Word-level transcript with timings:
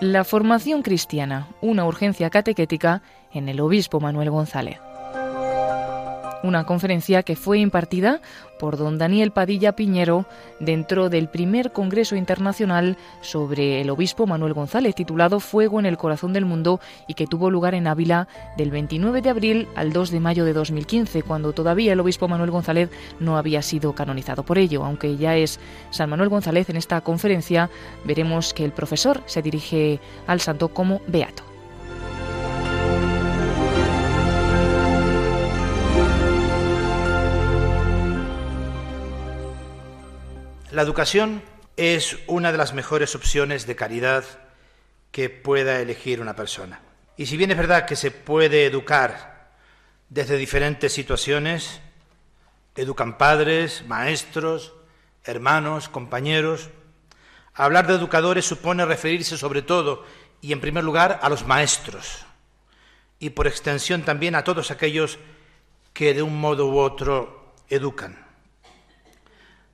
La 0.00 0.22
formación 0.22 0.82
cristiana, 0.82 1.48
una 1.60 1.84
urgencia 1.84 2.30
catequética 2.30 3.02
en 3.32 3.48
el 3.48 3.58
obispo 3.58 3.98
Manuel 3.98 4.30
González 4.30 4.78
una 6.42 6.64
conferencia 6.64 7.22
que 7.22 7.36
fue 7.36 7.58
impartida 7.58 8.20
por 8.58 8.76
don 8.76 8.98
Daniel 8.98 9.30
Padilla 9.30 9.74
Piñero 9.76 10.26
dentro 10.60 11.08
del 11.08 11.28
primer 11.28 11.72
Congreso 11.72 12.16
Internacional 12.16 12.96
sobre 13.20 13.80
el 13.80 13.90
obispo 13.90 14.26
Manuel 14.26 14.52
González, 14.52 14.94
titulado 14.94 15.40
Fuego 15.40 15.78
en 15.78 15.86
el 15.86 15.96
Corazón 15.96 16.32
del 16.32 16.44
Mundo, 16.44 16.80
y 17.06 17.14
que 17.14 17.26
tuvo 17.26 17.50
lugar 17.50 17.74
en 17.74 17.86
Ávila 17.86 18.28
del 18.56 18.70
29 18.70 19.22
de 19.22 19.30
abril 19.30 19.68
al 19.76 19.92
2 19.92 20.10
de 20.10 20.20
mayo 20.20 20.44
de 20.44 20.52
2015, 20.52 21.22
cuando 21.22 21.52
todavía 21.52 21.92
el 21.92 22.00
obispo 22.00 22.28
Manuel 22.28 22.50
González 22.50 22.90
no 23.20 23.36
había 23.36 23.62
sido 23.62 23.94
canonizado. 23.94 24.42
Por 24.42 24.58
ello, 24.58 24.84
aunque 24.84 25.16
ya 25.16 25.36
es 25.36 25.60
San 25.90 26.10
Manuel 26.10 26.28
González 26.28 26.68
en 26.68 26.76
esta 26.76 27.00
conferencia, 27.00 27.70
veremos 28.04 28.52
que 28.54 28.64
el 28.64 28.72
profesor 28.72 29.22
se 29.26 29.42
dirige 29.42 30.00
al 30.26 30.40
santo 30.40 30.68
como 30.68 31.00
beato. 31.06 31.47
La 40.70 40.82
educación 40.82 41.42
es 41.78 42.18
una 42.26 42.52
de 42.52 42.58
las 42.58 42.74
mejores 42.74 43.14
opciones 43.14 43.66
de 43.66 43.74
caridad 43.74 44.24
que 45.10 45.30
pueda 45.30 45.80
elegir 45.80 46.20
una 46.20 46.36
persona. 46.36 46.82
Y 47.16 47.24
si 47.24 47.38
bien 47.38 47.50
es 47.50 47.56
verdad 47.56 47.86
que 47.86 47.96
se 47.96 48.10
puede 48.10 48.66
educar 48.66 49.48
desde 50.10 50.36
diferentes 50.36 50.92
situaciones, 50.92 51.80
educan 52.76 53.16
padres, 53.16 53.82
maestros, 53.86 54.74
hermanos, 55.24 55.88
compañeros, 55.88 56.68
hablar 57.54 57.86
de 57.86 57.94
educadores 57.94 58.44
supone 58.44 58.84
referirse 58.84 59.38
sobre 59.38 59.62
todo 59.62 60.04
y 60.42 60.52
en 60.52 60.60
primer 60.60 60.84
lugar 60.84 61.18
a 61.22 61.30
los 61.30 61.46
maestros 61.46 62.26
y 63.18 63.30
por 63.30 63.46
extensión 63.46 64.02
también 64.02 64.34
a 64.34 64.44
todos 64.44 64.70
aquellos 64.70 65.18
que 65.94 66.12
de 66.12 66.20
un 66.20 66.38
modo 66.38 66.68
u 66.68 66.78
otro 66.78 67.54
educan. 67.70 68.27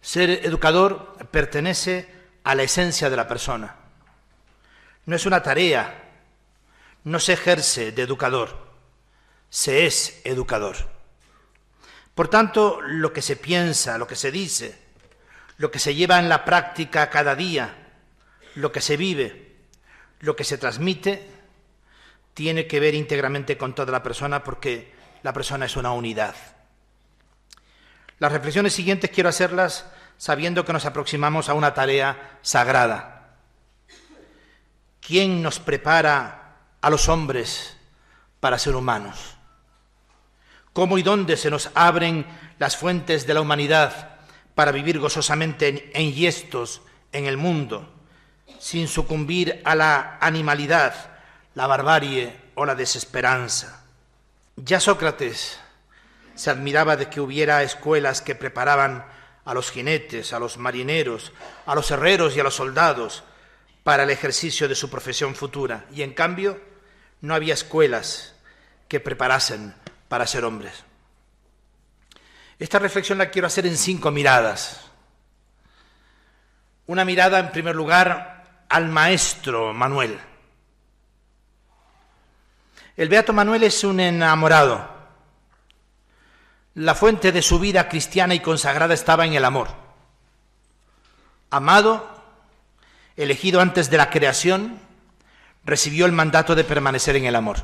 Ser 0.05 0.29
educador 0.45 1.17
pertenece 1.31 2.07
a 2.45 2.55
la 2.55 2.63
esencia 2.63 3.09
de 3.09 3.17
la 3.17 3.27
persona. 3.27 3.75
No 5.07 5.17
es 5.17 5.25
una 5.25 5.43
tarea, 5.43 6.13
no 7.05 7.19
se 7.19 7.33
ejerce 7.33 7.91
de 7.91 8.03
educador, 8.03 8.55
se 9.49 9.87
es 9.87 10.21
educador. 10.25 10.77
Por 12.15 12.29
tanto, 12.29 12.83
lo 12.83 13.15
que 13.15 13.23
se 13.23 13.37
piensa, 13.37 13.97
lo 13.97 14.07
que 14.07 14.15
se 14.15 14.31
dice, 14.31 14.79
lo 15.57 15.71
que 15.71 15.79
se 15.79 15.95
lleva 15.95 16.19
en 16.19 16.29
la 16.29 16.45
práctica 16.45 17.09
cada 17.09 17.35
día, 17.35 17.75
lo 18.57 18.73
que 18.73 18.83
se 18.83 18.99
vive, 18.99 19.55
lo 20.21 20.37
que 20.37 20.45
se 20.45 20.59
transmite, 20.59 21.31
tiene 22.35 22.67
que 22.67 22.79
ver 22.79 22.95
íntegramente 22.95 23.57
con 23.57 23.75
toda 23.75 23.91
la 23.91 24.03
persona 24.03 24.45
porque 24.45 24.93
la 25.23 25.33
persona 25.33 25.65
es 25.65 25.77
una 25.79 25.93
unidad. 25.93 26.35
Las 28.19 28.33
reflexiones 28.33 28.75
siguientes 28.75 29.11
quiero 29.11 29.31
hacerlas 29.31 29.87
sabiendo 30.17 30.65
que 30.65 30.73
nos 30.73 30.87
aproximamos 30.87 31.49
a 31.49 31.55
una 31.55 31.75
tarea 31.75 32.39
sagrada. 32.43 33.37
¿Quién 35.01 35.43
nos 35.43 35.61
prepara 35.61 36.57
a 36.81 36.91
los 36.91 37.09
hombres 37.09 37.77
para 38.41 38.59
ser 38.59 38.75
humanos? 38.75 39.37
¿Cómo 40.73 40.99
y 40.99 41.03
dónde 41.03 41.37
se 41.37 41.51
nos 41.51 41.71
abren 41.75 42.27
las 42.59 42.77
fuentes 42.77 43.27
de 43.27 43.35
la 43.35 43.41
humanidad 43.41 44.19
para 44.55 44.73
vivir 44.73 44.99
gozosamente 44.99 45.91
en 45.95 46.13
yestos 46.13 46.83
en 47.13 47.27
el 47.27 47.37
mundo, 47.37 47.93
sin 48.59 48.89
sucumbir 48.89 49.61
a 49.65 49.75
la 49.75 50.19
animalidad, 50.21 50.95
la 51.55 51.67
barbarie 51.67 52.37
o 52.55 52.65
la 52.65 52.75
desesperanza? 52.75 53.85
Ya 54.57 54.81
Sócrates 54.81 55.61
se 56.35 56.51
admiraba 56.51 56.97
de 56.97 57.09
que 57.09 57.21
hubiera 57.21 57.63
escuelas 57.63 58.21
que 58.21 58.35
preparaban 58.35 59.05
a 59.45 59.55
los 59.55 59.71
jinetes, 59.71 60.33
a 60.33 60.39
los 60.39 60.57
marineros, 60.57 61.33
a 61.67 61.75
los 61.75 61.91
herreros 61.91 62.37
y 62.37 62.41
a 62.41 62.45
los 62.45 62.55
soldados 62.55 63.25
para 63.83 64.05
el 64.05 64.11
ejercicio 64.11 64.69
de 64.69 64.75
su 64.75 64.89
profesión 64.89 65.35
futura. 65.35 65.85
Y 65.93 66.03
en 66.03 66.15
cambio, 66.15 66.61
no 67.21 67.35
había 67.35 67.55
escuelas 67.55 68.35
que 68.89 69.01
preparasen 69.01 69.75
para 70.09 70.27
ser 70.27 70.45
hombres. 70.45 70.85
Esta 72.59 72.79
reflexión 72.79 73.19
la 73.19 73.31
quiero 73.31 73.47
hacer 73.47 73.67
en 73.67 73.77
cinco 73.77 74.11
miradas. 74.11 74.81
Una 76.87 77.05
mirada, 77.05 77.39
en 77.39 77.51
primer 77.51 77.75
lugar, 77.75 78.65
al 78.69 78.89
maestro 78.89 79.73
Manuel. 79.75 80.19
El 82.97 83.09
Beato 83.09 83.33
Manuel 83.33 83.65
es 83.65 83.83
un 83.85 84.01
enamorado 84.01 84.94
la 86.75 86.95
fuente 86.95 87.31
de 87.31 87.43
su 87.43 87.59
vida 87.59 87.89
cristiana 87.89 88.35
y 88.35 88.41
consagrada 88.41 88.95
estaba 88.95 89.25
en 89.25 89.35
el 89.35 89.45
amor. 89.45 89.69
Amado, 91.51 92.23
elegido 93.17 93.61
antes 93.61 93.91
de 93.91 93.97
la 93.97 94.11
creación, 94.11 94.81
recibió 95.65 96.05
el 96.07 96.13
mandato 96.13 96.55
de 96.55 96.65
permanecer 96.65 97.17
en 97.17 97.27
el 97.27 97.37
amor. 97.37 97.59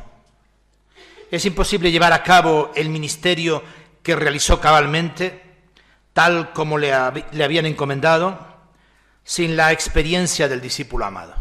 Es 1.31 1.45
imposible 1.45 1.91
llevar 1.91 2.13
a 2.13 2.23
cabo 2.23 2.71
el 2.75 2.89
ministerio 2.89 3.63
que 4.03 4.17
realizó 4.17 4.61
cabalmente, 4.61 5.43
tal 6.13 6.53
como 6.53 6.79
le, 6.79 6.93
le 7.33 7.45
habían 7.45 7.67
encomendado, 7.67 8.47
sin 9.25 9.57
la 9.57 9.73
experiencia 9.73 10.49
del 10.49 10.61
discípulo 10.61 11.05
amado. 11.05 11.35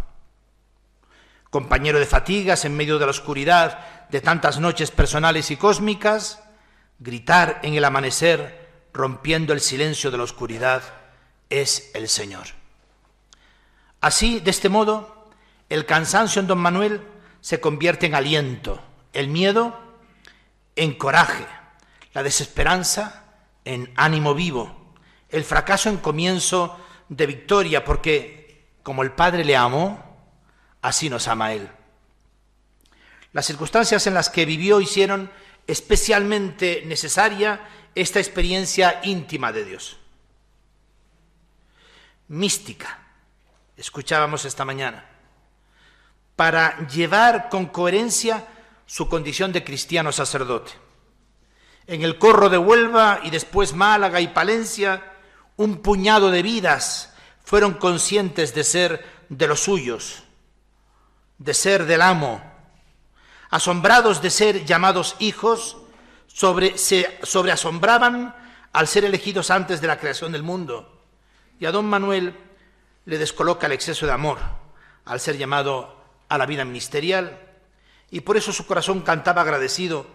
Compañero 1.50 2.00
de 2.00 2.06
fatigas 2.06 2.66
en 2.66 2.76
medio 2.76 3.00
de 3.00 3.06
la 3.06 3.12
oscuridad 3.12 4.08
de 4.10 4.22
tantas 4.22 4.60
noches 4.60 4.92
personales 4.92 5.50
y 5.50 5.56
cósmicas, 5.56 6.44
gritar 7.00 7.60
en 7.64 7.74
el 7.74 7.86
amanecer, 7.86 8.70
rompiendo 8.94 9.54
el 9.54 9.62
silencio 9.62 10.12
de 10.12 10.18
la 10.18 10.24
oscuridad, 10.24 10.84
es 11.50 11.92
el 11.94 12.10
Señor. 12.10 12.48
Así, 14.02 14.40
de 14.40 14.52
este 14.52 14.70
modo, 14.70 15.30
el 15.70 15.86
cansancio 15.86 16.40
en 16.40 16.48
don 16.48 16.60
Manuel 16.60 17.02
se 17.42 17.60
convierte 17.60 18.06
en 18.06 18.16
aliento, 18.16 18.82
el 19.14 19.28
miedo 19.28 19.80
en 20.76 20.94
coraje, 20.94 21.46
la 22.14 22.24
desesperanza 22.24 23.24
en 23.66 23.92
ánimo 23.96 24.34
vivo, 24.34 24.94
el 25.30 25.44
fracaso 25.44 25.90
en 25.90 25.98
comienzo 25.98 26.80
de 27.10 27.26
victoria, 27.26 27.84
porque 27.84 28.68
como 28.84 29.04
el 29.04 29.12
Padre 29.12 29.44
le 29.44 29.56
amó, 29.56 30.18
así 30.82 31.10
nos 31.10 31.28
ama 31.28 31.54
Él. 31.54 31.70
Las 33.32 33.46
circunstancias 33.46 34.08
en 34.08 34.16
las 34.16 34.30
que 34.30 34.46
vivió 34.46 34.82
hicieron 34.82 35.30
especialmente 35.70 36.84
necesaria 36.86 37.62
esta 37.94 38.20
experiencia 38.20 39.02
íntima 39.04 39.52
de 39.52 39.66
Dios. 39.66 39.98
Mística, 42.28 42.98
escuchábamos 43.78 44.46
esta 44.46 44.66
mañana, 44.66 45.06
para 46.36 46.88
llevar 46.88 47.50
con 47.50 47.68
coherencia 47.68 48.48
su 48.88 49.08
condición 49.08 49.52
de 49.52 49.64
cristiano 49.64 50.12
sacerdote. 50.12 50.72
En 51.86 52.02
el 52.02 52.18
corro 52.18 52.50
de 52.50 52.58
Huelva 52.58 53.20
y 53.24 53.30
después 53.30 53.74
Málaga 53.74 54.22
y 54.22 54.30
Palencia, 54.30 55.04
un 55.56 55.84
puñado 55.84 56.32
de 56.32 56.42
vidas 56.42 57.14
fueron 57.44 57.76
conscientes 57.76 58.56
de 58.56 58.64
ser 58.64 59.06
de 59.30 59.48
los 59.48 59.60
suyos, 59.60 60.24
de 61.38 61.54
ser 61.54 61.86
del 61.86 62.02
amo, 62.02 62.49
asombrados 63.50 64.22
de 64.22 64.30
ser 64.30 64.66
llamados 64.66 65.16
hijos, 65.20 65.78
sobre, 66.28 66.76
sobreasombraban 66.78 68.36
al 68.72 68.88
ser 68.88 69.06
elegidos 69.06 69.50
antes 69.52 69.82
de 69.82 69.88
la 69.88 70.00
creación 70.00 70.32
del 70.32 70.44
mundo. 70.44 71.04
Y 71.60 71.66
a 71.66 71.72
don 71.72 71.86
Manuel 71.86 72.36
le 73.06 73.18
descoloca 73.18 73.66
el 73.66 73.74
exceso 73.74 74.06
de 74.06 74.12
amor 74.12 74.38
al 75.06 75.20
ser 75.20 75.38
llamado 75.38 75.98
a 76.30 76.38
la 76.38 76.46
vida 76.46 76.64
ministerial, 76.64 77.40
y 78.12 78.22
por 78.22 78.38
eso 78.38 78.54
su 78.54 78.66
corazón 78.66 79.02
cantaba 79.02 79.42
agradecido, 79.42 80.06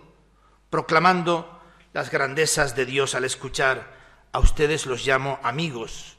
proclamando 0.71 1.61
las 1.93 2.11
grandezas 2.11 2.75
de 2.75 2.87
Dios 2.87 3.15
al 3.15 3.25
escuchar, 3.25 3.95
a 4.33 4.39
ustedes 4.41 4.87
los 4.87 5.07
llamo 5.07 5.39
amigos, 5.43 6.17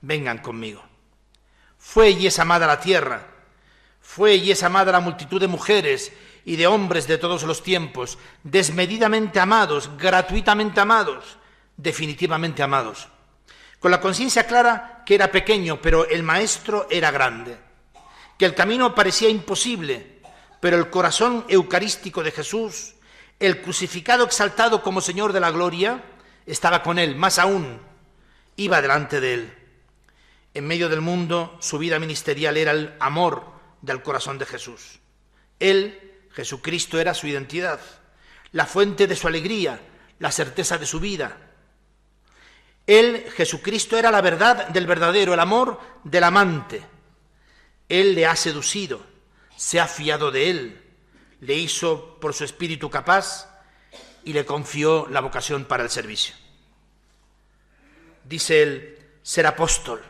vengan 0.00 0.38
conmigo. 0.38 0.82
Fue 1.78 2.10
y 2.10 2.26
es 2.26 2.38
amada 2.38 2.66
la 2.66 2.80
tierra, 2.80 3.28
fue 4.00 4.36
y 4.36 4.50
es 4.50 4.62
amada 4.62 4.92
la 4.92 5.00
multitud 5.00 5.40
de 5.40 5.46
mujeres 5.48 6.12
y 6.44 6.56
de 6.56 6.66
hombres 6.66 7.06
de 7.06 7.18
todos 7.18 7.42
los 7.44 7.62
tiempos, 7.62 8.18
desmedidamente 8.42 9.40
amados, 9.40 9.90
gratuitamente 9.96 10.80
amados, 10.80 11.38
definitivamente 11.76 12.62
amados. 12.62 13.08
Con 13.78 13.90
la 13.90 14.00
conciencia 14.00 14.46
clara 14.46 15.02
que 15.06 15.14
era 15.14 15.30
pequeño, 15.30 15.80
pero 15.80 16.08
el 16.08 16.22
Maestro 16.22 16.86
era 16.90 17.10
grande, 17.10 17.58
que 18.38 18.44
el 18.44 18.54
camino 18.54 18.94
parecía 18.94 19.28
imposible, 19.28 20.20
pero 20.60 20.76
el 20.76 20.90
corazón 20.90 21.44
eucarístico 21.48 22.22
de 22.22 22.30
Jesús, 22.30 22.94
el 23.38 23.60
crucificado 23.60 24.24
exaltado 24.24 24.82
como 24.82 25.00
Señor 25.00 25.32
de 25.32 25.40
la 25.40 25.50
Gloria, 25.50 26.02
estaba 26.46 26.82
con 26.82 26.98
él, 26.98 27.16
más 27.16 27.38
aún, 27.38 27.80
iba 28.56 28.80
delante 28.80 29.20
de 29.20 29.34
él. 29.34 29.54
En 30.54 30.66
medio 30.66 30.88
del 30.88 31.00
mundo, 31.00 31.56
su 31.60 31.78
vida 31.78 31.98
ministerial 31.98 32.56
era 32.56 32.70
el 32.72 32.94
amor 33.00 33.44
del 33.82 34.02
corazón 34.02 34.38
de 34.38 34.46
Jesús. 34.46 35.00
Él, 35.58 36.03
Jesucristo, 36.34 37.00
era 37.00 37.14
su 37.14 37.26
identidad, 37.26 37.80
la 38.52 38.66
fuente 38.66 39.06
de 39.06 39.16
su 39.16 39.28
alegría, 39.28 39.80
la 40.18 40.30
certeza 40.30 40.78
de 40.78 40.86
su 40.86 41.00
vida. 41.00 41.36
Él, 42.86 43.26
Jesucristo, 43.36 43.96
era 43.96 44.10
la 44.10 44.20
verdad 44.20 44.68
del 44.68 44.86
verdadero, 44.86 45.32
el 45.34 45.40
amor 45.40 45.80
del 46.02 46.24
amante. 46.24 46.82
Él 47.88 48.14
le 48.14 48.26
ha 48.26 48.36
seducido, 48.36 49.04
se 49.56 49.80
ha 49.80 49.86
fiado 49.86 50.30
de 50.30 50.50
él, 50.50 50.82
le 51.40 51.54
hizo 51.54 52.18
por 52.20 52.34
su 52.34 52.44
espíritu 52.44 52.90
capaz 52.90 53.48
y 54.24 54.32
le 54.32 54.44
confió 54.44 55.06
la 55.10 55.20
vocación 55.20 55.64
para 55.64 55.84
el 55.84 55.90
servicio. 55.90 56.34
Dice 58.24 58.62
él, 58.62 58.98
ser 59.22 59.46
apóstol, 59.46 60.02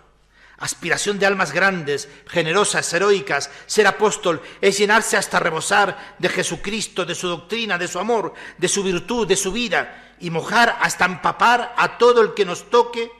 aspiración 0.59 1.19
de 1.19 1.27
almas 1.27 1.53
grandes, 1.53 2.09
generosas, 2.27 2.93
heroicas, 2.93 3.51
ser 3.67 3.87
apóstol 3.87 4.43
es 4.61 4.79
llenarse 4.79 5.17
hasta 5.17 5.41
rebosar 5.41 6.17
de 6.19 6.29
Jesucristo, 6.29 7.05
de 7.05 7.15
su 7.15 7.29
doctrina, 7.29 7.79
de 7.79 7.89
su 7.89 7.99
amor, 7.99 8.35
de 8.59 8.69
su 8.69 8.83
virtud, 8.83 9.27
de 9.27 9.37
su 9.37 9.53
vida, 9.53 10.15
y 10.21 10.31
mojar 10.31 10.79
hasta 10.81 11.05
empapar 11.05 11.75
a 11.77 11.99
todo 11.99 12.21
el 12.21 12.35
que 12.35 12.45
nos 12.45 12.71
toque 12.71 13.11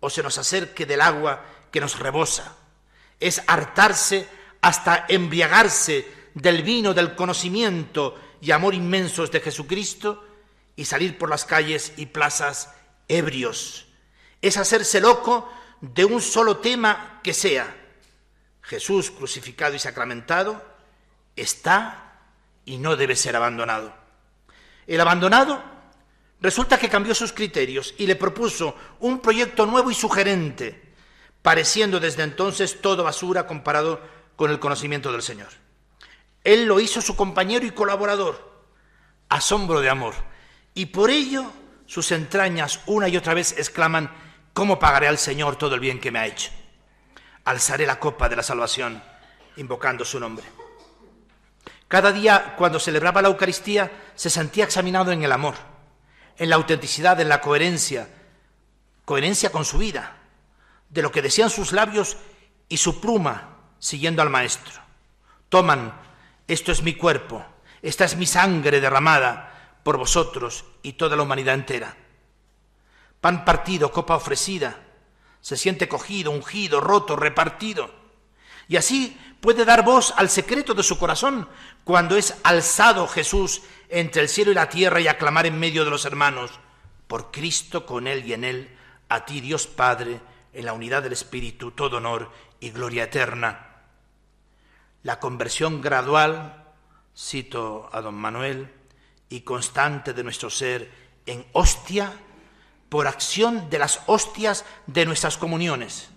o 0.00 0.10
se 0.10 0.22
nos 0.22 0.38
acerque 0.38 0.84
del 0.86 1.00
agua 1.00 1.44
que 1.70 1.80
nos 1.80 1.98
rebosa. 1.98 2.56
Es 3.20 3.42
hartarse 3.46 4.28
hasta 4.60 5.06
embriagarse 5.08 6.06
del 6.34 6.62
vino 6.62 6.94
del 6.94 7.14
conocimiento 7.14 8.18
y 8.40 8.50
amor 8.50 8.74
inmensos 8.74 9.30
de 9.30 9.40
Jesucristo 9.40 10.24
y 10.74 10.84
salir 10.84 11.18
por 11.18 11.30
las 11.30 11.44
calles 11.44 11.92
y 11.96 12.06
plazas 12.06 12.74
ebrios. 13.08 13.86
Es 14.40 14.56
hacerse 14.56 15.00
loco 15.00 15.48
de 15.82 16.04
un 16.04 16.22
solo 16.22 16.58
tema 16.58 17.20
que 17.22 17.34
sea. 17.34 17.76
Jesús 18.62 19.10
crucificado 19.10 19.74
y 19.74 19.78
sacramentado 19.78 20.64
está 21.36 22.20
y 22.64 22.78
no 22.78 22.96
debe 22.96 23.16
ser 23.16 23.36
abandonado. 23.36 23.92
El 24.86 25.00
abandonado 25.00 25.62
resulta 26.40 26.78
que 26.78 26.88
cambió 26.88 27.14
sus 27.14 27.32
criterios 27.32 27.94
y 27.98 28.06
le 28.06 28.16
propuso 28.16 28.76
un 29.00 29.20
proyecto 29.20 29.66
nuevo 29.66 29.90
y 29.90 29.94
sugerente, 29.94 30.94
pareciendo 31.42 31.98
desde 31.98 32.22
entonces 32.22 32.80
todo 32.80 33.02
basura 33.02 33.46
comparado 33.46 34.00
con 34.36 34.50
el 34.50 34.60
conocimiento 34.60 35.10
del 35.10 35.22
Señor. 35.22 35.48
Él 36.44 36.66
lo 36.66 36.78
hizo 36.78 37.00
su 37.00 37.16
compañero 37.16 37.66
y 37.66 37.72
colaborador, 37.72 38.64
asombro 39.28 39.80
de 39.80 39.90
amor, 39.90 40.14
y 40.74 40.86
por 40.86 41.10
ello 41.10 41.52
sus 41.86 42.12
entrañas 42.12 42.80
una 42.86 43.08
y 43.08 43.16
otra 43.16 43.34
vez 43.34 43.58
exclaman, 43.58 44.12
¿cómo 44.52 44.78
pagaré 44.78 45.08
al 45.08 45.18
Señor 45.18 45.56
todo 45.56 45.74
el 45.74 45.80
bien 45.80 46.00
que 46.00 46.10
me 46.10 46.18
ha 46.18 46.26
hecho? 46.26 46.50
Alzaré 47.44 47.86
la 47.86 47.98
copa 47.98 48.28
de 48.28 48.36
la 48.36 48.42
salvación, 48.42 49.02
invocando 49.56 50.04
su 50.04 50.20
nombre. 50.20 50.44
Cada 51.88 52.12
día, 52.12 52.54
cuando 52.56 52.80
celebraba 52.80 53.20
la 53.20 53.28
Eucaristía, 53.28 53.90
se 54.14 54.30
sentía 54.30 54.64
examinado 54.64 55.12
en 55.12 55.22
el 55.22 55.32
amor, 55.32 55.54
en 56.38 56.48
la 56.48 56.56
autenticidad, 56.56 57.20
en 57.20 57.28
la 57.28 57.40
coherencia, 57.40 58.08
coherencia 59.04 59.52
con 59.52 59.64
su 59.64 59.78
vida, 59.78 60.16
de 60.88 61.02
lo 61.02 61.12
que 61.12 61.22
decían 61.22 61.50
sus 61.50 61.72
labios 61.72 62.16
y 62.68 62.78
su 62.78 63.00
pluma, 63.00 63.58
siguiendo 63.78 64.22
al 64.22 64.30
Maestro. 64.30 64.80
Toman, 65.48 65.92
esto 66.48 66.72
es 66.72 66.82
mi 66.82 66.94
cuerpo, 66.94 67.44
esta 67.82 68.04
es 68.04 68.16
mi 68.16 68.26
sangre 68.26 68.80
derramada 68.80 69.80
por 69.82 69.98
vosotros 69.98 70.64
y 70.82 70.94
toda 70.94 71.16
la 71.16 71.24
humanidad 71.24 71.54
entera. 71.54 71.96
Pan 73.22 73.44
partido, 73.44 73.92
copa 73.92 74.16
ofrecida, 74.16 74.82
se 75.40 75.56
siente 75.56 75.86
cogido, 75.86 76.32
ungido, 76.32 76.80
roto, 76.80 77.14
repartido. 77.14 77.88
Y 78.66 78.76
así 78.76 79.16
puede 79.40 79.64
dar 79.64 79.84
voz 79.84 80.12
al 80.16 80.28
secreto 80.28 80.74
de 80.74 80.82
su 80.82 80.98
corazón 80.98 81.48
cuando 81.84 82.16
es 82.16 82.34
alzado 82.42 83.06
Jesús 83.06 83.62
entre 83.88 84.22
el 84.22 84.28
cielo 84.28 84.50
y 84.50 84.54
la 84.54 84.68
tierra 84.68 85.00
y 85.00 85.06
aclamar 85.06 85.46
en 85.46 85.56
medio 85.56 85.84
de 85.84 85.90
los 85.90 86.04
hermanos, 86.04 86.50
por 87.06 87.30
Cristo, 87.30 87.86
con 87.86 88.08
Él 88.08 88.26
y 88.26 88.32
en 88.32 88.42
Él, 88.42 88.76
a 89.08 89.24
ti 89.24 89.40
Dios 89.40 89.68
Padre, 89.68 90.20
en 90.52 90.64
la 90.64 90.72
unidad 90.72 91.04
del 91.04 91.12
Espíritu, 91.12 91.70
todo 91.70 91.98
honor 91.98 92.28
y 92.58 92.70
gloria 92.70 93.04
eterna. 93.04 93.84
La 95.04 95.20
conversión 95.20 95.80
gradual, 95.80 96.72
cito 97.16 97.88
a 97.92 98.00
don 98.00 98.16
Manuel, 98.16 98.68
y 99.28 99.42
constante 99.42 100.12
de 100.12 100.24
nuestro 100.24 100.50
ser 100.50 100.90
en 101.24 101.46
hostia 101.52 102.12
por 102.92 103.08
acción 103.08 103.70
de 103.70 103.78
las 103.78 104.00
hostias 104.04 104.66
de 104.86 105.06
nuestras 105.06 105.38
comuniones. 105.38 106.10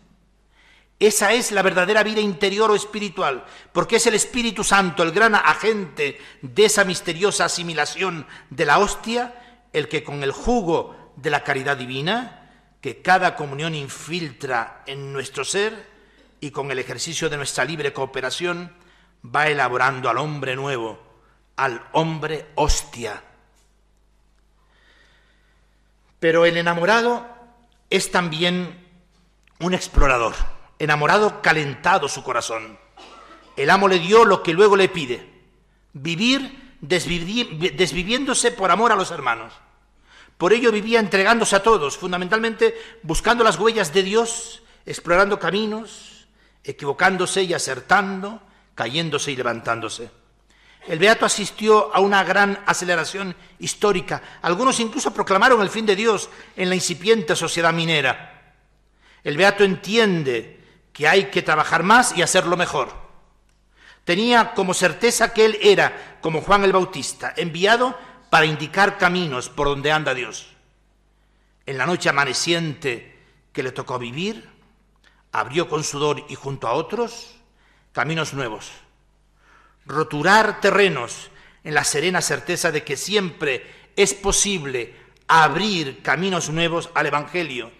Esa 0.99 1.31
es 1.31 1.53
la 1.53 1.61
verdadera 1.61 2.03
vida 2.03 2.19
interior 2.19 2.69
o 2.69 2.75
espiritual, 2.75 3.45
porque 3.71 3.95
es 3.95 4.07
el 4.07 4.13
Espíritu 4.13 4.61
Santo, 4.61 5.01
el 5.01 5.13
gran 5.13 5.35
agente 5.35 6.19
de 6.41 6.65
esa 6.65 6.83
misteriosa 6.83 7.45
asimilación 7.45 8.27
de 8.49 8.65
la 8.65 8.79
hostia, 8.79 9.41
el 9.71 9.87
que 9.87 10.03
con 10.03 10.21
el 10.21 10.33
jugo 10.33 11.13
de 11.15 11.29
la 11.29 11.45
caridad 11.45 11.77
divina, 11.77 12.51
que 12.81 13.01
cada 13.01 13.37
comunión 13.37 13.73
infiltra 13.73 14.83
en 14.85 15.13
nuestro 15.13 15.45
ser, 15.45 15.87
y 16.41 16.51
con 16.51 16.71
el 16.71 16.79
ejercicio 16.79 17.29
de 17.29 17.37
nuestra 17.37 17.63
libre 17.63 17.93
cooperación, 17.93 18.75
va 19.23 19.47
elaborando 19.47 20.09
al 20.09 20.17
hombre 20.17 20.57
nuevo, 20.57 20.99
al 21.55 21.87
hombre 21.93 22.47
hostia. 22.55 23.23
Pero 26.19 26.45
el 26.45 26.57
enamorado 26.57 27.25
es 27.89 28.11
también 28.11 28.85
un 29.59 29.73
explorador, 29.73 30.33
enamorado 30.79 31.41
calentado 31.41 32.07
su 32.07 32.23
corazón. 32.23 32.77
El 33.55 33.69
amo 33.69 33.87
le 33.87 33.99
dio 33.99 34.25
lo 34.25 34.43
que 34.43 34.53
luego 34.53 34.75
le 34.75 34.89
pide, 34.89 35.29
vivir 35.93 36.77
desviviéndose 36.81 38.51
por 38.51 38.71
amor 38.71 38.91
a 38.91 38.95
los 38.95 39.11
hermanos. 39.11 39.53
Por 40.37 40.51
ello 40.51 40.71
vivía 40.71 40.99
entregándose 40.99 41.55
a 41.55 41.63
todos, 41.63 41.97
fundamentalmente 41.97 42.75
buscando 43.03 43.43
las 43.43 43.57
huellas 43.57 43.93
de 43.93 44.03
Dios, 44.03 44.63
explorando 44.85 45.39
caminos, 45.39 46.27
equivocándose 46.63 47.43
y 47.43 47.53
acertando, 47.53 48.41
cayéndose 48.75 49.31
y 49.31 49.35
levantándose. 49.37 50.11
El 50.87 50.99
Beato 50.99 51.25
asistió 51.25 51.93
a 51.95 51.99
una 51.99 52.23
gran 52.23 52.61
aceleración 52.65 53.35
histórica. 53.59 54.21
Algunos 54.41 54.79
incluso 54.79 55.13
proclamaron 55.13 55.61
el 55.61 55.69
fin 55.69 55.85
de 55.85 55.95
Dios 55.95 56.29
en 56.55 56.69
la 56.69 56.75
incipiente 56.75 57.35
sociedad 57.35 57.73
minera. 57.73 58.53
El 59.23 59.35
Beato 59.35 59.63
entiende 59.63 60.59
que 60.93 61.07
hay 61.07 61.25
que 61.25 61.41
trabajar 61.41 61.81
más 61.81 62.15
y 62.15 62.21
hacerlo 62.21 62.55
mejor. 62.55 62.93
Tenía 64.03 64.53
como 64.53 64.75
certeza 64.75 65.33
que 65.33 65.45
él 65.45 65.57
era, 65.61 66.19
como 66.21 66.41
Juan 66.41 66.63
el 66.63 66.71
Bautista, 66.71 67.33
enviado 67.35 67.97
para 68.29 68.45
indicar 68.45 68.99
caminos 68.99 69.49
por 69.49 69.67
donde 69.67 69.91
anda 69.91 70.13
Dios. 70.13 70.49
En 71.65 71.79
la 71.79 71.87
noche 71.87 72.09
amaneciente 72.09 73.17
que 73.51 73.63
le 73.63 73.71
tocó 73.71 73.97
vivir, 73.97 74.47
abrió 75.31 75.67
con 75.67 75.83
sudor 75.83 76.23
y 76.29 76.35
junto 76.35 76.67
a 76.67 76.73
otros 76.73 77.37
caminos 77.91 78.35
nuevos 78.35 78.84
roturar 79.85 80.61
terrenos 80.61 81.29
en 81.63 81.73
la 81.73 81.83
serena 81.83 82.21
certeza 82.21 82.71
de 82.71 82.83
que 82.83 82.97
siempre 82.97 83.65
es 83.95 84.13
posible 84.13 84.95
abrir 85.27 86.01
caminos 86.01 86.49
nuevos 86.49 86.89
al 86.93 87.07
Evangelio, 87.07 87.71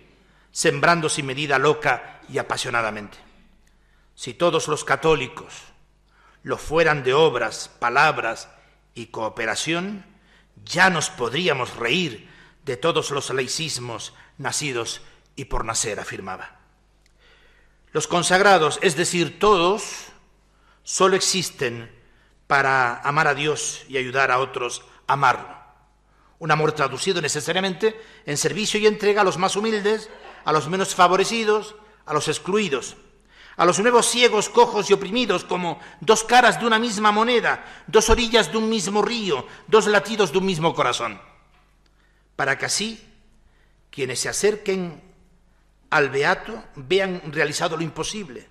sembrando 0.52 1.10
sin 1.10 1.26
medida 1.26 1.60
loca 1.60 2.22
y 2.30 2.38
apasionadamente. 2.38 3.18
Si 4.16 4.34
todos 4.34 4.68
los 4.68 4.84
católicos 4.84 5.54
lo 6.44 6.58
fueran 6.58 7.04
de 7.04 7.14
obras, 7.14 7.70
palabras 7.80 8.50
y 8.94 9.08
cooperación, 9.08 10.06
ya 10.64 10.90
nos 10.90 11.10
podríamos 11.10 11.76
reír 11.76 12.30
de 12.64 12.78
todos 12.78 13.12
los 13.12 13.30
laicismos 13.30 14.14
nacidos 14.38 15.02
y 15.36 15.46
por 15.46 15.66
nacer, 15.66 16.00
afirmaba. 16.00 16.60
Los 17.92 18.08
consagrados, 18.08 18.80
es 18.82 18.96
decir, 18.96 19.40
todos, 19.40 20.08
solo 20.84 21.16
existen 21.16 21.95
para 22.48 23.00
amar 23.02 23.28
a 23.28 23.36
Dios 23.36 23.84
y 23.88 23.98
ayudar 23.98 24.32
a 24.32 24.40
otros 24.40 24.84
a 25.08 25.14
amarlo. 25.14 25.56
Un 26.40 26.52
amor 26.52 26.74
traducido 26.74 27.22
necesariamente 27.22 28.00
en 28.26 28.38
servicio 28.38 28.80
y 28.80 28.88
entrega 28.88 29.22
a 29.22 29.24
los 29.24 29.38
más 29.38 29.56
humildes, 29.56 30.10
a 30.44 30.52
los 30.52 30.68
menos 30.68 30.94
favorecidos, 30.94 31.76
a 32.06 32.14
los 32.14 32.28
excluidos, 32.28 32.98
a 33.58 33.66
los 33.66 33.80
nuevos 33.80 34.06
ciegos, 34.08 34.50
cojos 34.50 34.90
y 34.90 34.94
oprimidos 34.94 35.46
como 35.46 35.80
dos 36.02 36.24
caras 36.24 36.60
de 36.60 36.68
una 36.68 36.78
misma 36.78 37.12
moneda, 37.12 37.66
dos 37.88 38.10
orillas 38.10 38.52
de 38.52 38.58
un 38.58 38.70
mismo 38.70 39.02
río, 39.02 39.48
dos 39.68 39.88
latidos 39.88 40.32
de 40.32 40.40
un 40.40 40.46
mismo 40.46 40.76
corazón, 40.76 41.22
para 42.36 42.58
que 42.58 42.66
así 42.66 43.02
quienes 43.90 44.20
se 44.20 44.30
acerquen 44.30 45.02
al 45.90 46.10
Beato 46.10 46.62
vean 46.76 47.22
realizado 47.32 47.78
lo 47.78 47.84
imposible, 47.84 48.48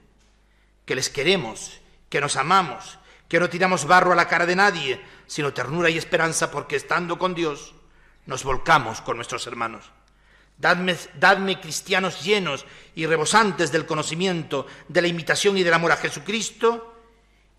que 0.86 0.94
les 0.94 1.10
queremos, 1.10 1.80
que 2.08 2.20
nos 2.20 2.36
amamos, 2.36 2.98
que 3.34 3.40
no 3.40 3.50
tiramos 3.50 3.84
barro 3.84 4.12
a 4.12 4.14
la 4.14 4.28
cara 4.28 4.46
de 4.46 4.54
nadie, 4.54 5.00
sino 5.26 5.52
ternura 5.52 5.90
y 5.90 5.98
esperanza 5.98 6.52
porque 6.52 6.76
estando 6.76 7.18
con 7.18 7.34
Dios 7.34 7.74
nos 8.26 8.44
volcamos 8.44 9.00
con 9.00 9.16
nuestros 9.16 9.48
hermanos. 9.48 9.90
Dadme, 10.56 10.96
dadme, 11.18 11.60
cristianos 11.60 12.22
llenos 12.22 12.64
y 12.94 13.06
rebosantes 13.06 13.72
del 13.72 13.86
conocimiento, 13.86 14.68
de 14.86 15.02
la 15.02 15.08
imitación 15.08 15.58
y 15.58 15.64
del 15.64 15.74
amor 15.74 15.90
a 15.90 15.96
Jesucristo, 15.96 16.94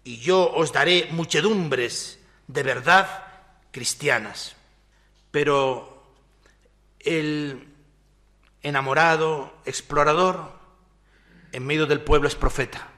y 0.06 0.20
yo 0.20 0.50
os 0.50 0.72
daré 0.72 1.10
muchedumbres 1.12 2.20
de 2.48 2.64
verdad 2.64 3.26
cristianas. 3.72 4.56
Pero 5.30 6.06
el 7.02 7.68
enamorado, 8.62 9.54
explorador, 9.66 10.54
en 11.52 11.66
medio 11.66 11.86
del 11.86 12.00
pueblo 12.00 12.30
es 12.30 12.36
profeta. 12.36 12.95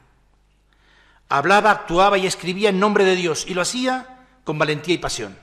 Hablaba, 1.30 1.72
actuaba 1.72 2.18
y 2.18 2.26
escribía 2.26 2.70
en 2.70 2.80
nombre 2.80 3.04
de 3.04 3.16
Dios 3.16 3.46
y 3.48 3.54
lo 3.54 3.62
hacía 3.62 4.26
con 4.44 4.58
valentía 4.58 4.96
y 4.96 4.98
pasión. 4.98 5.38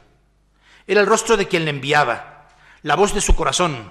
Era 0.86 1.00
el 1.00 1.06
rostro 1.06 1.36
de 1.36 1.46
quien 1.46 1.64
le 1.64 1.70
enviaba, 1.70 2.48
la 2.82 2.96
voz 2.96 3.14
de 3.14 3.20
su 3.20 3.34
corazón, 3.34 3.90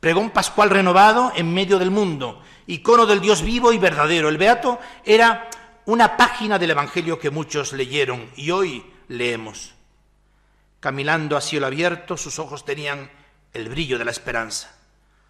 pregón 0.00 0.30
pascual 0.30 0.70
renovado 0.70 1.32
en 1.34 1.52
medio 1.52 1.78
del 1.78 1.90
mundo, 1.90 2.42
icono 2.66 3.06
del 3.06 3.20
Dios 3.20 3.42
vivo 3.42 3.72
y 3.72 3.78
verdadero. 3.78 4.28
El 4.28 4.38
Beato 4.38 4.78
era 5.04 5.48
una 5.86 6.16
página 6.16 6.58
del 6.58 6.70
Evangelio 6.70 7.18
que 7.18 7.30
muchos 7.30 7.72
leyeron 7.72 8.30
y 8.36 8.50
hoy 8.50 8.84
leemos. 9.08 9.74
Caminando 10.80 11.36
a 11.36 11.40
cielo 11.40 11.66
abierto, 11.66 12.16
sus 12.16 12.38
ojos 12.38 12.64
tenían 12.64 13.10
el 13.52 13.68
brillo 13.68 13.98
de 13.98 14.04
la 14.04 14.10
esperanza, 14.10 14.76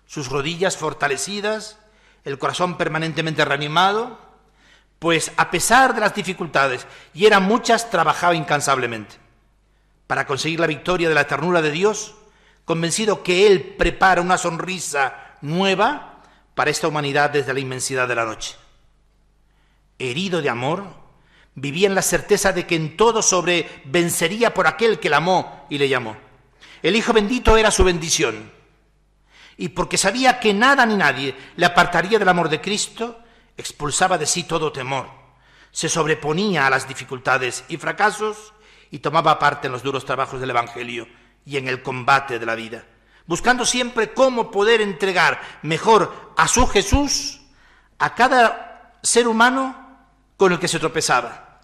sus 0.07 0.29
rodillas 0.29 0.77
fortalecidas, 0.77 1.79
el 2.25 2.39
corazón 2.39 2.77
permanentemente 2.77 3.45
reanimado, 3.45 4.19
pues 4.99 5.33
a 5.37 5.51
pesar 5.51 5.95
de 5.95 6.01
las 6.01 6.15
dificultades, 6.15 6.87
y 7.15 7.27
eran 7.27 7.45
muchas, 7.45 7.91
trabajaba 7.91 8.35
incansablemente 8.35 9.17
para 10.09 10.27
conseguir 10.27 10.59
la 10.59 10.67
victoria 10.67 11.09
de 11.09 11.15
la 11.15 11.27
ternura 11.27 11.63
de 11.63 11.71
Dios, 11.71 12.15
convencido 12.65 13.23
que 13.23 13.47
Él 13.47 13.75
prepara 13.79 14.23
una 14.23 14.39
sonrisa 14.39 15.37
nueva 15.43 16.23
para 16.55 16.71
esta 16.71 16.89
humanidad 16.89 17.31
desde 17.31 17.55
la 17.55 17.61
inmensidad 17.61 18.09
de 18.09 18.15
la 18.15 18.25
noche. 18.25 18.57
Herido 19.99 20.41
de 20.41 20.49
amor, 20.49 20.87
vivía 21.55 21.89
en 21.89 21.95
la 21.95 22.03
certeza 22.03 22.53
de 22.53 22.67
que 22.67 22.75
en 22.75 22.97
todo 22.97 23.21
sobre 23.21 23.83
vencería 23.85 24.55
por 24.55 24.67
aquel 24.67 24.99
que 24.99 25.11
la 25.11 25.19
amó 25.19 25.67
y 25.69 25.79
le 25.79 25.89
llamó. 25.89 26.17
El 26.83 26.97
Hijo 26.97 27.13
bendito 27.13 27.57
era 27.57 27.71
su 27.71 27.85
bendición. 27.85 28.51
Y 29.59 29.69
porque 29.71 29.99
sabía 29.99 30.41
que 30.41 30.55
nada 30.55 30.87
ni 30.87 30.97
nadie 30.97 31.35
le 31.57 31.67
apartaría 31.67 32.19
del 32.19 32.29
amor 32.29 32.49
de 32.49 32.61
Cristo, 32.61 33.21
expulsaba 33.59 34.17
de 34.17 34.25
sí 34.25 34.45
todo 34.45 34.73
temor, 34.73 35.07
se 35.71 35.91
sobreponía 35.91 36.67
a 36.67 36.71
las 36.71 36.89
dificultades 36.89 37.65
y 37.69 37.77
fracasos 37.77 38.55
y 38.91 39.01
tomaba 39.01 39.39
parte 39.39 39.67
en 39.67 39.73
los 39.73 39.83
duros 39.83 40.07
trabajos 40.07 40.41
del 40.41 40.51
Evangelio 40.51 41.07
y 41.45 41.59
en 41.59 41.69
el 41.69 41.83
combate 41.83 42.39
de 42.39 42.47
la 42.47 42.55
vida, 42.55 42.87
buscando 43.27 43.67
siempre 43.67 44.15
cómo 44.15 44.51
poder 44.51 44.81
entregar 44.81 45.41
mejor 45.63 46.33
a 46.37 46.49
su 46.49 46.67
Jesús 46.67 47.41
a 47.99 48.15
cada 48.15 48.95
ser 49.03 49.29
humano 49.29 50.07
con 50.37 50.53
el 50.53 50.59
que 50.59 50.69
se 50.69 50.79
tropezaba. 50.79 51.61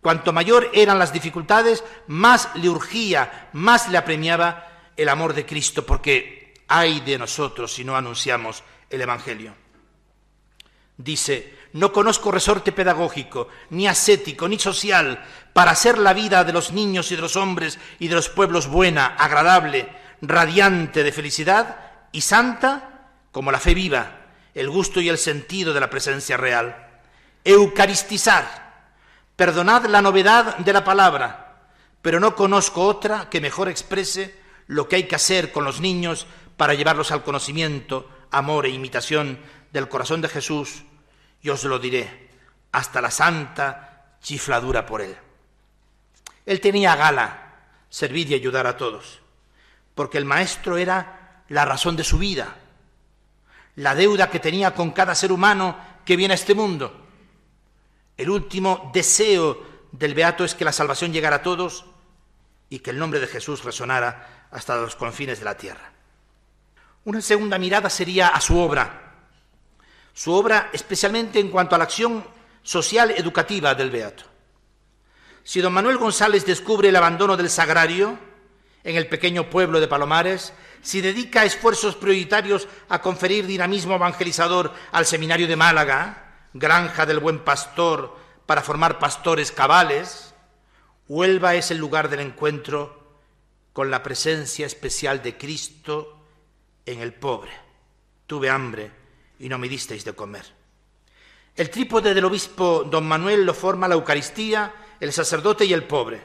Cuanto 0.00 0.32
mayor 0.32 0.70
eran 0.72 0.98
las 0.98 1.12
dificultades, 1.12 1.82
más 2.06 2.50
le 2.54 2.68
urgía, 2.68 3.48
más 3.52 3.88
le 3.88 3.98
apremiaba 3.98 4.68
el 4.96 5.08
amor 5.08 5.34
de 5.34 5.46
Cristo, 5.46 5.84
porque 5.84 6.54
hay 6.68 7.00
de 7.00 7.18
nosotros 7.18 7.72
si 7.72 7.84
no 7.84 7.96
anunciamos 7.96 8.62
el 8.90 9.00
Evangelio. 9.00 9.63
Dice, 10.96 11.54
no 11.72 11.92
conozco 11.92 12.30
resorte 12.30 12.70
pedagógico, 12.70 13.48
ni 13.70 13.88
ascético, 13.88 14.48
ni 14.48 14.58
social, 14.58 15.24
para 15.52 15.72
hacer 15.72 15.98
la 15.98 16.12
vida 16.12 16.44
de 16.44 16.52
los 16.52 16.72
niños 16.72 17.10
y 17.10 17.16
de 17.16 17.22
los 17.22 17.36
hombres 17.36 17.78
y 17.98 18.08
de 18.08 18.14
los 18.14 18.28
pueblos 18.28 18.68
buena, 18.68 19.06
agradable, 19.06 19.88
radiante 20.22 21.02
de 21.02 21.12
felicidad 21.12 21.80
y 22.12 22.20
santa 22.20 23.10
como 23.32 23.50
la 23.50 23.58
fe 23.58 23.74
viva, 23.74 24.20
el 24.54 24.70
gusto 24.70 25.00
y 25.00 25.08
el 25.08 25.18
sentido 25.18 25.74
de 25.74 25.80
la 25.80 25.90
presencia 25.90 26.36
real. 26.36 27.00
Eucaristizar. 27.42 28.62
Perdonad 29.34 29.86
la 29.86 30.00
novedad 30.00 30.58
de 30.58 30.72
la 30.72 30.84
palabra, 30.84 31.56
pero 32.00 32.20
no 32.20 32.36
conozco 32.36 32.86
otra 32.86 33.28
que 33.28 33.40
mejor 33.40 33.68
exprese 33.68 34.38
lo 34.68 34.88
que 34.88 34.96
hay 34.96 35.02
que 35.08 35.16
hacer 35.16 35.50
con 35.50 35.64
los 35.64 35.80
niños 35.80 36.28
para 36.56 36.74
llevarlos 36.74 37.10
al 37.10 37.24
conocimiento, 37.24 38.08
amor 38.30 38.66
e 38.66 38.70
imitación 38.70 39.40
del 39.74 39.88
corazón 39.88 40.20
de 40.20 40.28
Jesús, 40.28 40.84
y 41.42 41.50
os 41.50 41.64
lo 41.64 41.80
diré, 41.80 42.30
hasta 42.70 43.00
la 43.00 43.10
santa 43.10 44.14
chifladura 44.22 44.86
por 44.86 45.02
él. 45.02 45.16
Él 46.46 46.60
tenía 46.60 46.94
gala 46.94 47.56
servir 47.90 48.30
y 48.30 48.34
ayudar 48.34 48.68
a 48.68 48.76
todos, 48.76 49.20
porque 49.96 50.16
el 50.16 50.26
maestro 50.26 50.76
era 50.76 51.42
la 51.48 51.64
razón 51.64 51.96
de 51.96 52.04
su 52.04 52.18
vida, 52.18 52.56
la 53.74 53.96
deuda 53.96 54.30
que 54.30 54.38
tenía 54.38 54.74
con 54.74 54.92
cada 54.92 55.16
ser 55.16 55.32
humano 55.32 55.76
que 56.04 56.16
viene 56.16 56.34
a 56.34 56.36
este 56.36 56.54
mundo. 56.54 57.08
El 58.16 58.30
último 58.30 58.92
deseo 58.94 59.88
del 59.90 60.14
beato 60.14 60.44
es 60.44 60.54
que 60.54 60.64
la 60.64 60.70
salvación 60.70 61.12
llegara 61.12 61.36
a 61.36 61.42
todos 61.42 61.84
y 62.70 62.78
que 62.78 62.90
el 62.90 62.98
nombre 63.00 63.18
de 63.18 63.26
Jesús 63.26 63.64
resonara 63.64 64.46
hasta 64.52 64.76
los 64.76 64.94
confines 64.94 65.40
de 65.40 65.44
la 65.46 65.56
tierra. 65.56 65.90
Una 67.06 67.20
segunda 67.20 67.58
mirada 67.58 67.90
sería 67.90 68.28
a 68.28 68.40
su 68.40 68.56
obra, 68.56 69.03
su 70.14 70.32
obra 70.32 70.70
especialmente 70.72 71.40
en 71.40 71.50
cuanto 71.50 71.74
a 71.74 71.78
la 71.78 71.84
acción 71.84 72.24
social 72.62 73.10
educativa 73.10 73.74
del 73.74 73.90
Beato. 73.90 74.24
Si 75.42 75.60
don 75.60 75.72
Manuel 75.72 75.98
González 75.98 76.46
descubre 76.46 76.88
el 76.88 76.96
abandono 76.96 77.36
del 77.36 77.50
sagrario 77.50 78.16
en 78.84 78.96
el 78.96 79.08
pequeño 79.08 79.50
pueblo 79.50 79.80
de 79.80 79.88
Palomares, 79.88 80.54
si 80.80 81.00
dedica 81.00 81.44
esfuerzos 81.44 81.96
prioritarios 81.96 82.68
a 82.88 83.02
conferir 83.02 83.46
dinamismo 83.46 83.96
evangelizador 83.96 84.72
al 84.92 85.04
seminario 85.04 85.48
de 85.48 85.56
Málaga, 85.56 86.48
granja 86.54 87.04
del 87.04 87.18
buen 87.18 87.40
pastor 87.40 88.16
para 88.46 88.62
formar 88.62 88.98
pastores 88.98 89.50
cabales, 89.50 90.34
Huelva 91.08 91.54
es 91.54 91.70
el 91.70 91.78
lugar 91.78 92.08
del 92.08 92.20
encuentro 92.20 93.18
con 93.72 93.90
la 93.90 94.02
presencia 94.02 94.64
especial 94.64 95.22
de 95.22 95.36
Cristo 95.36 96.24
en 96.86 97.00
el 97.00 97.12
pobre. 97.12 97.50
Tuve 98.26 98.48
hambre 98.48 99.03
y 99.38 99.48
no 99.48 99.58
me 99.58 99.68
disteis 99.68 100.04
de 100.04 100.14
comer. 100.14 100.44
El 101.56 101.70
trípode 101.70 102.14
del 102.14 102.24
obispo 102.24 102.84
don 102.84 103.06
Manuel 103.06 103.44
lo 103.44 103.54
forma 103.54 103.86
la 103.86 103.94
Eucaristía, 103.94 104.74
el 104.98 105.12
sacerdote 105.12 105.64
y 105.64 105.72
el 105.72 105.84
pobre. 105.84 106.20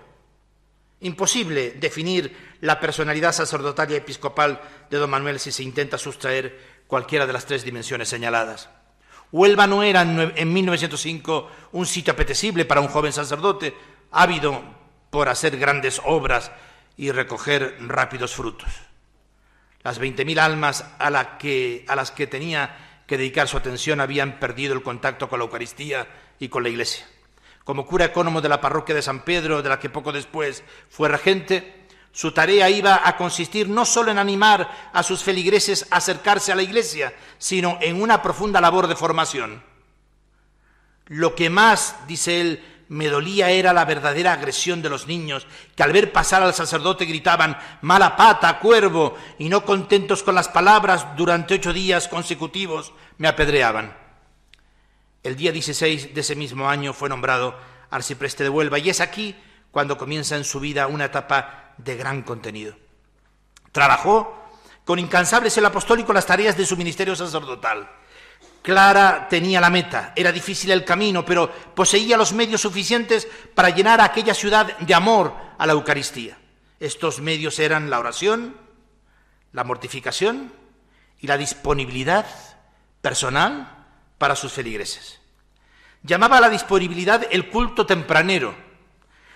Imposible 1.02 1.72
definir 1.72 2.58
la 2.62 2.80
personalidad 2.80 3.32
sacerdotal 3.32 3.92
y 3.92 3.96
episcopal 3.96 4.60
de 4.90 4.98
don 4.98 5.10
Manuel 5.10 5.40
si 5.40 5.52
se 5.52 5.64
intenta 5.64 5.98
sustraer 5.98 6.82
cualquiera 6.88 7.28
de 7.28 7.34
las 7.34 7.46
tres 7.46 7.64
dimensiones 7.64 8.10
señaladas. 8.10 8.70
Huelva 9.32 9.68
no 9.68 9.84
era 9.84 10.02
en 10.02 10.54
1905 10.54 11.52
un 11.74 11.86
sitio 11.86 12.14
apetecible 12.14 12.66
para 12.66 12.82
un 12.82 12.88
joven 12.88 13.14
sacerdote, 13.14 13.76
ávido 14.12 14.64
por 15.12 15.30
hacer 15.30 15.58
grandes 15.58 16.02
obras 16.04 16.52
y 16.98 17.12
recoger 17.12 17.78
rápidos 17.82 18.34
frutos. 18.34 18.70
Las 19.84 20.00
veinte 20.00 20.26
mil 20.26 20.40
almas 20.40 20.84
a, 20.98 21.08
a 21.08 21.96
las 21.96 22.12
que 22.12 22.28
tenía 22.28 22.89
que 23.10 23.18
dedicar 23.18 23.48
su 23.48 23.58
atención 23.58 24.02
habían 24.02 24.40
perdido 24.40 24.76
el 24.76 24.84
contacto 24.84 25.28
con 25.28 25.40
la 25.40 25.46
Eucaristía 25.46 26.08
y 26.38 26.48
con 26.48 26.62
la 26.62 26.70
Iglesia. 26.70 27.08
Como 27.64 27.88
cura 27.88 28.06
ecónomo 28.06 28.40
de 28.40 28.50
la 28.50 28.62
parroquia 28.62 28.94
de 28.94 29.02
San 29.02 29.26
Pedro, 29.26 29.64
de 29.64 29.70
la 29.70 29.80
que 29.80 29.90
poco 29.90 30.12
después 30.12 30.64
fue 30.90 31.10
regente, 31.10 31.88
su 32.12 32.32
tarea 32.34 32.70
iba 32.70 33.02
a 33.04 33.18
consistir 33.18 33.68
no 33.68 33.84
solo 33.84 34.12
en 34.12 34.20
animar 34.20 34.92
a 34.94 35.02
sus 35.02 35.24
feligreses 35.24 35.88
a 35.90 35.98
acercarse 35.98 36.52
a 36.52 36.56
la 36.56 36.62
Iglesia, 36.62 37.12
sino 37.40 37.80
en 37.82 38.00
una 38.00 38.22
profunda 38.22 38.62
labor 38.62 38.86
de 38.86 38.96
formación. 38.96 39.64
Lo 41.08 41.34
que 41.34 41.50
más, 41.50 41.96
dice 42.08 42.42
él, 42.42 42.64
me 42.90 43.08
dolía 43.08 43.52
era 43.52 43.72
la 43.72 43.86
verdadera 43.86 44.34
agresión 44.34 44.82
de 44.82 44.90
los 44.90 45.08
niños, 45.08 45.48
que 45.76 45.84
al 45.84 45.94
ver 45.94 46.12
pasar 46.12 46.42
al 46.42 46.54
sacerdote 46.54 47.06
gritaban 47.06 47.58
mala 47.82 48.18
pata, 48.18 48.60
cuervo, 48.60 49.16
y 49.38 49.48
no 49.48 49.64
contentos 49.64 50.24
con 50.24 50.36
las 50.36 50.50
palabras 50.50 51.16
durante 51.16 51.54
ocho 51.54 51.72
días 51.72 52.08
consecutivos 52.08 52.92
me 53.18 53.28
apedreaban. 53.28 53.96
El 55.22 55.36
día 55.36 55.52
16 55.52 56.16
de 56.16 56.22
ese 56.22 56.36
mismo 56.36 56.68
año 56.68 56.94
fue 56.94 57.10
nombrado 57.10 57.56
arcipreste 57.92 58.44
de 58.44 58.50
Huelva 58.50 58.80
y 58.80 58.90
es 58.90 59.02
aquí 59.02 59.36
cuando 59.72 59.98
comienza 59.98 60.36
en 60.36 60.44
su 60.44 60.60
vida 60.60 60.88
una 60.88 61.06
etapa 61.06 61.76
de 61.78 61.96
gran 61.96 62.24
contenido. 62.24 62.76
Trabajó 63.72 64.36
con 64.84 64.98
incansables 64.98 65.56
el 65.58 65.66
apostólico 65.66 66.12
las 66.12 66.26
tareas 66.26 66.58
de 66.58 66.66
su 66.66 66.76
ministerio 66.76 67.16
sacerdotal 67.16 67.88
Clara 68.62 69.28
tenía 69.30 69.62
la 69.62 69.70
meta, 69.70 70.14
era 70.16 70.32
difícil 70.32 70.72
el 70.72 70.84
camino, 70.84 71.24
pero 71.26 71.52
poseía 71.74 72.18
los 72.18 72.34
medios 72.34 72.62
suficientes 72.62 73.28
para 73.56 73.70
llenar 73.70 74.02
a 74.02 74.06
aquella 74.06 74.34
ciudad 74.34 74.78
de 74.78 74.94
amor 74.94 75.34
a 75.58 75.66
la 75.66 75.74
Eucaristía. 75.74 76.38
Estos 76.80 77.20
medios 77.20 77.60
eran 77.60 77.90
la 77.90 78.00
oración, 78.00 78.58
la 79.54 79.64
mortificación 79.64 80.52
y 81.20 81.28
la 81.28 81.38
disponibilidad 81.38 82.26
personal 83.02 83.86
para 84.18 84.36
sus 84.36 84.52
feligreses. 84.52 85.20
Llamaba 86.04 86.38
a 86.38 86.42
la 86.42 86.50
disponibilidad 86.50 87.28
el 87.32 87.50
culto 87.50 87.86
tempranero, 87.86 88.56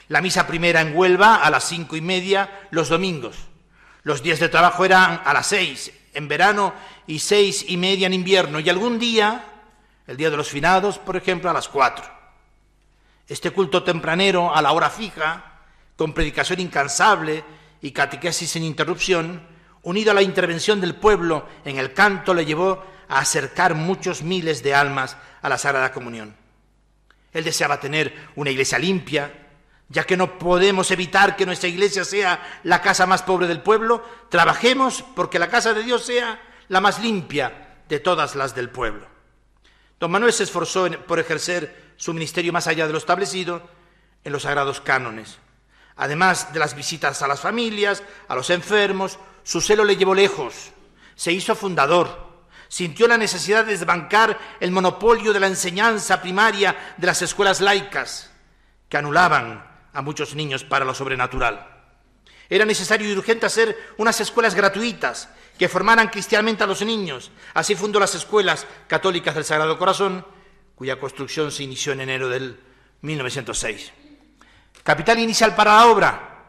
la 0.10 0.22
misa 0.22 0.48
primera 0.48 0.82
en 0.82 0.96
Huelva 0.96 1.36
a 1.36 1.50
las 1.50 1.63
cinco 1.63 1.96
y 1.96 2.01
media 2.01 2.68
los 2.72 2.89
domingos. 2.89 3.38
Los 4.03 4.22
días 4.22 4.39
de 4.39 4.50
trabajo 4.50 4.84
eran 4.84 5.22
a 5.24 5.34
las 5.34 5.48
seis 5.48 5.94
en 6.13 6.27
verano 6.27 6.74
y 7.08 7.20
seis 7.20 7.65
y 7.67 7.77
media 7.77 8.08
en 8.08 8.13
invierno, 8.13 8.60
y 8.60 8.70
algún 8.70 9.00
día, 9.00 9.43
el 10.08 10.17
día 10.17 10.29
de 10.29 10.38
los 10.38 10.50
finados, 10.50 11.00
por 11.00 11.15
ejemplo, 11.15 11.50
a 11.50 11.53
las 11.53 11.67
cuatro. 11.67 12.05
Este 13.27 13.51
culto 13.51 13.84
tempranero 13.84 14.53
a 14.53 14.62
la 14.62 14.72
hora 14.72 14.89
fija, 14.89 15.62
con 15.96 16.13
predicación 16.13 16.60
incansable 16.60 17.43
y 17.82 17.91
catequesis 17.91 18.51
sin 18.51 18.63
interrupción, 18.63 19.48
unido 19.84 20.12
a 20.12 20.13
la 20.13 20.22
intervención 20.22 20.82
del 20.82 20.96
pueblo 20.96 21.48
en 21.65 21.77
el 21.77 21.93
canto, 21.93 22.34
le 22.34 22.46
llevó 22.46 22.84
a 23.08 23.20
acercar 23.20 23.75
muchos 23.75 24.24
miles 24.24 24.63
de 24.63 24.74
almas 24.74 25.17
a 25.41 25.50
la 25.50 25.58
Sagrada 25.58 25.91
Comunión. 25.91 26.36
Él 27.32 27.43
deseaba 27.43 27.79
tener 27.79 28.13
una 28.36 28.51
iglesia 28.51 28.77
limpia, 28.77 29.42
ya 29.93 30.05
que 30.05 30.17
no 30.17 30.39
podemos 30.39 30.89
evitar 30.89 31.35
que 31.35 31.45
nuestra 31.45 31.69
iglesia 31.69 32.03
sea 32.03 32.59
la 32.63 32.81
casa 32.81 33.05
más 33.05 33.21
pobre 33.21 33.45
del 33.45 33.62
pueblo, 33.62 34.03
trabajemos 34.27 35.05
porque 35.15 35.38
la 35.38 35.50
casa 35.50 35.73
de 35.73 35.83
Dios 35.83 36.03
sea 36.03 36.41
la 36.67 36.81
más 36.81 37.00
limpia 37.00 37.77
de 37.88 38.00
todas 38.00 38.35
las 38.35 38.55
del 38.55 38.71
pueblo. 38.71 39.05
Don 40.00 40.09
Manuel 40.09 40.33
se 40.33 40.43
esforzó 40.43 40.89
por 41.05 41.19
ejercer 41.19 41.93
su 41.95 42.12
ministerio 42.12 42.51
más 42.51 42.65
allá 42.65 42.88
de 42.88 42.91
lo 42.91 42.97
establecido 42.97 43.69
en 44.23 44.33
los 44.33 44.41
sagrados 44.41 44.81
cánones. 44.81 45.38
Además 45.95 46.51
de 46.53 46.59
las 46.59 46.75
visitas 46.75 47.21
a 47.21 47.27
las 47.27 47.39
familias, 47.39 48.01
a 48.27 48.33
los 48.33 48.50
enfermos, 48.50 49.19
su 49.43 49.62
celo 49.62 49.83
le 49.83 49.95
llevó 49.95 50.15
lejos. 50.15 50.71
Se 51.13 51.31
hizo 51.31 51.55
fundador. 51.55 52.33
Sintió 52.67 53.07
la 53.07 53.19
necesidad 53.19 53.63
de 53.63 53.77
desbancar 53.77 54.39
el 54.59 54.71
monopolio 54.71 55.33
de 55.33 55.39
la 55.39 55.45
enseñanza 55.45 56.19
primaria 56.19 56.95
de 56.97 57.05
las 57.05 57.21
escuelas 57.21 57.62
laicas, 57.62 58.31
que 58.89 58.97
anulaban 58.97 59.73
a 59.93 60.01
muchos 60.01 60.35
niños 60.35 60.63
para 60.63 60.85
lo 60.85 60.93
sobrenatural. 60.93 61.67
Era 62.50 62.65
necesario 62.65 63.09
y 63.09 63.15
urgente 63.15 63.45
hacer 63.45 63.77
unas 63.97 64.19
escuelas 64.19 64.55
gratuitas 64.55 65.29
que 65.57 65.69
formaran 65.69 66.09
cristianamente 66.09 66.63
a 66.63 66.67
los 66.67 66.81
niños. 66.81 67.31
Así 67.53 67.75
fundó 67.75 68.00
las 68.00 68.15
escuelas 68.15 68.67
católicas 68.88 69.35
del 69.35 69.45
Sagrado 69.45 69.77
Corazón, 69.77 70.25
cuya 70.75 71.00
construcción 71.00 71.51
se 71.51 71.63
inició 71.63 71.93
en 71.93 72.01
enero 72.01 72.29
del 72.29 72.59
1906. 73.01 73.91
Capital 74.83 75.19
inicial 75.19 75.55
para 75.55 75.75
la 75.75 75.85
obra, 75.88 76.45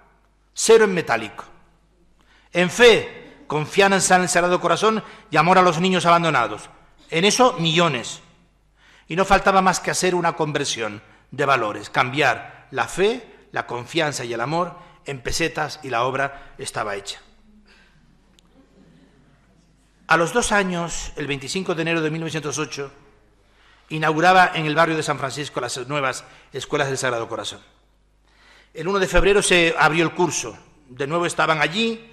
cero 0.52 0.84
en 0.84 0.94
metálico. 0.94 1.44
En 2.52 2.70
fe, 2.70 3.44
confianza 3.46 4.16
en 4.16 4.22
el 4.22 4.28
Sagrado 4.28 4.60
Corazón 4.60 5.02
y 5.30 5.36
amor 5.36 5.58
a 5.58 5.62
los 5.62 5.80
niños 5.80 6.06
abandonados. 6.06 6.68
En 7.10 7.24
eso, 7.24 7.54
millones. 7.54 8.20
Y 9.06 9.16
no 9.16 9.24
faltaba 9.24 9.60
más 9.60 9.80
que 9.80 9.90
hacer 9.90 10.14
una 10.14 10.34
conversión 10.34 11.02
de 11.30 11.44
valores, 11.44 11.90
cambiar 11.90 12.68
la 12.70 12.88
fe, 12.88 13.33
la 13.54 13.68
confianza 13.68 14.24
y 14.24 14.32
el 14.32 14.40
amor 14.40 14.76
en 15.06 15.20
pesetas 15.20 15.78
y 15.84 15.88
la 15.88 16.02
obra 16.02 16.54
estaba 16.58 16.96
hecha. 16.96 17.20
A 20.08 20.16
los 20.16 20.32
dos 20.32 20.50
años, 20.50 21.12
el 21.14 21.28
25 21.28 21.76
de 21.76 21.82
enero 21.82 22.02
de 22.02 22.10
1908, 22.10 22.90
inauguraba 23.90 24.50
en 24.54 24.66
el 24.66 24.74
barrio 24.74 24.96
de 24.96 25.04
San 25.04 25.20
Francisco 25.20 25.60
las 25.60 25.86
nuevas 25.86 26.24
escuelas 26.52 26.88
del 26.88 26.98
Sagrado 26.98 27.28
Corazón. 27.28 27.60
El 28.74 28.88
1 28.88 28.98
de 28.98 29.06
febrero 29.06 29.40
se 29.40 29.72
abrió 29.78 30.02
el 30.02 30.14
curso. 30.14 30.58
De 30.88 31.06
nuevo 31.06 31.24
estaban 31.24 31.62
allí 31.62 32.12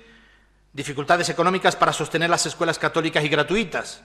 dificultades 0.74 1.27
económicas 1.29 1.75
para 1.75 1.91
sostener 1.91 2.29
las 2.29 2.45
escuelas 2.45 2.77
católicas 2.77 3.25
y 3.25 3.29
gratuitas, 3.29 4.03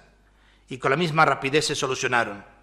y 0.70 0.78
con 0.78 0.90
la 0.90 0.96
misma 0.96 1.26
rapidez 1.26 1.66
se 1.66 1.74
solucionaron. 1.74 2.55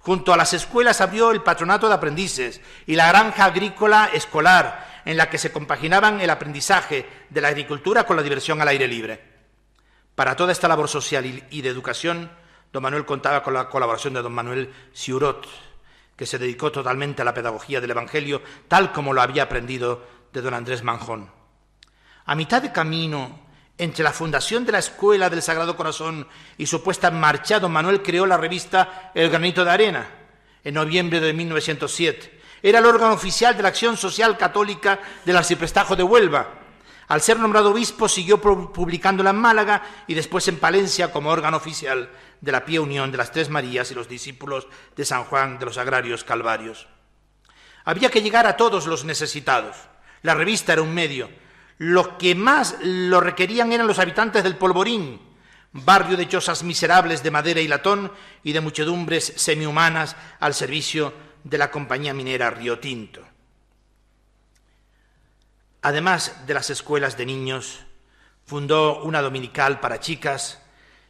Junto 0.00 0.32
a 0.32 0.36
las 0.36 0.54
escuelas 0.54 1.00
abrió 1.00 1.30
el 1.30 1.42
patronato 1.42 1.86
de 1.86 1.94
aprendices 1.94 2.60
y 2.86 2.96
la 2.96 3.08
granja 3.08 3.44
agrícola 3.44 4.10
escolar, 4.12 5.02
en 5.04 5.16
la 5.16 5.28
que 5.28 5.38
se 5.38 5.52
compaginaban 5.52 6.20
el 6.20 6.30
aprendizaje 6.30 7.06
de 7.28 7.40
la 7.40 7.48
agricultura 7.48 8.04
con 8.04 8.16
la 8.16 8.22
diversión 8.22 8.60
al 8.60 8.68
aire 8.68 8.88
libre. 8.88 9.22
Para 10.14 10.36
toda 10.36 10.52
esta 10.52 10.68
labor 10.68 10.88
social 10.88 11.46
y 11.50 11.62
de 11.62 11.68
educación, 11.68 12.30
don 12.72 12.82
Manuel 12.82 13.04
contaba 13.04 13.42
con 13.42 13.54
la 13.54 13.68
colaboración 13.68 14.14
de 14.14 14.22
don 14.22 14.32
Manuel 14.32 14.72
Siurot, 14.92 15.46
que 16.16 16.26
se 16.26 16.38
dedicó 16.38 16.72
totalmente 16.72 17.22
a 17.22 17.24
la 17.24 17.34
pedagogía 17.34 17.80
del 17.80 17.90
Evangelio, 17.90 18.42
tal 18.68 18.92
como 18.92 19.12
lo 19.12 19.22
había 19.22 19.44
aprendido 19.44 20.06
de 20.32 20.40
don 20.40 20.54
Andrés 20.54 20.82
Manjón. 20.82 21.30
A 22.24 22.34
mitad 22.34 22.62
de 22.62 22.72
camino 22.72 23.40
entre 23.82 24.04
la 24.04 24.12
fundación 24.12 24.64
de 24.64 24.72
la 24.72 24.78
Escuela 24.78 25.30
del 25.30 25.42
Sagrado 25.42 25.76
Corazón 25.76 26.28
y 26.58 26.66
su 26.66 26.82
puesta 26.82 27.08
en 27.08 27.18
marcha, 27.18 27.58
don 27.58 27.72
Manuel 27.72 28.02
creó 28.02 28.26
la 28.26 28.36
revista 28.36 29.10
El 29.14 29.30
Granito 29.30 29.64
de 29.64 29.70
Arena 29.70 30.06
en 30.62 30.74
noviembre 30.74 31.20
de 31.20 31.32
1907. 31.32 32.40
Era 32.62 32.78
el 32.78 32.86
órgano 32.86 33.14
oficial 33.14 33.56
de 33.56 33.62
la 33.62 33.70
Acción 33.70 33.96
Social 33.96 34.36
Católica 34.36 35.00
del 35.24 35.36
Arciprestajo 35.36 35.96
de 35.96 36.02
Huelva 36.02 36.60
al 37.10 37.20
ser 37.22 37.40
nombrado 37.40 37.72
obispo, 37.72 38.08
siguió 38.08 38.40
publicándola 38.40 39.30
en 39.30 39.36
Málaga 39.36 39.82
y 40.06 40.14
después 40.14 40.46
en 40.46 40.60
Palencia 40.60 41.10
como 41.10 41.30
órgano 41.30 41.56
oficial 41.56 42.08
de 42.40 42.52
la 42.52 42.64
Pía 42.64 42.80
Unión 42.80 43.10
de 43.10 43.18
las 43.18 43.32
Tres 43.32 43.48
Marías 43.48 43.90
y 43.90 43.96
los 43.96 44.08
discípulos 44.08 44.68
de 44.94 45.04
San 45.04 45.24
Juan 45.24 45.58
de 45.58 45.64
los 45.64 45.76
Agrarios 45.76 46.22
Calvarios. 46.22 46.86
Había 47.84 48.12
que 48.12 48.22
llegar 48.22 48.46
a 48.46 48.56
todos 48.56 48.86
los 48.86 49.04
necesitados. 49.04 49.76
La 50.22 50.36
revista 50.36 50.72
era 50.72 50.82
un 50.82 50.94
medio. 50.94 51.28
Lo 51.80 52.18
que 52.18 52.34
más 52.34 52.76
lo 52.82 53.22
requerían 53.22 53.72
eran 53.72 53.86
los 53.86 53.98
habitantes 53.98 54.42
del 54.44 54.58
Polvorín, 54.58 55.18
barrio 55.72 56.18
de 56.18 56.28
chozas 56.28 56.62
miserables 56.62 57.22
de 57.22 57.30
madera 57.30 57.58
y 57.62 57.68
latón 57.68 58.12
y 58.44 58.52
de 58.52 58.60
muchedumbres 58.60 59.32
semihumanas 59.36 60.14
al 60.40 60.52
servicio 60.52 61.14
de 61.42 61.56
la 61.56 61.70
compañía 61.70 62.12
minera 62.12 62.50
Río 62.50 62.78
Tinto. 62.80 63.22
Además 65.80 66.46
de 66.46 66.52
las 66.52 66.68
escuelas 66.68 67.16
de 67.16 67.24
niños, 67.24 67.80
fundó 68.44 69.02
una 69.02 69.22
dominical 69.22 69.80
para 69.80 70.00
chicas 70.00 70.60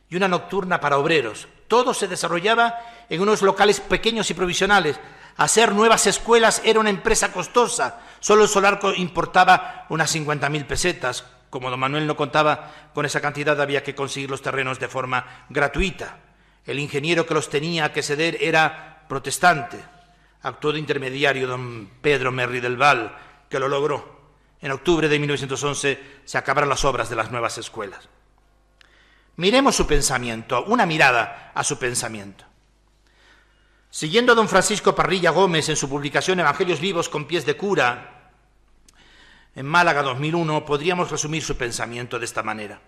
y 0.08 0.14
una 0.14 0.28
nocturna 0.28 0.78
para 0.78 0.98
obreros. 0.98 1.48
Todo 1.66 1.94
se 1.94 2.06
desarrollaba 2.06 2.78
en 3.08 3.20
unos 3.20 3.42
locales 3.42 3.80
pequeños 3.80 4.30
y 4.30 4.34
provisionales. 4.34 5.00
Hacer 5.36 5.72
nuevas 5.72 6.06
escuelas 6.06 6.60
era 6.64 6.80
una 6.80 6.90
empresa 6.90 7.32
costosa. 7.32 8.00
Solo 8.20 8.42
el 8.42 8.48
solar 8.48 8.80
importaba 8.96 9.86
unas 9.88 10.14
50.000 10.14 10.66
pesetas. 10.66 11.24
Como 11.48 11.70
don 11.70 11.80
Manuel 11.80 12.06
no 12.06 12.16
contaba 12.16 12.90
con 12.94 13.06
esa 13.06 13.20
cantidad, 13.20 13.60
había 13.60 13.82
que 13.82 13.94
conseguir 13.94 14.30
los 14.30 14.42
terrenos 14.42 14.78
de 14.78 14.88
forma 14.88 15.46
gratuita. 15.48 16.18
El 16.64 16.78
ingeniero 16.78 17.26
que 17.26 17.34
los 17.34 17.48
tenía 17.48 17.92
que 17.92 18.02
ceder 18.02 18.38
era 18.40 19.04
protestante. 19.08 19.78
Actuó 20.42 20.72
de 20.72 20.78
intermediario 20.78 21.46
don 21.48 21.90
Pedro 22.00 22.32
Merri 22.32 22.60
del 22.60 22.76
Val, 22.76 23.16
que 23.48 23.58
lo 23.58 23.68
logró. 23.68 24.20
En 24.60 24.72
octubre 24.72 25.08
de 25.08 25.18
1911 25.18 26.20
se 26.24 26.38
acabaron 26.38 26.68
las 26.68 26.84
obras 26.84 27.08
de 27.08 27.16
las 27.16 27.30
nuevas 27.30 27.58
escuelas. 27.58 28.08
Miremos 29.36 29.74
su 29.74 29.86
pensamiento, 29.86 30.64
una 30.64 30.84
mirada 30.84 31.50
a 31.54 31.64
su 31.64 31.78
pensamiento. 31.78 32.44
Siguiendo 33.92 34.32
a 34.32 34.34
don 34.36 34.48
Francisco 34.48 34.94
Parrilla 34.94 35.30
Gómez 35.30 35.68
en 35.68 35.74
su 35.74 35.88
publicación 35.88 36.38
Evangelios 36.38 36.78
vivos 36.78 37.08
con 37.08 37.26
pies 37.26 37.44
de 37.44 37.56
cura, 37.56 38.30
en 39.56 39.66
Málaga 39.66 40.04
2001, 40.04 40.64
podríamos 40.64 41.10
resumir 41.10 41.42
su 41.42 41.56
pensamiento 41.56 42.16
de 42.16 42.24
esta 42.24 42.44
manera. 42.44 42.80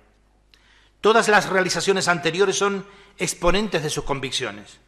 Todas 1.01 1.27
las 1.27 1.49
realizaciones 1.49 2.07
anteriores 2.07 2.57
son 2.57 2.87
exponentes 3.19 3.83
de 3.83 3.91
sus 3.91 4.05
convicciones, 4.05 4.79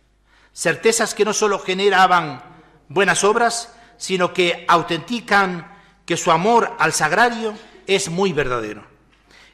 certezas 0.52 1.14
que 1.14 1.24
no 1.24 1.32
sólo 1.32 1.58
generaban 1.58 2.44
buenas 2.88 3.24
obras, 3.24 3.74
sino 3.96 4.32
que 4.32 4.64
autentican 4.68 5.76
que 6.06 6.16
su 6.16 6.30
amor 6.30 6.76
al 6.78 6.92
sagrario 6.92 7.54
es 7.88 8.08
muy 8.08 8.32
verdadero. 8.32 8.86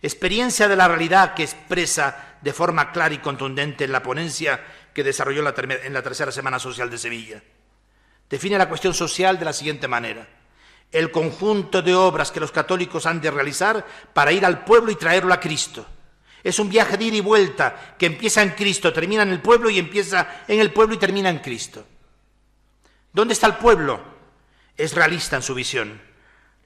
Experiencia 0.02 0.68
de 0.68 0.76
la 0.76 0.88
realidad 0.88 1.32
que 1.32 1.44
expresa 1.44 2.36
de 2.42 2.52
forma 2.52 2.92
clara 2.92 3.14
y 3.14 3.18
contundente 3.18 3.84
en 3.84 3.92
la 3.92 4.02
ponencia 4.02 4.62
que 4.94 5.04
desarrolló 5.04 5.40
en 5.40 5.92
la 5.92 6.02
tercera 6.02 6.32
Semana 6.32 6.58
Social 6.58 6.90
de 6.90 6.98
Sevilla. 6.98 7.42
Define 8.28 8.58
la 8.58 8.68
cuestión 8.68 8.94
social 8.94 9.38
de 9.38 9.44
la 9.44 9.52
siguiente 9.52 9.88
manera. 9.88 10.28
El 10.92 11.10
conjunto 11.10 11.82
de 11.82 11.94
obras 11.94 12.32
que 12.32 12.40
los 12.40 12.52
católicos 12.52 13.06
han 13.06 13.20
de 13.20 13.30
realizar 13.30 13.86
para 14.12 14.32
ir 14.32 14.44
al 14.44 14.64
pueblo 14.64 14.90
y 14.90 14.96
traerlo 14.96 15.32
a 15.32 15.40
Cristo. 15.40 15.86
Es 16.42 16.58
un 16.58 16.68
viaje 16.68 16.96
de 16.96 17.04
ida 17.04 17.16
y 17.16 17.20
vuelta 17.20 17.94
que 17.98 18.06
empieza 18.06 18.42
en 18.42 18.50
Cristo, 18.50 18.92
termina 18.92 19.22
en 19.22 19.30
el 19.30 19.40
pueblo 19.40 19.70
y 19.70 19.78
empieza 19.78 20.42
en 20.48 20.58
el 20.58 20.72
pueblo 20.72 20.94
y 20.94 20.98
termina 20.98 21.28
en 21.28 21.38
Cristo. 21.38 21.84
¿Dónde 23.12 23.34
está 23.34 23.46
el 23.46 23.56
pueblo? 23.56 24.00
Es 24.76 24.94
realista 24.94 25.36
en 25.36 25.42
su 25.42 25.54
visión 25.54 26.10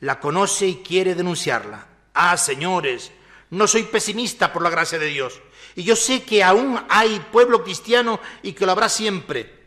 la 0.04 0.20
conoce 0.20 0.66
y 0.66 0.76
quiere 0.76 1.14
denunciarla. 1.14 1.87
Ah, 2.12 2.37
señores, 2.37 3.10
no 3.50 3.66
soy 3.66 3.84
pesimista 3.84 4.52
por 4.52 4.62
la 4.62 4.68
gracia 4.68 4.98
de 4.98 5.06
Dios. 5.06 5.40
Y 5.76 5.82
yo 5.82 5.96
sé 5.96 6.22
que 6.22 6.42
aún 6.42 6.80
hay 6.88 7.20
pueblo 7.32 7.62
cristiano 7.62 8.20
y 8.42 8.52
que 8.52 8.66
lo 8.66 8.72
habrá 8.72 8.88
siempre. 8.88 9.64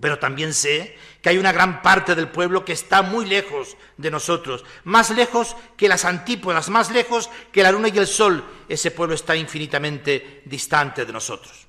Pero 0.00 0.18
también 0.18 0.54
sé 0.54 0.96
que 1.20 1.30
hay 1.30 1.38
una 1.38 1.52
gran 1.52 1.82
parte 1.82 2.14
del 2.14 2.28
pueblo 2.28 2.64
que 2.64 2.72
está 2.72 3.02
muy 3.02 3.26
lejos 3.26 3.76
de 3.96 4.10
nosotros, 4.10 4.64
más 4.84 5.10
lejos 5.10 5.56
que 5.76 5.88
las 5.88 6.04
antípodas, 6.04 6.68
más 6.68 6.90
lejos 6.90 7.30
que 7.50 7.62
la 7.62 7.72
luna 7.72 7.88
y 7.88 7.98
el 7.98 8.06
sol. 8.06 8.44
Ese 8.68 8.92
pueblo 8.92 9.14
está 9.14 9.34
infinitamente 9.34 10.42
distante 10.44 11.04
de 11.04 11.12
nosotros. 11.12 11.66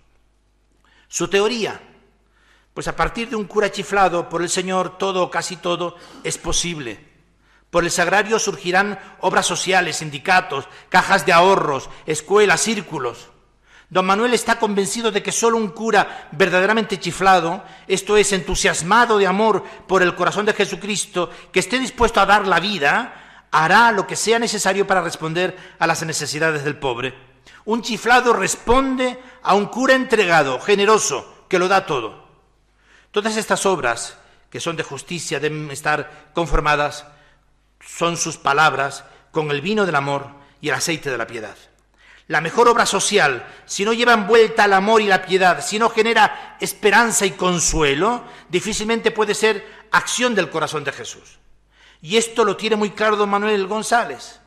Su 1.08 1.28
teoría, 1.28 1.82
pues 2.74 2.88
a 2.88 2.96
partir 2.96 3.30
de 3.30 3.36
un 3.36 3.46
cura 3.46 3.72
chiflado 3.72 4.30
por 4.30 4.44
el 4.44 4.50
Señor, 4.50 5.00
todo 5.00 5.24
o 5.24 5.32
casi 5.32 5.58
todo 5.58 5.96
es 6.24 6.38
posible. 6.38 7.10
Por 7.72 7.84
el 7.84 7.92
sagrario 7.92 8.38
surgirán 8.38 9.00
obras 9.22 9.48
sociales, 9.48 9.98
sindicatos, 9.98 10.68
cajas 10.90 11.26
de 11.26 11.34
ahorros, 11.34 11.90
escuelas, 12.06 12.62
círculos. 12.62 13.30
Don 13.90 14.06
Manuel 14.06 14.36
está 14.36 14.60
convencido 14.60 15.12
de 15.12 15.24
que 15.24 15.32
solo 15.32 15.58
un 15.58 15.70
cura 15.70 16.30
verdaderamente 16.32 17.00
chiflado, 17.00 17.64
esto 17.88 18.18
es, 18.18 18.32
entusiasmado 18.34 19.18
de 19.18 19.26
amor 19.26 19.64
por 19.88 20.04
el 20.04 20.14
corazón 20.14 20.46
de 20.46 20.54
Jesucristo, 20.54 21.32
que 21.52 21.60
esté 21.60 21.80
dispuesto 21.80 22.22
a 22.22 22.28
dar 22.28 22.46
la 22.46 22.60
vida, 22.60 23.48
hará 23.52 23.92
lo 23.92 24.06
que 24.06 24.16
sea 24.16 24.38
necesario 24.38 24.86
para 24.86 25.02
responder 25.02 25.58
a 25.80 25.88
las 25.88 26.04
necesidades 26.04 26.64
del 26.64 26.78
pobre. 26.78 27.16
Un 27.66 27.82
chiflado 27.82 28.34
responde 28.34 29.20
a 29.42 29.56
un 29.56 29.66
cura 29.66 29.96
entregado, 29.96 30.60
generoso, 30.60 31.46
que 31.50 31.58
lo 31.58 31.68
da 31.68 31.88
todo. 31.88 32.28
Todas 33.10 33.38
estas 33.38 33.66
obras 33.66 34.18
que 34.52 34.60
son 34.60 34.76
de 34.76 34.84
justicia 34.84 35.40
deben 35.40 35.70
estar 35.72 36.30
conformadas, 36.34 37.06
son 37.80 38.18
sus 38.18 38.38
palabras, 38.38 39.04
con 39.32 39.50
el 39.52 39.62
vino 39.62 39.86
del 39.86 39.96
amor 39.96 40.28
y 40.62 40.70
el 40.70 40.76
aceite 40.76 41.10
de 41.10 41.18
la 41.18 41.28
piedad. 41.28 41.56
La 42.30 42.42
mejor 42.42 42.68
obra 42.68 42.86
social, 42.86 43.44
si 43.66 43.84
no 43.84 43.92
lleva 43.92 44.14
envuelta 44.14 44.66
el 44.66 44.74
amor 44.74 45.02
y 45.02 45.08
la 45.08 45.26
piedad, 45.26 45.66
si 45.66 45.80
no 45.80 45.90
genera 45.90 46.58
esperanza 46.60 47.26
y 47.26 47.32
consuelo, 47.32 48.24
difícilmente 48.50 49.10
puede 49.10 49.34
ser 49.34 49.66
acción 49.90 50.36
del 50.36 50.52
corazón 50.52 50.84
de 50.84 50.92
Jesús. 50.92 51.40
Y 52.04 52.18
esto 52.18 52.46
lo 52.46 52.56
tiene 52.56 52.76
muy 52.76 52.92
claro 52.92 53.16
don 53.16 53.32
Manuel 53.32 53.66
González. 53.66 54.42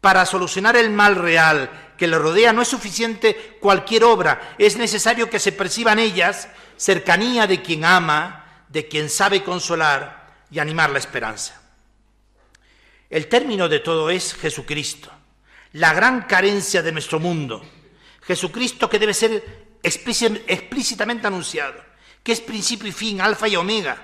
Para 0.00 0.26
solucionar 0.26 0.74
el 0.74 0.90
mal 0.90 1.14
real 1.14 1.70
que 1.96 2.08
le 2.08 2.18
rodea 2.18 2.52
no 2.52 2.62
es 2.62 2.68
suficiente 2.68 3.58
cualquier 3.60 4.02
obra, 4.02 4.56
es 4.58 4.76
necesario 4.76 5.30
que 5.30 5.38
se 5.38 5.52
perciban 5.52 6.00
ellas 6.00 6.48
cercanía 6.76 7.46
de 7.46 7.62
quien 7.62 7.84
ama, 7.84 8.64
de 8.66 8.88
quien 8.88 9.08
sabe 9.08 9.44
consolar 9.44 10.34
y 10.50 10.58
animar 10.58 10.90
la 10.90 10.98
esperanza. 10.98 11.62
El 13.08 13.28
término 13.28 13.68
de 13.68 13.78
todo 13.78 14.10
es 14.10 14.34
Jesucristo 14.34 15.12
la 15.72 15.92
gran 15.94 16.22
carencia 16.22 16.82
de 16.82 16.92
nuestro 16.92 17.20
mundo. 17.20 17.62
Jesucristo 18.22 18.88
que 18.88 18.98
debe 18.98 19.14
ser 19.14 19.78
explícitamente 19.82 21.26
anunciado, 21.26 21.82
que 22.22 22.32
es 22.32 22.40
principio 22.40 22.88
y 22.88 22.92
fin, 22.92 23.20
alfa 23.20 23.48
y 23.48 23.56
omega. 23.56 24.02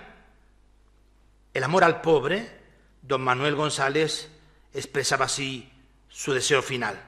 El 1.53 1.65
amor 1.65 1.85
al 1.85 2.01
pobre, 2.01 2.61
don 3.03 3.23
Manuel 3.23 3.55
González 3.55 4.31
expresaba 4.73 5.27
así 5.27 5.71
su 6.09 6.33
deseo 6.33 6.63
final. 6.63 7.01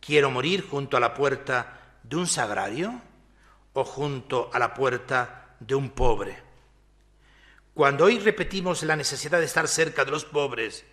Quiero 0.00 0.30
morir 0.30 0.66
junto 0.68 0.96
a 0.96 1.00
la 1.00 1.14
puerta 1.14 1.98
de 2.02 2.16
un 2.16 2.26
sagrario 2.26 3.00
o 3.72 3.84
junto 3.84 4.50
a 4.52 4.58
la 4.58 4.72
puerta 4.72 5.56
de 5.60 5.74
un 5.74 5.90
pobre. 5.90 6.42
Cuando 7.74 8.04
hoy 8.04 8.18
repetimos 8.18 8.82
la 8.84 8.96
necesidad 8.96 9.38
de 9.38 9.44
estar 9.44 9.68
cerca 9.68 10.04
de 10.04 10.10
los 10.10 10.24
pobres 10.24 10.84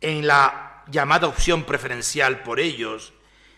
en 0.00 0.26
la 0.26 0.75
llamada 0.88 1.26
opción 1.26 1.64
preferencial 1.64 2.42
por 2.42 2.60
ellos. 2.60 3.12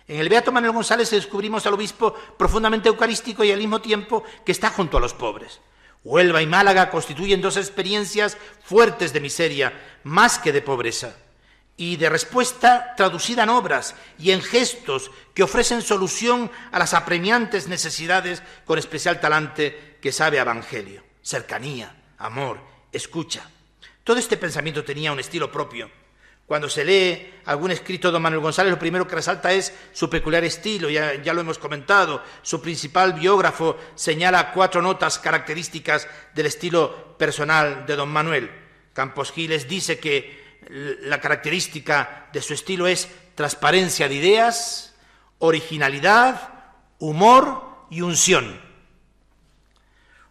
En 0.06 0.20
el 0.20 0.28
Beato 0.28 0.52
Manuel 0.52 0.72
González 0.72 1.10
descubrimos 1.10 1.66
al 1.66 1.74
obispo 1.74 2.14
profundamente 2.36 2.88
eucarístico 2.88 3.44
y 3.44 3.52
al 3.52 3.58
mismo 3.58 3.80
tiempo 3.80 4.24
que 4.44 4.52
está 4.52 4.70
junto 4.70 4.96
a 4.96 5.00
los 5.00 5.14
pobres. 5.14 5.60
Huelva 6.04 6.40
y 6.40 6.46
Málaga 6.46 6.90
constituyen 6.90 7.42
dos 7.42 7.56
experiencias 7.56 8.38
fuertes 8.62 9.12
de 9.12 9.20
miseria, 9.20 9.72
más 10.04 10.38
que 10.38 10.52
de 10.52 10.62
pobreza, 10.62 11.16
y 11.76 11.96
de 11.96 12.08
respuesta 12.08 12.94
traducida 12.96 13.42
en 13.42 13.50
obras 13.50 13.94
y 14.18 14.30
en 14.30 14.40
gestos 14.40 15.10
que 15.34 15.42
ofrecen 15.42 15.82
solución 15.82 16.50
a 16.72 16.78
las 16.78 16.94
apremiantes 16.94 17.68
necesidades 17.68 18.42
con 18.64 18.78
especial 18.78 19.20
talante 19.20 19.98
que 20.00 20.12
sabe 20.12 20.38
Evangelio, 20.38 21.04
cercanía, 21.22 21.94
amor, 22.16 22.60
escucha. 22.92 23.50
Todo 24.02 24.18
este 24.18 24.38
pensamiento 24.38 24.84
tenía 24.84 25.12
un 25.12 25.20
estilo 25.20 25.52
propio 25.52 25.90
cuando 26.48 26.70
se 26.70 26.82
lee 26.82 27.34
algún 27.44 27.72
escrito 27.72 28.08
de 28.08 28.12
don 28.12 28.22
Manuel 28.22 28.40
González, 28.40 28.72
lo 28.72 28.78
primero 28.78 29.06
que 29.06 29.16
resalta 29.16 29.52
es 29.52 29.70
su 29.92 30.08
peculiar 30.08 30.42
estilo, 30.44 30.88
ya, 30.88 31.22
ya, 31.22 31.34
lo 31.34 31.42
hemos 31.42 31.58
comentado. 31.58 32.22
Su 32.40 32.62
principal 32.62 33.12
biógrafo 33.12 33.76
señala 33.94 34.52
cuatro 34.52 34.80
notas 34.80 35.18
características 35.18 36.08
del 36.34 36.46
estilo 36.46 37.18
personal 37.18 37.84
de 37.84 37.96
don 37.96 38.08
Manuel. 38.08 38.50
Campos 38.94 39.30
Giles 39.30 39.68
dice 39.68 39.98
que 39.98 40.58
la 41.02 41.20
característica 41.20 42.30
de 42.32 42.40
su 42.40 42.54
estilo 42.54 42.86
es 42.86 43.10
transparencia 43.34 44.08
de 44.08 44.14
ideas, 44.14 44.94
originalidad, 45.40 46.48
humor 46.98 47.84
y 47.90 48.00
unción. 48.00 48.58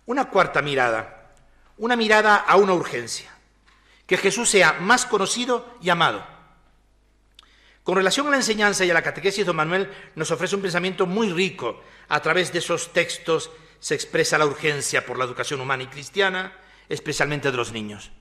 Una 0.08 0.32
cuarta 0.32 0.64
mirada, 0.64 1.36
una 1.78 1.96
mirada 1.96 2.38
a 2.38 2.56
una 2.56 2.74
urgencia 2.74 3.37
que 4.08 4.18
Jesús 4.18 4.50
sea 4.50 4.78
más 4.80 5.06
conocido 5.06 5.78
y 5.82 5.90
amado. 5.90 6.26
Con 7.84 7.96
relación 7.96 8.28
a 8.28 8.32
la 8.32 8.38
enseñanza 8.38 8.84
y 8.86 8.90
a 8.90 8.94
la 8.94 9.04
catequesis, 9.04 9.46
don 9.46 9.56
Manuel 9.56 9.92
nos 10.16 10.32
ofrece 10.32 10.56
un 10.56 10.62
pensamiento 10.62 11.06
muy 11.06 11.32
rico. 11.32 11.84
A 12.10 12.22
través 12.22 12.52
de 12.52 12.60
esos 12.60 12.92
textos 12.92 13.52
se 13.80 13.96
expresa 13.96 14.38
la 14.38 14.46
urgencia 14.46 15.06
por 15.06 15.18
la 15.18 15.26
educación 15.26 15.62
humana 15.62 15.84
y 15.84 15.88
cristiana, 15.88 16.54
especialmente 16.90 17.52
de 17.52 17.58
los 17.58 17.72
niños. 17.72 18.12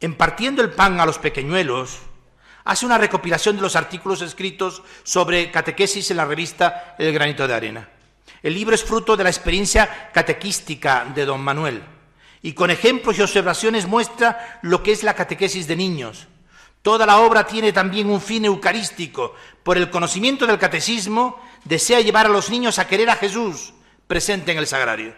En 0.00 0.14
partiendo 0.14 0.62
el 0.62 0.70
pan 0.70 1.00
a 1.00 1.06
los 1.06 1.18
pequeñuelos, 1.18 1.98
hace 2.64 2.86
una 2.86 2.98
recopilación 2.98 3.56
de 3.56 3.62
los 3.62 3.74
artículos 3.74 4.22
escritos 4.22 4.82
sobre 5.02 5.50
catequesis 5.50 6.10
en 6.10 6.18
la 6.18 6.24
revista 6.24 6.94
El 6.98 7.12
granito 7.12 7.48
de 7.48 7.54
arena. 7.54 7.88
El 8.42 8.54
libro 8.54 8.74
es 8.74 8.84
fruto 8.84 9.16
de 9.16 9.24
la 9.24 9.30
experiencia 9.30 10.10
catequística 10.12 11.06
de 11.14 11.24
don 11.24 11.40
Manuel 11.40 11.82
y 12.42 12.52
con 12.52 12.70
ejemplos 12.70 13.18
y 13.18 13.22
observaciones 13.22 13.86
muestra 13.86 14.60
lo 14.62 14.82
que 14.82 14.92
es 14.92 15.02
la 15.02 15.14
catequesis 15.14 15.66
de 15.66 15.76
niños. 15.76 16.28
Toda 16.82 17.06
la 17.06 17.18
obra 17.18 17.46
tiene 17.46 17.72
también 17.72 18.08
un 18.08 18.20
fin 18.20 18.44
eucarístico. 18.44 19.34
Por 19.62 19.76
el 19.76 19.90
conocimiento 19.90 20.46
del 20.46 20.58
catecismo, 20.58 21.42
desea 21.64 22.00
llevar 22.00 22.26
a 22.26 22.30
los 22.30 22.50
niños 22.50 22.78
a 22.78 22.86
querer 22.86 23.10
a 23.10 23.16
Jesús 23.16 23.74
presente 24.06 24.52
en 24.52 24.58
el 24.58 24.66
sagrario. 24.66 25.14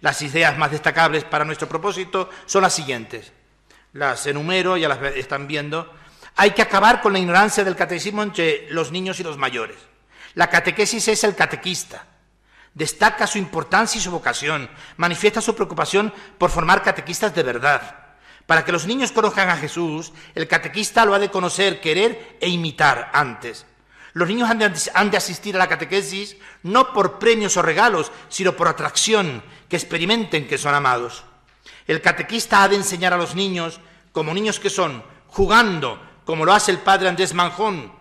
Las 0.00 0.20
ideas 0.22 0.58
más 0.58 0.70
destacables 0.70 1.24
para 1.24 1.44
nuestro 1.44 1.68
propósito 1.68 2.28
son 2.46 2.62
las 2.62 2.74
siguientes. 2.74 3.32
Las 3.92 4.26
enumero, 4.26 4.76
ya 4.76 4.88
las 4.88 5.02
están 5.16 5.46
viendo. 5.46 5.90
Hay 6.36 6.50
que 6.50 6.62
acabar 6.62 7.00
con 7.00 7.12
la 7.12 7.18
ignorancia 7.18 7.64
del 7.64 7.76
catecismo 7.76 8.22
entre 8.22 8.70
los 8.70 8.92
niños 8.92 9.18
y 9.20 9.22
los 9.22 9.38
mayores. 9.38 9.76
La 10.34 10.50
catequesis 10.50 11.08
es 11.08 11.24
el 11.24 11.34
catequista 11.34 12.06
destaca 12.74 13.26
su 13.26 13.38
importancia 13.38 13.98
y 13.98 14.02
su 14.02 14.10
vocación, 14.10 14.68
manifiesta 14.96 15.40
su 15.40 15.54
preocupación 15.54 16.12
por 16.38 16.50
formar 16.50 16.82
catequistas 16.82 17.34
de 17.34 17.42
verdad. 17.42 17.98
Para 18.46 18.64
que 18.64 18.72
los 18.72 18.86
niños 18.86 19.12
conozcan 19.12 19.48
a 19.48 19.56
Jesús, 19.56 20.12
el 20.34 20.48
catequista 20.48 21.04
lo 21.04 21.14
ha 21.14 21.18
de 21.18 21.30
conocer, 21.30 21.80
querer 21.80 22.36
e 22.40 22.48
imitar 22.48 23.10
antes. 23.14 23.64
Los 24.12 24.28
niños 24.28 24.50
han 24.50 24.58
de, 25.10 25.16
asistir 25.16 25.56
a 25.56 25.58
la 25.58 25.68
catequesis 25.68 26.36
no 26.62 26.92
por 26.92 27.18
premios 27.18 27.56
o 27.56 27.62
regalos, 27.62 28.12
sino 28.28 28.54
por 28.54 28.68
atracción, 28.68 29.42
que 29.68 29.76
experimenten 29.76 30.46
que 30.46 30.58
son 30.58 30.74
amados. 30.74 31.24
El 31.86 32.00
catequista 32.00 32.62
ha 32.62 32.68
de 32.68 32.76
enseñar 32.76 33.12
a 33.12 33.16
los 33.16 33.34
niños, 33.34 33.80
como 34.12 34.34
niños 34.34 34.60
que 34.60 34.70
son, 34.70 35.02
jugando, 35.26 36.00
como 36.24 36.44
lo 36.44 36.52
hace 36.52 36.70
el 36.70 36.78
padre 36.78 37.08
Andrés 37.08 37.34
Manjón, 37.34 37.92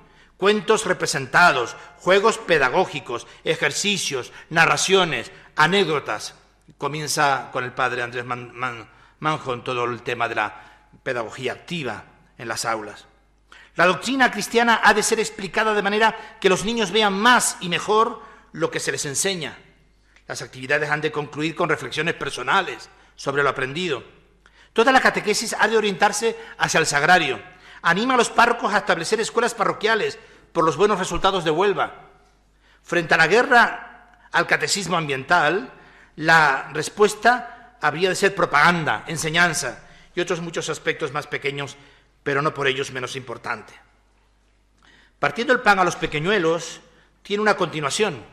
cuentos 0.43 0.85
representados, 0.85 1.77
juegos 1.99 2.37
pedagógicos, 2.37 3.27
ejercicios, 3.45 4.33
narraciones, 4.49 5.31
anécdotas. 5.55 6.35
Comienza 6.77 7.49
con 7.53 7.63
el 7.63 7.71
padre 7.71 8.03
Andrés 8.03 8.25
Manjo 8.25 9.53
en 9.53 9.63
todo 9.63 9.85
el 9.85 10.01
tema 10.01 10.27
de 10.27 10.35
la 10.35 10.89
pedagogía 11.01 11.53
activa 11.53 12.03
en 12.37 12.49
las 12.49 12.65
aulas. 12.65 13.05
La 13.77 13.85
doctrina 13.85 14.31
cristiana 14.31 14.81
ha 14.83 14.93
de 14.93 15.01
ser 15.01 15.21
explicada 15.21 15.73
de 15.73 15.81
manera 15.81 16.37
que 16.41 16.49
los 16.49 16.65
niños 16.65 16.91
vean 16.91 17.13
más 17.13 17.55
y 17.61 17.69
mejor 17.69 18.21
lo 18.51 18.69
que 18.69 18.81
se 18.81 18.91
les 18.91 19.05
enseña. 19.05 19.57
Las 20.27 20.41
actividades 20.41 20.89
han 20.89 20.99
de 20.99 21.13
concluir 21.13 21.55
con 21.55 21.69
reflexiones 21.69 22.15
personales 22.15 22.89
sobre 23.15 23.43
lo 23.43 23.49
aprendido. 23.49 24.03
Toda 24.73 24.91
la 24.91 24.99
catequesis 24.99 25.55
ha 25.57 25.69
de 25.69 25.77
orientarse 25.77 26.35
hacia 26.57 26.81
el 26.81 26.85
sagrario. 26.85 27.39
Anima 27.81 28.15
a 28.15 28.17
los 28.17 28.29
párrocos 28.29 28.73
a 28.73 28.79
establecer 28.79 29.21
escuelas 29.21 29.53
parroquiales 29.53 30.19
por 30.53 30.63
los 30.63 30.77
buenos 30.77 30.99
resultados 30.99 31.43
de 31.43 31.51
Huelva. 31.51 31.95
Frente 32.83 33.15
a 33.15 33.17
la 33.17 33.27
guerra 33.27 34.19
al 34.31 34.47
catecismo 34.47 34.95
ambiental, 34.95 35.73
la 36.15 36.69
respuesta 36.71 37.77
habría 37.81 38.09
de 38.09 38.15
ser 38.15 38.33
propaganda, 38.35 39.03
enseñanza 39.07 39.79
y 40.15 40.21
otros 40.21 40.39
muchos 40.39 40.69
aspectos 40.69 41.11
más 41.11 41.27
pequeños, 41.27 41.75
pero 42.23 42.41
no 42.41 42.53
por 42.53 42.67
ellos 42.67 42.91
menos 42.91 43.15
importante. 43.15 43.73
Partiendo 45.19 45.53
el 45.53 45.61
pan 45.61 45.79
a 45.79 45.83
los 45.83 45.95
pequeñuelos 45.95 46.81
tiene 47.23 47.41
una 47.41 47.57
continuación. 47.57 48.23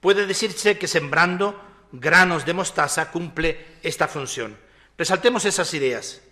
Puede 0.00 0.26
decirse 0.26 0.78
que 0.78 0.88
sembrando 0.88 1.60
granos 1.92 2.44
de 2.46 2.54
mostaza 2.54 3.10
cumple 3.10 3.78
esta 3.82 4.08
función. 4.08 4.56
Resaltemos 4.96 5.44
esas 5.44 5.72
ideas. 5.74 6.22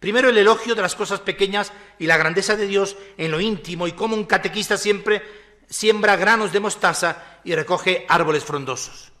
Primero 0.00 0.28
el 0.28 0.38
elogio 0.38 0.74
de 0.74 0.82
las 0.82 0.94
cosas 0.94 1.20
pequeñas 1.20 1.72
y 1.98 2.06
la 2.06 2.16
grandeza 2.16 2.56
de 2.56 2.66
Dios 2.66 2.96
en 3.16 3.30
lo 3.30 3.40
íntimo 3.40 3.88
y 3.88 3.92
cómo 3.92 4.14
un 4.14 4.24
catequista 4.24 4.76
siempre 4.76 5.22
siembra 5.68 6.16
granos 6.16 6.52
de 6.52 6.60
mostaza 6.60 7.40
y 7.44 7.54
recoge 7.54 8.06
árboles 8.08 8.44
frondosos. 8.44 9.12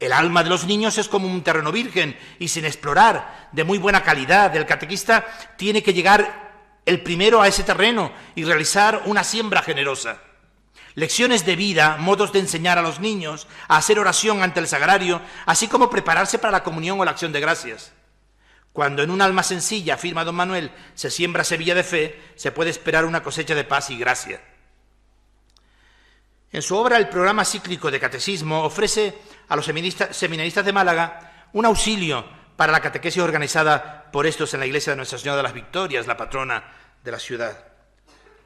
El 0.00 0.12
alma 0.12 0.42
de 0.42 0.50
los 0.50 0.66
niños 0.66 0.98
es 0.98 1.08
como 1.08 1.28
un 1.28 1.44
terreno 1.44 1.70
virgen 1.70 2.18
y 2.40 2.48
sin 2.48 2.64
explorar, 2.64 3.48
de 3.52 3.62
muy 3.62 3.78
buena 3.78 4.02
calidad. 4.02 4.54
El 4.56 4.66
catequista 4.66 5.24
tiene 5.56 5.82
que 5.82 5.94
llegar 5.94 6.80
el 6.84 7.02
primero 7.02 7.40
a 7.40 7.46
ese 7.46 7.62
terreno 7.62 8.12
y 8.34 8.42
realizar 8.42 9.02
una 9.06 9.22
siembra 9.22 9.62
generosa. 9.62 10.18
lecciones 10.94 11.46
de 11.46 11.56
vida, 11.56 11.96
modos 11.98 12.32
de 12.32 12.40
enseñar 12.40 12.78
a 12.78 12.82
los 12.82 13.00
niños 13.00 13.46
a 13.68 13.76
hacer 13.76 13.98
oración 13.98 14.42
ante 14.42 14.60
el 14.60 14.66
sagrario, 14.66 15.22
así 15.46 15.68
como 15.68 15.88
prepararse 15.88 16.38
para 16.38 16.50
la 16.50 16.64
comunión 16.64 17.00
o 17.00 17.04
la 17.04 17.12
acción 17.12 17.32
de 17.32 17.40
gracias. 17.40 17.92
Cuando 18.72 19.02
en 19.02 19.10
un 19.10 19.20
alma 19.20 19.42
sencilla, 19.42 19.94
afirma 19.94 20.24
don 20.24 20.34
Manuel, 20.34 20.70
se 20.94 21.10
siembra 21.10 21.44
semilla 21.44 21.74
de 21.74 21.84
fe, 21.84 22.20
se 22.36 22.52
puede 22.52 22.70
esperar 22.70 23.04
una 23.04 23.22
cosecha 23.22 23.54
de 23.54 23.64
paz 23.64 23.90
y 23.90 23.98
gracia. 23.98 24.40
En 26.50 26.62
su 26.62 26.76
obra 26.76 26.98
El 26.98 27.08
programa 27.08 27.44
cíclico 27.44 27.90
de 27.90 28.00
catecismo 28.00 28.62
ofrece 28.62 29.18
a 29.48 29.56
los 29.56 29.64
seminaristas 29.64 30.64
de 30.64 30.72
Málaga 30.72 31.48
un 31.52 31.66
auxilio 31.66 32.24
para 32.56 32.72
la 32.72 32.80
catequesis 32.80 33.22
organizada 33.22 34.10
por 34.12 34.26
estos 34.26 34.52
en 34.54 34.60
la 34.60 34.66
iglesia 34.66 34.92
de 34.92 34.98
Nuestra 34.98 35.18
Señora 35.18 35.38
de 35.38 35.42
las 35.42 35.54
Victorias, 35.54 36.06
la 36.06 36.16
patrona 36.16 36.64
de 37.02 37.10
la 37.10 37.18
ciudad. 37.18 37.64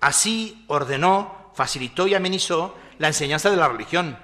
Así 0.01 0.65
ordenó, 0.69 1.53
facilitó 1.55 2.07
y 2.07 2.15
amenizó 2.15 2.77
la 2.99 3.09
enseñanza 3.09 3.51
de 3.51 3.57
la 3.57 3.69
religión. 3.69 4.19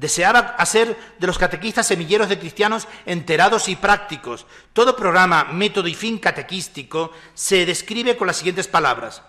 Deseaba 0.00 0.38
hacer 0.56 0.96
de 1.18 1.26
los 1.26 1.36
catequistas 1.36 1.86
semilleros 1.86 2.30
de 2.30 2.38
cristianos 2.38 2.88
enterados 3.04 3.68
y 3.68 3.76
prácticos. 3.76 4.46
Todo 4.72 4.96
programa, 4.96 5.44
método 5.44 5.88
y 5.88 5.94
fin 5.94 6.18
catequístico 6.18 7.12
se 7.34 7.66
describe 7.66 8.16
con 8.16 8.26
las 8.26 8.38
siguientes 8.38 8.66
palabras. 8.66 9.22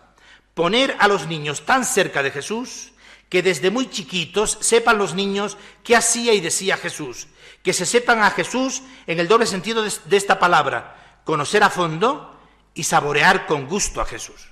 Poner 0.53 0.95
a 0.99 1.09
los 1.09 1.27
niños 1.27 1.65
tan 1.65 1.83
cerca 1.83 2.23
de 2.23 2.31
Jesús 2.31 2.93
que 3.27 3.43
desde 3.43 3.69
muy 3.69 3.89
chiquitos 3.89 4.59
sepan 4.61 4.97
los 4.97 5.13
niños 5.13 5.57
qué 5.83 5.97
hacía 5.97 6.33
y 6.33 6.39
decía 6.39 6.77
Jesús, 6.77 7.27
que 7.63 7.73
se 7.73 7.85
sepan 7.85 8.23
a 8.23 8.31
Jesús 8.31 8.81
en 9.07 9.19
el 9.19 9.27
doble 9.27 9.47
sentido 9.47 9.83
de 9.83 10.17
esta 10.17 10.39
palabra, 10.39 11.19
conocer 11.25 11.63
a 11.63 11.69
fondo 11.69 12.39
y 12.73 12.83
saborear 12.83 13.45
con 13.45 13.67
gusto 13.67 13.99
a 13.99 14.05
Jesús. 14.05 14.47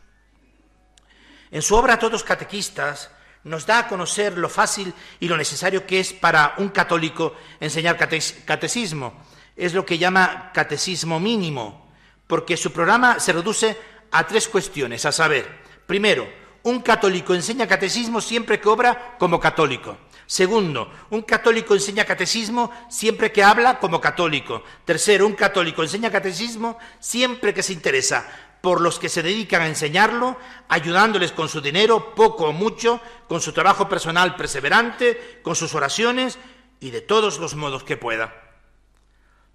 En 1.50 1.62
su 1.62 1.76
obra 1.76 1.98
Todos 1.98 2.26
Catequistas 2.26 3.10
nos 3.44 3.66
da 3.66 3.80
a 3.80 3.88
conocer 3.88 4.38
lo 4.38 4.50
fácil 4.50 4.94
y 5.20 5.28
lo 5.28 5.38
necesario 5.38 5.86
que 5.86 6.00
es 6.00 6.14
para 6.14 6.56
un 6.58 6.70
católico 6.70 7.36
enseñar 7.60 7.98
catecismo. 7.98 9.14
Es 9.56 9.74
lo 9.74 9.86
que 9.86 9.98
llama 9.98 10.52
catecismo 10.54 11.20
mínimo, 11.20 11.92
porque 12.28 12.58
su 12.58 12.72
programa 12.72 13.20
se 13.20 13.34
reduce 13.34 13.78
a 14.12 14.26
tres 14.26 14.48
cuestiones, 14.48 15.06
a 15.06 15.12
saber, 15.12 15.48
primero, 15.86 16.28
un 16.64 16.82
católico 16.82 17.34
enseña 17.34 17.68
catecismo 17.68 18.22
siempre 18.22 18.60
que 18.60 18.68
obra 18.68 19.16
como 19.18 19.40
católico. 19.40 19.98
Segundo, 20.26 20.92
un 21.10 21.24
católico 21.24 21.74
enseña 21.74 22.06
catecismo 22.06 22.72
siempre 22.90 23.32
que 23.32 23.44
habla 23.44 23.80
como 23.80 24.00
católico. 24.00 24.64
Tercero, 24.86 25.26
un 25.26 25.34
católico 25.34 25.82
enseña 25.82 26.12
catecismo 26.12 26.78
siempre 27.00 27.54
que 27.54 27.64
se 27.64 27.74
interesa 27.74 28.49
por 28.62 28.82
los 28.82 29.00
que 29.00 29.10
se 29.10 29.24
dedican 29.24 29.62
a 29.62 29.68
enseñarlo, 29.68 30.38
ayudándoles 30.68 31.32
con 31.32 31.48
su 31.48 31.62
dinero, 31.62 32.14
poco 32.14 32.46
o 32.50 32.54
mucho, 32.54 33.02
con 33.28 33.42
su 33.42 33.54
trabajo 33.54 33.88
personal 33.88 34.36
perseverante, 34.36 35.40
con 35.42 35.56
sus 35.56 35.74
oraciones 35.76 36.38
y 36.80 36.92
de 36.92 37.02
todos 37.02 37.40
los 37.40 37.56
modos 37.56 37.84
que 37.84 37.98
pueda. 37.98 38.34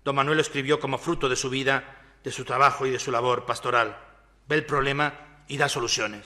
Don 0.05 0.17
Manuel 0.17 0.40
escribió 0.40 0.81
como 0.81 0.99
fruto 0.99 1.29
de 1.29 1.37
su 1.37 1.51
vida, 1.51 2.03
de 2.23 2.31
su 2.31 2.45
trabajo 2.45 2.87
y 2.87 2.90
de 2.90 2.99
su 2.99 3.11
labor 3.11 3.45
pastoral. 3.45 3.99
Ve 4.49 4.57
el 4.57 4.67
problema 4.67 5.43
y 5.49 5.57
da 5.57 5.69
soluciones. 5.69 6.25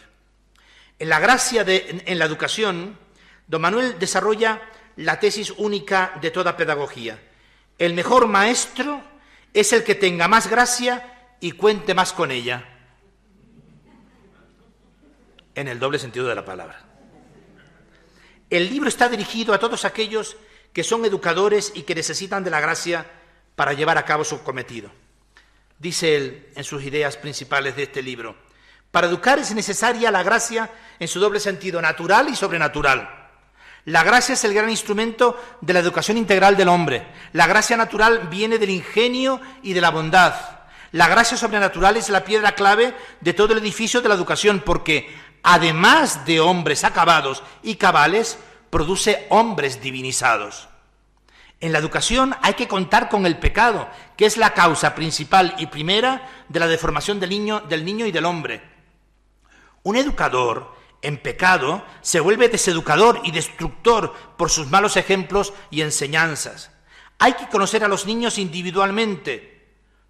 En 0.99 1.09
la 1.09 1.21
gracia 1.21 1.65
de, 1.65 2.03
en 2.07 2.19
la 2.19 2.25
educación, 2.25 2.99
don 3.47 3.61
Manuel 3.61 3.99
desarrolla 3.99 4.63
la 4.97 5.21
tesis 5.21 5.53
única 5.57 6.19
de 6.21 6.31
toda 6.31 6.57
pedagogía. 6.57 7.21
El 7.79 7.95
mejor 7.95 8.27
maestro 8.27 9.01
es 9.55 9.73
el 9.73 9.85
que 9.85 9.95
tenga 9.95 10.27
más 10.27 10.49
gracia 10.49 11.18
y 11.41 11.53
cuente 11.53 11.95
más 11.95 12.13
con 12.13 12.31
ella. 12.31 12.65
En 15.55 15.69
el 15.69 15.79
doble 15.79 15.99
sentido 15.99 16.29
de 16.29 16.35
la 16.35 16.45
palabra. 16.45 16.85
El 18.51 18.71
libro 18.71 18.89
está 18.89 19.09
dirigido 19.09 19.53
a 19.53 19.59
todos 19.59 19.85
aquellos 19.85 20.37
que 20.73 20.85
son 20.85 21.05
educadores 21.05 21.73
y 21.75 21.83
que 21.83 21.95
necesitan 21.95 22.45
de 22.45 22.51
la 22.51 22.61
gracia 22.61 23.07
para 23.57 23.73
llevar 23.73 23.99
a 23.99 24.05
cabo 24.05 24.25
su 24.25 24.43
cometido. 24.43 24.91
Dice 25.79 26.17
él 26.17 26.49
en 26.55 26.65
sus 26.65 26.83
ideas 26.83 27.17
principales 27.17 27.77
de 27.77 27.85
este 27.85 28.03
libro, 28.03 28.37
para 28.91 29.07
educar 29.07 29.39
es 29.39 29.55
necesaria 29.55 30.11
la 30.11 30.23
gracia 30.23 30.71
en 30.99 31.09
su 31.09 31.21
doble 31.21 31.41
sentido, 31.41 31.83
natural 31.83 32.29
y 32.29 32.37
sobrenatural. 32.37 33.31
La 33.85 34.03
gracia 34.03 34.33
es 34.33 34.45
el 34.45 34.55
gran 34.55 34.71
instrumento 34.71 35.41
de 35.61 35.73
la 35.73 35.81
educación 35.81 36.17
integral 36.17 36.57
del 36.57 36.69
hombre. 36.69 37.07
La 37.33 37.47
gracia 37.47 37.77
natural 37.77 38.29
viene 38.31 38.59
del 38.59 38.71
ingenio 38.71 39.41
y 39.63 39.73
de 39.73 39.81
la 39.81 39.91
bondad. 39.91 40.35
La 40.93 41.09
gracia 41.09 41.37
sobrenatural 41.37 41.97
es 41.97 42.09
la 42.09 42.25
piedra 42.25 42.53
clave 42.53 42.95
de 43.21 43.35
todo 43.35 43.53
el 43.53 43.59
edificio 43.59 44.01
de 44.01 44.09
la 44.09 44.15
educación 44.15 44.63
porque, 44.65 45.15
además 45.43 46.25
de 46.25 46.41
hombres 46.41 46.85
acabados 46.85 47.43
y 47.63 47.77
cabales, 47.77 48.39
produce 48.71 49.27
hombres 49.29 49.83
divinizados. 49.83 50.69
En 51.61 51.73
la 51.73 51.79
educación 51.79 52.37
hay 52.41 52.55
que 52.55 52.69
contar 52.69 53.09
con 53.09 53.27
el 53.27 53.39
pecado, 53.39 53.89
que 54.17 54.27
es 54.27 54.37
la 54.37 54.55
causa 54.55 54.95
principal 54.95 55.55
y 55.59 55.67
primera 55.67 56.27
de 56.49 56.61
la 56.61 56.69
deformación 56.69 57.19
del 57.21 57.31
niño, 57.31 57.61
del 57.61 57.85
niño 57.85 58.07
y 58.07 58.13
del 58.13 58.25
hombre. 58.25 58.63
Un 59.83 59.97
educador 59.97 60.75
en 61.03 61.19
pecado 61.19 61.85
se 62.01 62.21
vuelve 62.21 62.49
deseducador 62.49 63.21
y 63.25 63.33
destructor 63.33 64.15
por 64.37 64.51
sus 64.51 64.69
malos 64.69 64.97
ejemplos 64.97 65.53
y 65.71 65.83
enseñanzas. 65.83 66.71
Hay 67.19 67.35
que 67.35 67.49
conocer 67.49 67.85
a 67.85 67.89
los 67.89 68.07
niños 68.07 68.39
individualmente, 68.39 69.58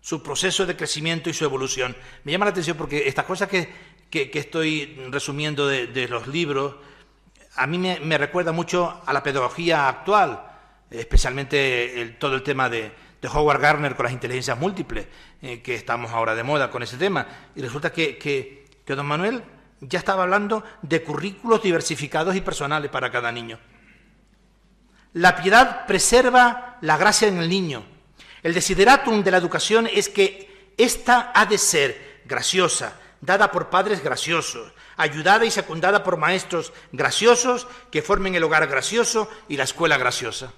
su 0.01 0.23
proceso 0.23 0.67
de 0.67 0.77
crecimiento 0.77 1.31
y 1.31 1.35
su 1.35 1.45
evolución. 1.45 1.97
Me 2.25 2.33
llama 2.33 2.47
la 2.47 2.53
atención 2.53 2.77
porque 2.77 3.09
estas 3.09 3.25
cosas 3.25 3.49
que, 3.49 3.69
estoy 4.11 4.97
resumiendo 5.11 5.67
de, 5.67 6.09
los 6.09 6.27
libros, 6.29 6.77
a 7.57 7.67
mí 7.67 7.79
me, 7.79 8.19
recuerda 8.19 8.53
mucho 8.53 9.03
a 9.05 9.13
la 9.13 9.23
pedagogía 9.23 9.89
actual, 9.89 10.43
especialmente 10.91 12.17
todo 12.19 12.35
el 12.35 12.43
tema 12.43 12.69
de, 12.69 12.93
Howard 13.33 13.61
Gardner 13.61 13.97
con 13.97 14.05
las 14.05 14.13
inteligencias 14.13 14.57
múltiples, 14.59 15.09
eh, 15.43 15.61
que 15.61 15.75
estamos 15.75 16.13
ahora 16.13 16.37
de 16.37 16.45
moda 16.45 16.71
con 16.71 16.85
ese 16.85 16.97
tema. 16.97 17.27
Y 17.57 17.61
resulta 17.61 17.93
que, 17.93 18.17
que 18.17 18.95
don 18.95 19.07
Manuel 19.07 19.43
ya 19.81 19.99
estaba 19.99 20.23
hablando 20.23 20.65
de 20.83 21.03
currículos 21.03 21.63
diversificados 21.63 22.37
y 22.37 22.41
personales 22.41 22.91
para 22.91 23.11
cada 23.11 23.33
niño. 23.33 23.59
La 25.15 25.37
piedad 25.37 25.87
preserva 25.87 26.79
la 26.81 26.97
gracia 26.97 27.29
en 27.29 27.39
el 27.39 27.49
niño. 27.49 27.85
El 28.43 28.55
desideratum 28.55 29.23
de 29.23 29.31
la 29.31 29.39
educación 29.39 29.89
es 29.93 30.09
que 30.09 30.73
ésta 30.77 31.33
ha 31.35 31.47
de 31.47 31.59
ser 31.59 32.21
graciosa, 32.25 33.01
dada 33.21 33.51
por 33.51 33.69
padres 33.69 34.03
graciosos, 34.03 34.73
ayudada 34.97 35.45
y 35.45 35.51
secundada 35.51 36.05
por 36.05 36.17
maestros 36.17 36.73
graciosos 36.93 37.67
que 37.91 38.03
formen 38.03 38.35
el 38.35 38.45
hogar 38.45 38.67
gracioso 38.67 39.29
y 39.49 39.57
la 39.57 39.65
escuela 39.65 39.99
graciosa. 39.99 40.53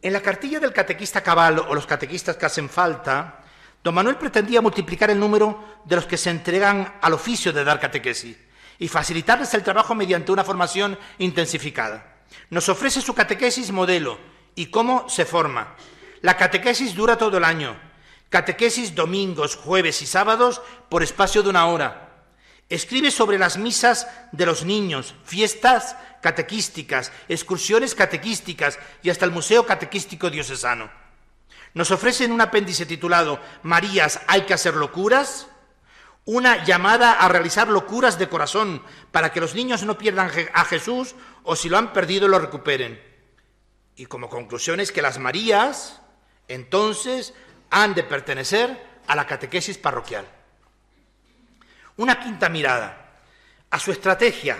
En 0.00 0.12
la 0.12 0.20
cartilla 0.20 0.60
del 0.60 0.72
catequista 0.72 1.22
cabal 1.22 1.58
o 1.58 1.74
los 1.74 1.86
catequistas 1.86 2.36
que 2.36 2.46
hacen 2.46 2.68
falta, 2.68 3.40
Don 3.82 3.94
Manuel 3.94 4.16
pretendía 4.16 4.62
multiplicar 4.62 5.10
el 5.10 5.20
número 5.20 5.82
de 5.84 5.96
los 5.96 6.06
que 6.06 6.16
se 6.16 6.30
entregan 6.30 6.98
al 7.00 7.12
oficio 7.12 7.52
de 7.52 7.64
dar 7.64 7.80
catequesis 7.80 8.36
y 8.78 8.88
facilitarles 8.88 9.52
el 9.54 9.62
trabajo 9.62 9.94
mediante 9.94 10.32
una 10.32 10.44
formación 10.44 10.98
intensificada. 11.18 12.16
Nos 12.50 12.68
ofrece 12.68 13.00
su 13.00 13.14
catequesis 13.14 13.70
modelo 13.70 14.18
y 14.54 14.66
cómo 14.66 15.08
se 15.08 15.24
forma. 15.24 15.76
La 16.20 16.36
catequesis 16.36 16.94
dura 16.94 17.18
todo 17.18 17.38
el 17.38 17.44
año. 17.44 17.78
Catequesis 18.28 18.94
domingos, 18.94 19.56
jueves 19.56 20.02
y 20.02 20.06
sábados 20.06 20.62
por 20.88 21.02
espacio 21.02 21.42
de 21.42 21.50
una 21.50 21.66
hora. 21.66 22.04
Escribe 22.68 23.10
sobre 23.10 23.38
las 23.38 23.58
misas 23.58 24.08
de 24.32 24.46
los 24.46 24.64
niños, 24.64 25.14
fiestas 25.24 25.96
catequísticas, 26.22 27.12
excursiones 27.28 27.94
catequísticas 27.94 28.78
y 29.02 29.10
hasta 29.10 29.26
el 29.26 29.30
Museo 29.30 29.66
Catequístico 29.66 30.30
Diocesano. 30.30 30.90
Nos 31.74 31.90
ofrecen 31.90 32.32
un 32.32 32.40
apéndice 32.40 32.86
titulado 32.86 33.38
Marías, 33.62 34.20
hay 34.26 34.42
que 34.42 34.54
hacer 34.54 34.74
locuras, 34.74 35.48
una 36.24 36.64
llamada 36.64 37.12
a 37.12 37.28
realizar 37.28 37.68
locuras 37.68 38.18
de 38.18 38.28
corazón 38.28 38.82
para 39.12 39.30
que 39.30 39.40
los 39.40 39.54
niños 39.54 39.82
no 39.82 39.98
pierdan 39.98 40.30
a 40.54 40.64
Jesús 40.64 41.14
o 41.42 41.54
si 41.54 41.68
lo 41.68 41.76
han 41.76 41.92
perdido 41.92 42.28
lo 42.28 42.38
recuperen. 42.38 43.13
Y 43.96 44.06
como 44.06 44.28
conclusión 44.28 44.80
es 44.80 44.92
que 44.92 45.02
las 45.02 45.18
Marías 45.18 46.00
entonces 46.48 47.34
han 47.70 47.94
de 47.94 48.04
pertenecer 48.04 48.76
a 49.06 49.16
la 49.16 49.26
catequesis 49.26 49.78
parroquial. 49.78 50.26
Una 51.96 52.20
quinta 52.20 52.48
mirada 52.48 53.20
a 53.70 53.78
su 53.78 53.92
estrategia 53.92 54.56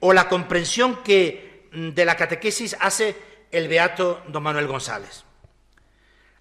o 0.00 0.12
la 0.12 0.28
comprensión 0.28 1.02
que 1.02 1.68
mm, 1.72 1.90
de 1.90 2.04
la 2.04 2.16
catequesis 2.16 2.76
hace 2.80 3.16
el 3.50 3.68
beato 3.68 4.22
don 4.28 4.42
Manuel 4.42 4.66
González. 4.66 5.24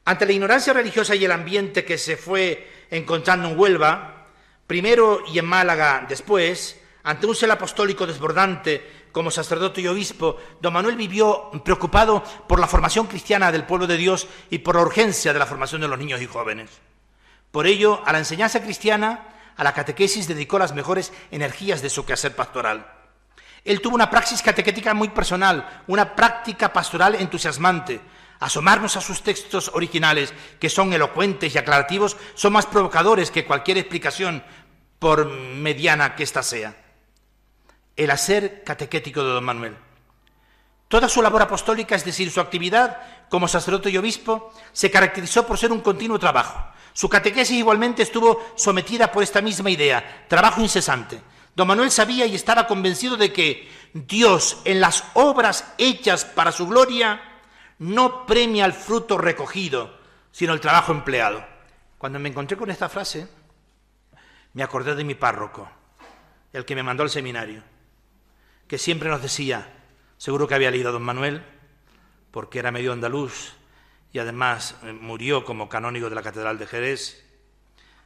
Ante 0.06 0.26
la 0.26 0.32
ignorancia 0.32 0.74
religiosa 0.74 1.16
y 1.16 1.26
el 1.26 1.32
ambiente 1.32 1.86
que 1.86 1.98
se 1.98 2.18
fue 2.18 2.86
encontrando 2.90 3.50
en 3.50 3.60
Huelva, 3.60 4.28
primero 4.66 5.24
y 5.32 5.40
en 5.40 5.46
Málaga 5.46 6.06
después, 6.08 6.80
ante 7.04 7.28
un 7.28 7.36
celo 7.36 7.54
apostólico 7.54 8.08
desbordante 8.08 8.99
como 9.12 9.32
sacerdote 9.32 9.82
y 9.82 9.88
obispo, 9.88 10.38
don 10.62 10.74
Manuel 10.74 10.96
vivió 10.96 11.50
preocupado 11.64 12.24
por 12.48 12.60
la 12.60 12.68
formación 12.68 13.08
cristiana 13.08 13.52
del 13.52 13.66
pueblo 13.66 13.88
de 13.88 13.98
Dios 13.98 14.28
y 14.50 14.60
por 14.60 14.76
la 14.76 14.82
urgencia 14.82 15.34
de 15.34 15.40
la 15.40 15.46
formación 15.46 15.82
de 15.82 15.88
los 15.88 16.00
niños 16.00 16.22
y 16.22 16.28
jóvenes. 16.28 16.70
Por 17.52 17.68
ello, 17.68 18.02
a 18.06 18.14
la 18.14 18.20
enseñanza 18.20 18.62
cristiana 18.62 19.28
a 19.60 19.64
la 19.64 19.74
catequesis 19.74 20.28
dedicó 20.28 20.58
las 20.58 20.74
mejores 20.74 21.12
energías 21.32 21.82
de 21.82 21.90
su 21.90 22.06
quehacer 22.06 22.34
pastoral. 22.34 22.94
Él 23.66 23.82
tuvo 23.82 23.96
una 23.96 24.10
praxis 24.10 24.42
catequética 24.42 24.94
muy 24.94 25.10
personal, 25.10 25.84
una 25.88 26.16
práctica 26.16 26.72
pastoral 26.72 27.16
entusiasmante. 27.16 28.00
Asomarnos 28.40 28.96
a 28.96 29.02
sus 29.02 29.22
textos 29.22 29.70
originales, 29.74 30.34
que 30.62 30.70
son 30.70 30.94
elocuentes 30.94 31.54
y 31.54 31.58
aclarativos, 31.58 32.16
son 32.36 32.54
más 32.54 32.68
provocadores 32.68 33.32
que 33.32 33.46
cualquier 33.46 33.78
explicación, 33.78 34.44
por 34.98 35.26
mediana 35.26 36.16
que 36.16 36.24
ésta 36.24 36.42
sea. 36.42 36.76
El 38.00 38.12
hacer 38.12 38.64
catequético 38.64 39.22
de 39.22 39.32
don 39.34 39.44
Manuel. 39.44 39.76
Toda 40.88 41.10
su 41.10 41.22
labor 41.22 41.42
apostólica, 41.42 41.98
es 41.98 42.06
decir, 42.06 42.32
su 42.32 42.40
actividad 42.40 43.28
como 43.28 43.46
sacerdote 43.46 43.90
y 43.90 43.98
obispo, 43.98 44.54
se 44.72 44.90
caracterizó 44.90 45.46
por 45.46 45.58
ser 45.58 45.74
un 45.74 45.82
continuo 45.82 46.18
trabajo. 46.18 46.66
Su 46.94 47.10
catequesis 47.10 47.58
igualmente 47.58 48.02
estuvo 48.02 48.42
sometida 48.56 49.12
por 49.12 49.22
esta 49.22 49.42
misma 49.42 49.70
idea, 49.70 50.26
trabajo 50.30 50.62
incesante. 50.62 51.20
Don 51.54 51.68
Manuel 51.68 51.92
sabía 51.92 52.26
y 52.26 52.36
estaba 52.36 52.68
convencido 52.68 53.18
de 53.18 53.34
que 53.34 53.70
Dios 53.94 54.62
en 54.64 54.80
las 54.80 55.04
obras 55.16 55.74
hechas 55.78 56.24
para 56.24 56.54
su 56.54 56.68
gloria 56.68 57.22
no 57.80 58.26
premia 58.26 58.64
el 58.64 58.72
fruto 58.72 59.18
recogido, 59.18 60.00
sino 60.32 60.54
el 60.54 60.62
trabajo 60.62 60.94
empleado. 60.94 61.46
Cuando 61.98 62.18
me 62.18 62.30
encontré 62.30 62.56
con 62.56 62.72
esta 62.72 62.88
frase, 62.88 63.28
me 64.54 64.64
acordé 64.64 64.96
de 64.96 65.04
mi 65.04 65.16
párroco, 65.16 65.70
el 66.54 66.64
que 66.64 66.76
me 66.76 66.84
mandó 66.84 67.04
al 67.04 67.10
seminario, 67.10 67.62
que 68.70 68.78
siempre 68.78 69.10
nos 69.10 69.24
decía, 69.24 69.68
seguro 70.18 70.48
que 70.48 70.54
había 70.54 70.70
leído 70.70 70.90
a 70.90 70.92
don 70.92 71.02
Manuel, 71.02 71.44
porque 72.30 72.60
era 72.60 72.72
medio 72.72 72.94
andaluz 72.94 73.54
y 74.14 74.20
además 74.20 74.76
eh, 74.84 74.94
murió 74.94 75.44
como 75.44 75.68
canónigo 75.68 76.08
de 76.08 76.16
la 76.16 76.22
Catedral 76.22 76.60
de 76.60 76.68
Jerez, 76.68 77.26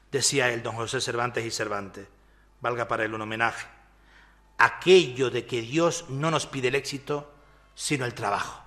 decía 0.10 0.50
él, 0.50 0.64
don 0.64 0.76
José 0.76 1.02
Cervantes 1.02 1.46
y 1.46 1.52
Cervantes, 1.52 2.08
valga 2.62 2.88
para 2.88 3.04
él 3.04 3.14
un 3.14 3.22
homenaje, 3.22 3.68
aquello 4.58 5.30
de 5.30 5.46
que 5.46 5.62
Dios 5.62 6.06
no 6.08 6.32
nos 6.32 6.48
pide 6.48 6.70
el 6.70 6.76
éxito, 6.76 7.34
sino 7.76 8.06
el 8.06 8.14
trabajo. 8.14 8.64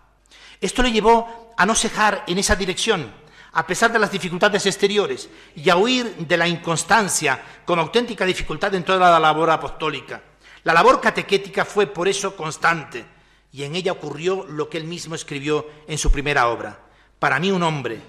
Esto 0.61 0.82
le 0.82 0.92
llevó 0.92 1.54
a 1.56 1.64
no 1.64 1.74
cejar 1.74 2.24
en 2.26 2.37
esa 2.37 2.56
dirección, 2.56 3.11
a 3.52 3.66
pesar 3.66 3.90
de 3.90 3.98
las 3.98 4.12
dificultades 4.12 4.66
exteriores, 4.66 5.30
y 5.54 5.70
a 5.70 5.76
huir 5.76 6.14
de 6.14 6.37
la 6.37 6.46
inconstancia 6.46 7.42
como 7.64 7.80
auténtica 7.80 8.26
dificultad 8.26 8.74
en 8.74 8.85
toda 8.85 9.11
la 9.12 9.18
labor 9.18 9.48
apostólica. 9.48 10.36
La 10.66 10.74
labor 10.74 11.00
catequética 11.00 11.64
fue 11.64 11.87
por 11.87 12.09
eso 12.09 12.35
constante, 12.35 13.07
y 13.52 13.62
en 13.62 13.76
ella 13.76 13.92
ocurrió 13.92 14.44
lo 14.48 14.68
que 14.68 14.79
él 14.79 14.83
mismo 14.83 15.14
escribió 15.14 15.64
en 15.87 15.96
su 15.96 16.11
primera 16.11 16.48
obra. 16.48 16.81
Para 17.20 17.38
mí 17.38 17.52
un 17.52 17.62
hombre 17.62 18.00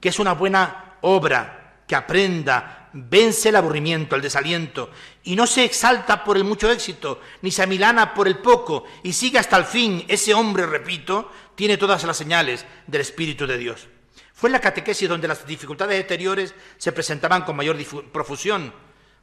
que 0.00 0.10
es 0.10 0.20
una 0.20 0.32
buena 0.32 0.98
obra, 1.00 1.82
que 1.88 1.96
aprenda, 1.96 2.88
vence 2.92 3.48
el 3.48 3.56
aburrimiento, 3.56 4.14
el 4.14 4.22
desaliento, 4.22 4.92
y 5.24 5.34
no 5.34 5.44
se 5.48 5.64
exalta 5.64 6.22
por 6.22 6.36
el 6.36 6.44
mucho 6.44 6.70
éxito, 6.70 7.20
ni 7.42 7.50
se 7.50 7.64
amilana 7.64 8.14
por 8.14 8.28
el 8.28 8.38
poco, 8.38 8.84
y 9.02 9.12
sigue 9.12 9.40
hasta 9.40 9.56
el 9.56 9.64
fin, 9.64 10.04
ese 10.06 10.34
hombre, 10.34 10.66
repito, 10.66 11.32
tiene 11.56 11.78
todas 11.78 12.04
las 12.04 12.16
señales 12.16 12.64
del 12.86 13.00
Espíritu 13.00 13.44
de 13.44 13.58
Dios. 13.58 13.88
Fue 14.32 14.50
en 14.50 14.52
la 14.52 14.60
catequesis 14.60 15.08
donde 15.08 15.26
las 15.26 15.44
dificultades 15.44 15.98
exteriores 15.98 16.54
se 16.76 16.92
presentaban 16.92 17.42
con 17.42 17.56
mayor 17.56 17.76
profusión. 18.12 18.72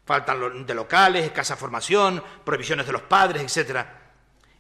Faltan 0.06 0.66
de 0.66 0.74
locales, 0.74 1.26
escasa 1.26 1.56
formación, 1.56 2.24
prohibiciones 2.44 2.86
de 2.86 2.92
los 2.92 3.04
padres, 3.04 3.58
etc. 3.58 3.86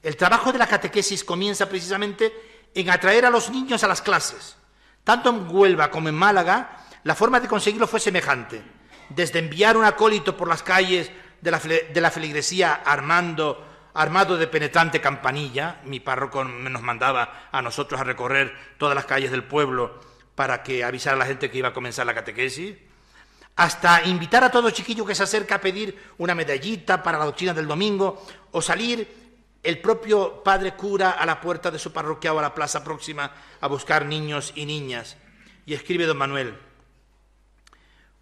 El 0.03 0.15
trabajo 0.15 0.51
de 0.51 0.59
la 0.59 0.67
catequesis 0.67 1.23
comienza 1.23 1.67
precisamente 1.67 2.33
en 2.73 2.89
atraer 2.89 3.25
a 3.25 3.29
los 3.29 3.49
niños 3.49 3.83
a 3.83 3.87
las 3.87 4.01
clases. 4.01 4.55
Tanto 5.03 5.29
en 5.29 5.47
Huelva 5.49 5.89
como 5.89 6.09
en 6.09 6.15
Málaga, 6.15 6.77
la 7.03 7.15
forma 7.15 7.39
de 7.39 7.47
conseguirlo 7.47 7.87
fue 7.87 7.99
semejante. 7.99 8.61
Desde 9.09 9.39
enviar 9.39 9.75
un 9.77 9.85
acólito 9.85 10.37
por 10.37 10.47
las 10.47 10.63
calles 10.63 11.11
de 11.41 11.51
la, 11.51 11.59
de 11.59 12.01
la 12.01 12.11
feligresía 12.11 12.73
armado 12.73 14.37
de 14.37 14.47
penetrante 14.47 15.01
campanilla, 15.01 15.81
mi 15.85 15.99
párroco 15.99 16.43
nos 16.43 16.81
mandaba 16.81 17.49
a 17.51 17.61
nosotros 17.61 17.99
a 17.99 18.03
recorrer 18.03 18.55
todas 18.77 18.95
las 18.95 19.05
calles 19.05 19.31
del 19.31 19.43
pueblo 19.43 19.99
para 20.35 20.63
que 20.63 20.83
avisara 20.83 21.15
a 21.15 21.19
la 21.19 21.25
gente 21.25 21.49
que 21.51 21.57
iba 21.57 21.69
a 21.69 21.73
comenzar 21.73 22.05
la 22.05 22.13
catequesis, 22.13 22.77
hasta 23.55 24.03
invitar 24.05 24.43
a 24.43 24.51
todo 24.51 24.71
chiquillo 24.71 25.05
que 25.05 25.15
se 25.15 25.23
acerca 25.23 25.55
a 25.55 25.61
pedir 25.61 25.97
una 26.17 26.35
medallita 26.35 27.03
para 27.03 27.19
la 27.19 27.25
doctrina 27.25 27.53
del 27.53 27.67
domingo, 27.67 28.25
o 28.51 28.61
salir 28.61 29.21
el 29.63 29.79
propio 29.79 30.43
padre 30.43 30.73
cura 30.73 31.11
a 31.11 31.25
la 31.25 31.39
puerta 31.39 31.69
de 31.69 31.79
su 31.79 31.91
parroquia 31.91 32.33
o 32.33 32.39
a 32.39 32.41
la 32.41 32.55
plaza 32.55 32.83
próxima 32.83 33.31
a 33.59 33.67
buscar 33.67 34.05
niños 34.05 34.53
y 34.55 34.65
niñas. 34.65 35.17
Y 35.65 35.73
escribe 35.73 36.05
don 36.05 36.17
Manuel, 36.17 36.57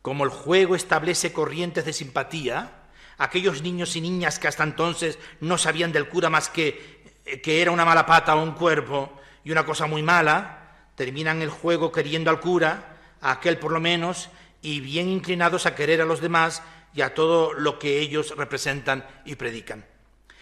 como 0.02 0.26
el 0.26 0.30
juego 0.30 0.76
establece 0.76 1.32
corrientes 1.32 1.86
de 1.86 1.94
simpatía, 1.94 2.74
aquellos 3.18 3.62
niños 3.62 3.96
y 3.96 4.02
niñas 4.02 4.39
que 4.39 4.48
hasta 4.48 4.63
entonces 4.63 5.20
no 5.39 5.58
sabían 5.58 5.92
del 5.92 6.10
cura 6.10 6.30
más 6.30 6.50
que 6.50 7.00
que 7.38 7.62
era 7.62 7.72
una 7.72 7.86
mala 7.86 8.06
pata 8.06 8.36
o 8.36 8.44
un 8.44 8.54
cuerpo 8.54 9.12
y 9.44 9.52
una 9.52 9.65
cosa 9.65 9.86
muy 9.86 10.04
mala, 10.04 10.88
terminan 10.96 11.42
el 11.42 11.50
juego 11.50 11.92
queriendo 11.92 12.30
al 12.30 12.39
cura, 12.39 12.98
a 13.22 13.32
aquel 13.32 13.58
por 13.58 13.72
lo 13.72 13.80
menos, 13.80 14.30
y 14.62 14.80
bien 14.80 15.10
inclinados 15.10 15.65
a 15.65 15.76
querer 15.76 16.02
a 16.02 16.06
los 16.06 16.22
demás 16.22 16.62
y 16.93 17.02
a 17.02 17.13
todo 17.13 17.54
lo 17.54 17.80
que 17.80 18.00
ellos 18.00 18.36
representan 18.36 19.06
y 19.26 19.36
predican. 19.36 19.86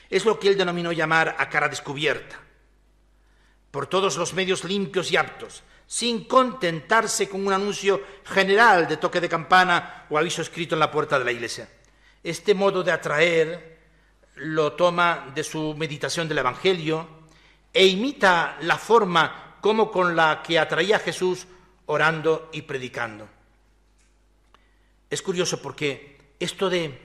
Es 0.10 0.26
lo 0.26 0.40
que 0.40 0.48
él 0.48 0.58
denominó 0.58 0.92
llamar 0.92 1.36
a 1.38 1.50
cara 1.50 1.68
descubierta, 1.68 2.40
por 3.72 3.88
todos 3.88 4.18
los 4.18 4.34
medios 4.34 4.64
limpios 4.64 5.12
y 5.12 5.18
aptos, 5.18 5.64
sin 5.86 6.26
contentarse 6.26 7.30
con 7.30 7.46
un 7.46 7.54
anuncio 7.54 8.02
general 8.26 8.88
de 8.88 8.98
toque 8.98 9.22
de 9.22 9.30
campana 9.30 10.06
o 10.10 10.18
aviso 10.18 10.42
escrito 10.42 10.76
en 10.76 10.80
la 10.80 10.92
puerta 10.92 11.18
de 11.20 11.26
la 11.26 11.32
iglesia. 11.32 11.70
Este 12.24 12.54
modo 12.54 12.84
de 12.84 12.92
atraer 12.92 13.78
lo 14.36 14.74
toma 14.74 15.32
de 15.34 15.44
su 15.44 15.74
meditación 15.76 16.28
del 16.28 16.40
Evangelio 16.40 17.08
e 17.74 17.86
imita 17.86 18.58
la 18.62 18.78
forma 18.78 19.58
como 19.62 19.92
con 19.92 20.16
la 20.16 20.42
que 20.44 20.60
atraía 20.60 20.98
a 20.98 21.00
Jesús 21.00 21.48
orando 21.86 22.50
y 22.52 22.64
predicando. 22.64 23.37
Es 25.10 25.22
curioso 25.22 25.62
porque 25.62 26.18
esto 26.40 26.70
de, 26.70 27.00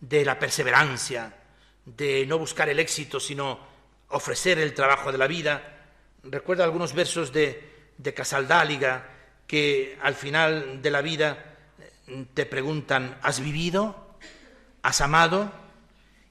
de 0.00 0.24
la 0.24 0.38
perseverancia, 0.38 1.34
de 1.84 2.26
no 2.26 2.38
buscar 2.38 2.68
el 2.68 2.78
éxito, 2.78 3.20
sino 3.20 3.58
ofrecer 4.08 4.58
el 4.58 4.74
trabajo 4.74 5.12
de 5.12 5.18
la 5.18 5.26
vida, 5.26 5.88
recuerda 6.22 6.64
algunos 6.64 6.92
versos 6.92 7.32
de, 7.32 7.92
de 7.96 8.14
Casaldáliga 8.14 9.08
que 9.46 9.98
al 10.02 10.14
final 10.14 10.82
de 10.82 10.90
la 10.90 11.00
vida 11.00 11.56
te 12.34 12.46
preguntan, 12.46 13.18
¿has 13.22 13.40
vivido? 13.40 14.06
has 14.86 15.00
amado 15.00 15.50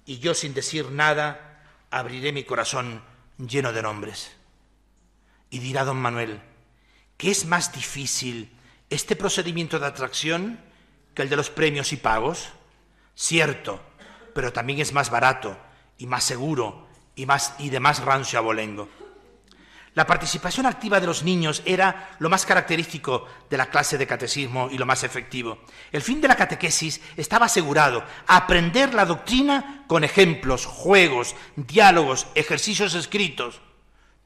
y 0.05 0.19
yo 0.19 0.33
sin 0.33 0.53
decir 0.53 0.89
nada 0.89 1.61
abriré 1.91 2.31
mi 2.31 2.45
corazón 2.45 3.03
lleno 3.37 3.73
de 3.73 3.81
nombres. 3.81 4.31
Y 5.49 5.59
dirá 5.59 5.83
don 5.83 5.97
Manuel, 5.97 6.39
¿qué 7.17 7.31
es 7.31 7.45
más 7.45 7.73
difícil 7.73 8.49
este 8.89 9.17
procedimiento 9.17 9.77
de 9.77 9.87
atracción 9.87 10.61
que 11.15 11.23
el 11.23 11.29
de 11.29 11.37
los 11.37 11.49
premios 11.49 11.93
y 11.93 11.97
pagos? 11.97 12.49
Cierto, 13.15 13.81
pero 14.33 14.53
también 14.53 14.79
es 14.79 14.93
más 14.93 15.09
barato 15.09 15.57
y 15.97 16.05
más 16.05 16.23
seguro 16.23 16.87
y, 17.15 17.25
más, 17.25 17.55
y 17.57 17.69
de 17.69 17.79
más 17.79 18.03
rancio 18.03 18.37
abolengo. 18.37 18.89
La 19.95 20.05
participación 20.05 20.65
activa 20.65 20.99
de 20.99 21.07
los 21.07 21.23
niños 21.23 21.63
era 21.65 22.17
lo 22.19 22.29
más 22.29 22.45
característico 22.45 23.29
de 23.49 23.55
la 23.55 23.69
clase 23.69 23.97
de 23.97 24.05
catecismo 24.05 24.67
y 24.69 24.77
lo 24.77 24.85
más 24.85 25.05
efectivo. 25.05 25.59
El 25.89 26.01
fin 26.01 26.19
de 26.19 26.27
la 26.27 26.35
catequesis 26.35 26.99
estaba 27.15 27.45
asegurado, 27.45 28.03
aprender 28.27 28.93
la 28.93 29.05
doctrina 29.05 29.85
con 29.87 30.03
ejemplos, 30.03 30.65
juegos, 30.65 31.33
diálogos, 31.55 32.27
ejercicios 32.35 32.93
escritos. 32.93 33.61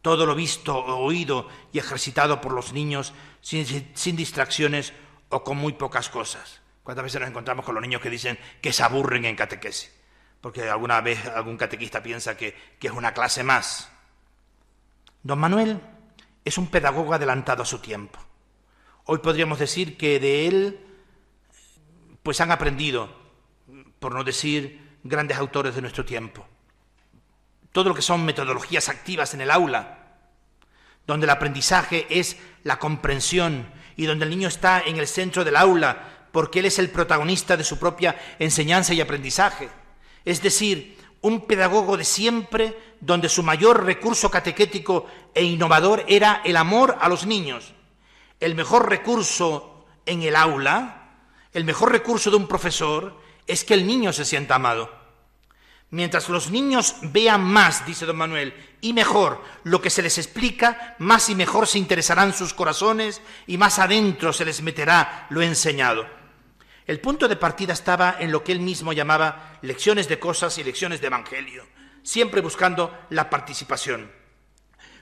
Todo 0.02 0.26
lo 0.26 0.34
visto, 0.34 0.76
oído 0.76 1.48
y 1.72 1.78
ejercitado 1.78 2.42
por 2.42 2.54
los 2.54 2.74
niños 2.74 3.14
sin, 3.42 3.92
sin 3.94 4.16
distracciones 4.16 4.92
o 5.30 5.44
con 5.44 5.58
muy 5.58 5.74
pocas 5.74 6.10
cosas. 6.10 6.59
¿Cuántas 6.90 7.04
veces 7.04 7.22
nos 7.22 7.30
encontramos 7.30 7.64
con 7.64 7.76
los 7.76 7.84
niños 7.84 8.02
que 8.02 8.10
dicen 8.10 8.40
que 8.64 8.74
se 8.74 8.82
aburren 8.82 9.24
en 9.26 9.36
catequesis? 9.36 9.92
Porque 10.42 10.68
alguna 10.68 11.00
vez 11.02 11.24
algún 11.28 11.56
catequista 11.56 12.02
piensa 12.02 12.36
que, 12.36 12.58
que 12.80 12.88
es 12.88 12.94
una 12.94 13.14
clase 13.14 13.44
más. 13.44 13.92
Don 15.22 15.38
Manuel 15.38 15.80
es 16.44 16.58
un 16.58 16.66
pedagogo 16.66 17.14
adelantado 17.14 17.62
a 17.62 17.66
su 17.68 17.78
tiempo. 17.78 18.18
Hoy 19.06 19.20
podríamos 19.20 19.60
decir 19.60 19.98
que 19.98 20.20
de 20.20 20.48
él 20.48 20.80
pues 22.24 22.42
han 22.42 22.52
aprendido, 22.52 23.16
por 24.00 24.16
no 24.16 24.24
decir 24.24 24.98
grandes 25.04 25.38
autores 25.38 25.76
de 25.76 25.82
nuestro 25.82 26.06
tiempo. 26.06 26.48
Todo 27.72 27.90
lo 27.90 27.94
que 27.94 28.02
son 28.02 28.26
metodologías 28.26 28.90
activas 28.90 29.36
en 29.36 29.42
el 29.42 29.52
aula, 29.52 30.16
donde 31.06 31.26
el 31.26 31.30
aprendizaje 31.30 32.08
es 32.10 32.38
la 32.64 32.80
comprensión 32.80 33.72
y 33.96 34.08
donde 34.08 34.26
el 34.26 34.32
niño 34.32 34.48
está 34.48 34.82
en 34.82 34.98
el 34.98 35.06
centro 35.06 35.46
del 35.46 35.56
aula 35.56 36.16
porque 36.32 36.60
él 36.60 36.66
es 36.66 36.80
el 36.80 36.90
protagonista 36.90 37.58
de 37.58 37.64
su 37.64 37.78
propia 37.78 38.20
enseñanza 38.40 38.94
y 38.94 39.02
aprendizaje. 39.02 39.70
Es 40.26 40.42
decir, 40.42 40.98
un 41.22 41.46
pedagogo 41.46 41.98
de 41.98 42.06
siempre 42.06 42.78
donde 43.02 43.30
su 43.30 43.44
mayor 43.44 43.86
recurso 43.86 44.30
catequético 44.30 45.06
e 45.34 45.44
innovador 45.44 46.06
era 46.08 46.42
el 46.46 46.58
amor 46.58 46.98
a 47.00 47.10
los 47.10 47.26
niños. 47.26 47.74
El 48.40 48.56
mejor 48.56 48.90
recurso 48.90 49.86
en 50.06 50.24
el 50.24 50.36
aula, 50.36 51.10
el 51.54 51.66
mejor 51.66 51.92
recurso 51.92 52.30
de 52.30 52.38
un 52.38 52.48
profesor 52.48 53.20
es 53.48 53.64
que 53.64 53.74
el 53.74 53.86
niño 53.86 54.14
se 54.14 54.26
sienta 54.26 54.56
amado. 54.56 55.00
Mientras 55.92 56.30
los 56.30 56.52
niños 56.52 56.96
vean 57.02 57.44
más, 57.44 57.86
dice 57.86 58.06
don 58.06 58.16
Manuel, 58.16 58.54
y 58.80 58.94
mejor 58.94 59.44
lo 59.64 59.82
que 59.82 59.90
se 59.90 60.04
les 60.04 60.20
explica, 60.20 60.96
más 61.00 61.30
y 61.30 61.36
mejor 61.36 61.66
se 61.66 61.80
interesarán 61.80 62.32
sus 62.32 62.54
corazones 62.54 63.22
y 63.48 63.58
más 63.58 63.80
adentro 63.80 64.32
se 64.32 64.46
les 64.46 64.62
meterá 64.62 65.26
lo 65.32 65.42
enseñado. 65.42 66.19
El 66.90 67.00
punto 67.00 67.28
de 67.28 67.36
partida 67.36 67.74
estaba 67.74 68.16
en 68.20 68.32
lo 68.32 68.44
que 68.44 68.52
él 68.52 68.62
mismo 68.62 68.94
llamaba 68.94 69.60
lecciones 69.62 70.10
de 70.10 70.18
cosas 70.18 70.58
y 70.58 70.64
lecciones 70.64 71.00
de 71.00 71.06
evangelio, 71.06 71.64
siempre 72.02 72.42
buscando 72.42 72.98
la 73.12 73.30
participación. 73.30 74.12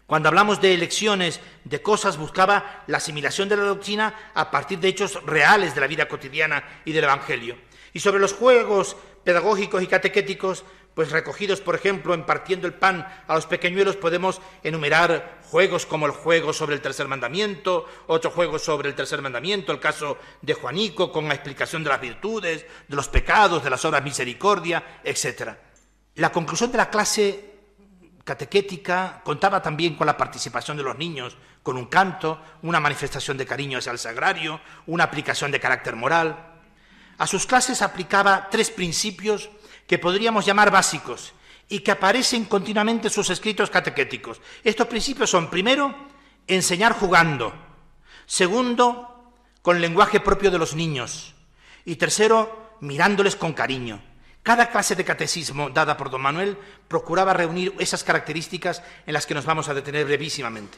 Cuando 0.06 0.28
hablamos 0.28 0.60
de 0.60 0.78
lecciones 0.78 1.40
de 1.64 1.82
cosas, 1.82 2.18
buscaba 2.18 2.84
la 2.88 2.98
asimilación 2.98 3.48
de 3.48 3.56
la 3.56 3.64
doctrina 3.64 4.32
a 4.34 4.52
partir 4.52 4.80
de 4.80 4.90
hechos 4.90 5.24
reales 5.26 5.76
de 5.76 5.80
la 5.80 5.88
vida 5.88 6.10
cotidiana 6.10 6.62
y 6.84 6.92
del 6.92 7.06
evangelio. 7.06 7.56
Y 7.94 8.02
sobre 8.02 8.20
los 8.20 8.34
juegos 8.34 8.98
pedagógicos 9.24 9.82
y 9.82 9.88
catequéticos, 9.88 10.66
pues 10.94 11.12
recogidos, 11.12 11.62
por 11.62 11.76
ejemplo, 11.76 12.14
en 12.14 12.26
partiendo 12.26 12.68
el 12.68 12.74
pan 12.74 13.08
a 13.28 13.36
los 13.36 13.46
pequeñuelos, 13.46 13.96
podemos 13.96 14.42
enumerar 14.62 15.37
juegos 15.50 15.86
como 15.86 16.06
el 16.06 16.12
juego 16.12 16.52
sobre 16.54 16.76
el 16.76 16.82
tercer 16.82 17.08
mandamiento, 17.08 17.86
otro 18.08 18.32
juego 18.32 18.60
sobre 18.60 18.90
el 18.90 18.96
tercer 18.96 19.22
mandamiento, 19.22 19.72
el 19.72 19.80
caso 19.80 20.18
de 20.42 20.54
Juanico, 20.54 21.12
con 21.12 21.28
la 21.28 21.36
explicación 21.36 21.84
de 21.84 21.90
las 21.90 22.02
virtudes, 22.02 22.66
de 22.88 22.96
los 22.96 23.08
pecados, 23.08 23.64
de 23.64 23.70
las 23.70 23.84
obras 23.86 24.04
misericordia, 24.04 25.00
etc. 25.04 25.52
La 26.16 26.32
conclusión 26.32 26.72
de 26.72 26.78
la 26.78 26.90
clase 26.90 27.54
catequética 28.24 29.22
contaba 29.24 29.62
también 29.62 29.96
con 29.96 30.06
la 30.06 30.18
participación 30.18 30.76
de 30.76 30.84
los 30.84 30.98
niños, 30.98 31.38
con 31.64 31.78
un 31.78 31.86
canto, 31.86 32.42
una 32.64 32.82
manifestación 32.82 33.38
de 33.38 33.46
cariño 33.46 33.78
hacia 33.78 33.94
el 33.94 34.00
sagrario, 34.00 34.60
una 34.86 35.06
aplicación 35.06 35.52
de 35.52 35.62
carácter 35.62 35.96
moral. 35.96 36.56
A 37.18 37.26
sus 37.26 37.46
clases 37.46 37.82
aplicaba 37.82 38.50
tres 38.52 38.70
principios 38.70 39.50
que 39.88 39.98
podríamos 39.98 40.46
llamar 40.46 40.72
básicos 40.72 41.34
y 41.70 41.80
que 41.80 41.92
aparecen 41.92 42.46
continuamente 42.46 43.08
en 43.08 43.14
sus 43.14 43.30
escritos 43.30 43.70
catequéticos. 43.70 44.40
Estos 44.64 44.88
principios 44.88 45.30
son, 45.30 45.50
primero, 45.50 45.94
enseñar 46.48 46.94
jugando, 46.94 47.54
segundo, 48.26 49.34
con 49.62 49.82
lenguaje 49.82 50.20
propio 50.20 50.50
de 50.50 50.60
los 50.60 50.76
niños 50.76 51.34
y 51.84 51.98
tercero, 51.98 52.76
mirándoles 52.80 53.36
con 53.36 53.54
cariño. 53.54 54.02
Cada 54.44 54.70
clase 54.70 54.96
de 54.96 55.04
catecismo 55.04 55.70
dada 55.70 55.98
por 55.98 56.10
don 56.10 56.22
Manuel 56.22 56.58
procuraba 56.88 57.34
reunir 57.34 57.74
esas 57.80 58.04
características 58.04 58.82
en 59.06 59.14
las 59.14 59.26
que 59.26 59.34
nos 59.34 59.46
vamos 59.46 59.68
a 59.68 59.74
detener 59.74 60.06
brevísimamente. 60.06 60.78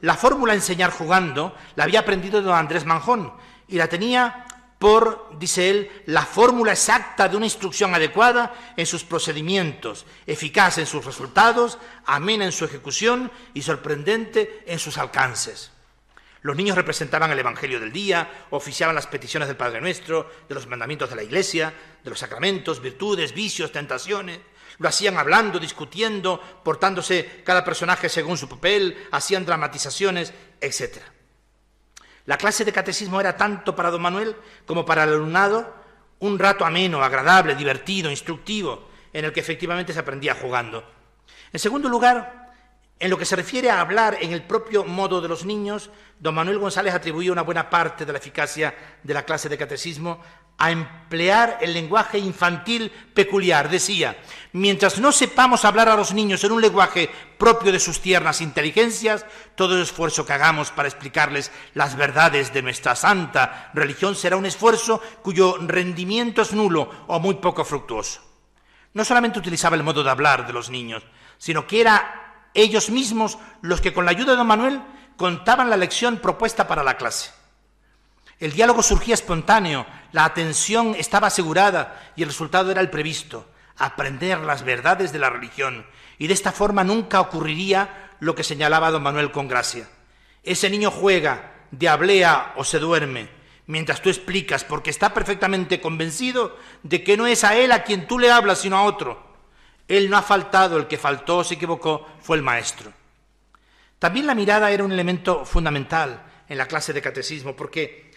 La 0.00 0.16
fórmula 0.16 0.54
enseñar 0.54 0.90
jugando 0.90 1.54
la 1.76 1.84
había 1.84 2.00
aprendido 2.00 2.40
don 2.40 2.54
Andrés 2.54 2.86
Manjón 2.86 3.34
y 3.68 3.76
la 3.76 3.88
tenía 3.88 4.46
por, 4.82 5.38
dice 5.38 5.70
él, 5.70 6.02
la 6.06 6.26
fórmula 6.26 6.72
exacta 6.72 7.28
de 7.28 7.36
una 7.36 7.46
instrucción 7.46 7.94
adecuada 7.94 8.52
en 8.76 8.84
sus 8.84 9.04
procedimientos, 9.04 10.06
eficaz 10.26 10.78
en 10.78 10.86
sus 10.86 11.04
resultados, 11.04 11.78
amena 12.04 12.46
en 12.46 12.50
su 12.50 12.64
ejecución 12.64 13.30
y 13.54 13.62
sorprendente 13.62 14.64
en 14.66 14.80
sus 14.80 14.98
alcances. 14.98 15.70
Los 16.40 16.56
niños 16.56 16.74
representaban 16.74 17.30
el 17.30 17.38
Evangelio 17.38 17.78
del 17.78 17.92
día, 17.92 18.46
oficiaban 18.50 18.96
las 18.96 19.06
peticiones 19.06 19.46
del 19.46 19.56
Padre 19.56 19.80
Nuestro, 19.80 20.28
de 20.48 20.54
los 20.56 20.66
mandamientos 20.66 21.10
de 21.10 21.14
la 21.14 21.22
Iglesia, 21.22 21.72
de 22.02 22.10
los 22.10 22.18
sacramentos, 22.18 22.82
virtudes, 22.82 23.34
vicios, 23.34 23.70
tentaciones. 23.70 24.40
Lo 24.78 24.88
hacían 24.88 25.16
hablando, 25.16 25.60
discutiendo, 25.60 26.40
portándose 26.64 27.42
cada 27.44 27.64
personaje 27.64 28.08
según 28.08 28.36
su 28.36 28.48
papel, 28.48 29.06
hacían 29.12 29.46
dramatizaciones, 29.46 30.34
etcétera. 30.60 31.11
La 32.26 32.36
clase 32.36 32.64
de 32.64 32.72
catecismo 32.72 33.20
era 33.20 33.36
tanto 33.36 33.74
para 33.74 33.90
don 33.90 34.02
Manuel 34.02 34.36
como 34.66 34.84
para 34.84 35.04
el 35.04 35.10
alumnado 35.10 35.74
un 36.20 36.38
rato 36.38 36.64
ameno, 36.64 37.02
agradable, 37.02 37.56
divertido, 37.56 38.10
instructivo, 38.10 38.88
en 39.12 39.24
el 39.24 39.32
que 39.32 39.40
efectivamente 39.40 39.92
se 39.92 39.98
aprendía 39.98 40.34
jugando. 40.34 40.84
En 41.52 41.58
segundo 41.58 41.88
lugar, 41.88 42.54
en 43.00 43.10
lo 43.10 43.18
que 43.18 43.24
se 43.24 43.34
refiere 43.34 43.68
a 43.70 43.80
hablar 43.80 44.18
en 44.20 44.32
el 44.32 44.44
propio 44.44 44.84
modo 44.84 45.20
de 45.20 45.26
los 45.26 45.44
niños, 45.44 45.90
don 46.20 46.36
Manuel 46.36 46.60
González 46.60 46.94
atribuía 46.94 47.32
una 47.32 47.42
buena 47.42 47.68
parte 47.68 48.06
de 48.06 48.12
la 48.12 48.18
eficacia 48.18 48.72
de 49.02 49.14
la 49.14 49.24
clase 49.24 49.48
de 49.48 49.58
catecismo 49.58 50.20
a 50.58 50.70
emplear 50.70 51.58
el 51.60 51.72
lenguaje 51.72 52.18
infantil 52.18 52.90
peculiar. 53.14 53.68
Decía, 53.68 54.16
mientras 54.52 54.98
no 54.98 55.12
sepamos 55.12 55.64
hablar 55.64 55.88
a 55.88 55.96
los 55.96 56.14
niños 56.14 56.44
en 56.44 56.52
un 56.52 56.60
lenguaje 56.60 57.10
propio 57.38 57.72
de 57.72 57.80
sus 57.80 58.00
tiernas 58.00 58.40
inteligencias, 58.40 59.26
todo 59.54 59.80
esfuerzo 59.82 60.24
que 60.24 60.32
hagamos 60.32 60.70
para 60.70 60.88
explicarles 60.88 61.50
las 61.74 61.96
verdades 61.96 62.52
de 62.52 62.62
nuestra 62.62 62.94
santa 62.94 63.70
religión 63.74 64.14
será 64.14 64.36
un 64.36 64.46
esfuerzo 64.46 65.02
cuyo 65.22 65.58
rendimiento 65.58 66.42
es 66.42 66.52
nulo 66.52 66.88
o 67.08 67.18
muy 67.18 67.34
poco 67.34 67.64
fructuoso. 67.64 68.20
No 68.94 69.04
solamente 69.04 69.38
utilizaba 69.38 69.76
el 69.76 69.82
modo 69.82 70.04
de 70.04 70.10
hablar 70.10 70.46
de 70.46 70.52
los 70.52 70.70
niños, 70.70 71.02
sino 71.38 71.66
que 71.66 71.80
era 71.80 72.48
ellos 72.54 72.90
mismos 72.90 73.38
los 73.62 73.80
que 73.80 73.92
con 73.92 74.04
la 74.04 74.10
ayuda 74.10 74.32
de 74.32 74.36
don 74.36 74.46
Manuel 74.46 74.82
contaban 75.16 75.70
la 75.70 75.76
lección 75.76 76.18
propuesta 76.18 76.68
para 76.68 76.82
la 76.82 76.96
clase. 76.96 77.41
El 78.42 78.54
diálogo 78.54 78.82
surgía 78.82 79.14
espontáneo, 79.14 79.86
la 80.10 80.24
atención 80.24 80.96
estaba 80.98 81.28
asegurada 81.28 82.12
y 82.16 82.24
el 82.24 82.28
resultado 82.28 82.72
era 82.72 82.80
el 82.80 82.90
previsto, 82.90 83.48
aprender 83.76 84.40
las 84.40 84.64
verdades 84.64 85.12
de 85.12 85.20
la 85.20 85.30
religión. 85.30 85.86
Y 86.18 86.26
de 86.26 86.34
esta 86.34 86.50
forma 86.50 86.82
nunca 86.82 87.20
ocurriría 87.20 88.10
lo 88.18 88.34
que 88.34 88.42
señalaba 88.42 88.90
don 88.90 89.04
Manuel 89.04 89.30
con 89.30 89.46
gracia. 89.46 89.88
Ese 90.42 90.68
niño 90.70 90.90
juega, 90.90 91.52
diablea 91.70 92.54
o 92.56 92.64
se 92.64 92.80
duerme, 92.80 93.28
mientras 93.68 94.02
tú 94.02 94.08
explicas, 94.08 94.64
porque 94.64 94.90
está 94.90 95.14
perfectamente 95.14 95.80
convencido 95.80 96.58
de 96.82 97.04
que 97.04 97.16
no 97.16 97.28
es 97.28 97.44
a 97.44 97.54
él 97.54 97.70
a 97.70 97.84
quien 97.84 98.08
tú 98.08 98.18
le 98.18 98.32
hablas, 98.32 98.58
sino 98.58 98.76
a 98.76 98.82
otro. 98.82 99.24
Él 99.86 100.10
no 100.10 100.16
ha 100.16 100.22
faltado, 100.22 100.78
el 100.78 100.88
que 100.88 100.98
faltó 100.98 101.38
o 101.38 101.44
se 101.44 101.54
equivocó 101.54 102.08
fue 102.20 102.38
el 102.38 102.42
maestro. 102.42 102.92
También 104.00 104.26
la 104.26 104.34
mirada 104.34 104.72
era 104.72 104.82
un 104.82 104.90
elemento 104.90 105.44
fundamental 105.44 106.24
en 106.48 106.58
la 106.58 106.66
clase 106.66 106.92
de 106.92 107.00
catecismo, 107.00 107.54
porque 107.54 108.10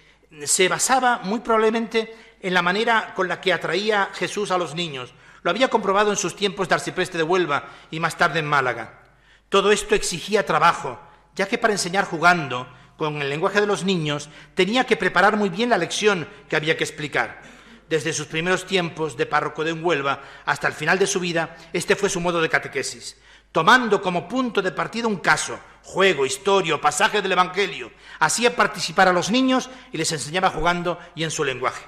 se 0.44 0.68
basaba 0.68 1.20
muy 1.24 1.40
probablemente 1.40 2.16
en 2.42 2.54
la 2.54 2.62
manera 2.62 3.14
con 3.16 3.28
la 3.28 3.42
que 3.42 3.54
atraía 3.54 4.10
Jesús 4.14 4.52
a 4.52 4.58
los 4.58 4.76
niños. 4.76 5.14
Lo 5.42 5.52
había 5.52 5.70
comprobado 5.70 6.12
en 6.12 6.18
sus 6.18 6.36
tiempos 6.36 6.68
de 6.68 6.76
arcipreste 6.76 7.18
de 7.18 7.24
Huelva 7.24 7.70
y 7.92 8.00
más 8.00 8.18
tarde 8.18 8.40
en 8.40 8.46
Málaga. 8.46 9.04
Todo 9.50 9.72
esto 9.72 9.96
exigía 9.96 10.46
trabajo, 10.46 11.00
ya 11.36 11.48
que 11.48 11.58
para 11.58 11.74
enseñar 11.74 12.06
jugando, 12.06 12.68
con 12.98 13.22
el 13.22 13.30
lenguaje 13.30 13.62
de 13.62 13.68
los 13.68 13.84
niños, 13.84 14.30
tenía 14.54 14.86
que 14.86 14.96
preparar 14.96 15.36
muy 15.38 15.50
bien 15.50 15.70
la 15.70 15.78
lección 15.78 16.28
que 16.50 16.56
había 16.56 16.78
que 16.78 16.84
explicar. 16.84 17.42
Desde 17.90 18.14
sus 18.14 18.28
primeros 18.28 18.66
tiempos 18.66 19.18
de 19.18 19.26
párroco 19.26 19.64
de 19.64 19.74
Huelva 19.74 20.24
hasta 20.46 20.68
el 20.68 20.74
final 20.74 20.98
de 20.98 21.06
su 21.06 21.20
vida, 21.20 21.58
este 21.74 21.96
fue 21.96 22.10
su 22.10 22.20
modo 22.22 22.42
de 22.42 22.50
catequesis 22.50 23.18
tomando 23.56 24.02
como 24.02 24.28
punto 24.28 24.62
de 24.62 24.74
partida 24.74 25.08
un 25.08 25.24
caso, 25.24 25.58
juego, 25.82 26.26
historia 26.26 26.76
pasaje 26.82 27.22
del 27.22 27.32
Evangelio. 27.32 27.90
Hacía 28.20 28.54
participar 28.54 29.08
a 29.08 29.14
los 29.14 29.32
niños 29.32 29.70
y 29.94 29.98
les 29.98 30.12
enseñaba 30.12 30.50
jugando 30.50 31.00
y 31.16 31.24
en 31.24 31.32
su 31.32 31.42
lenguaje. 31.46 31.86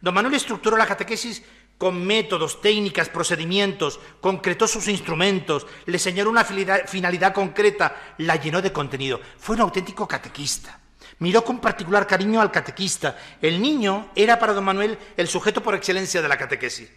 Don 0.00 0.14
Manuel 0.14 0.32
estructuró 0.32 0.78
la 0.78 0.86
catequesis 0.86 1.42
con 1.76 2.06
métodos, 2.06 2.62
técnicas, 2.62 3.10
procedimientos, 3.10 4.00
concretó 4.22 4.66
sus 4.66 4.88
instrumentos, 4.88 5.66
le 5.84 5.98
señaló 5.98 6.30
una 6.30 6.46
finalidad 6.46 7.34
concreta, 7.34 8.14
la 8.16 8.36
llenó 8.36 8.62
de 8.62 8.72
contenido. 8.72 9.20
Fue 9.36 9.56
un 9.56 9.60
auténtico 9.60 10.08
catequista. 10.08 10.80
Miró 11.18 11.44
con 11.44 11.60
particular 11.60 12.06
cariño 12.06 12.40
al 12.40 12.50
catequista. 12.50 13.18
El 13.42 13.60
niño 13.60 14.10
era 14.16 14.38
para 14.38 14.54
don 14.54 14.64
Manuel 14.64 14.98
el 15.18 15.28
sujeto 15.28 15.62
por 15.62 15.74
excelencia 15.74 16.22
de 16.22 16.28
la 16.28 16.38
catequesis. 16.38 16.88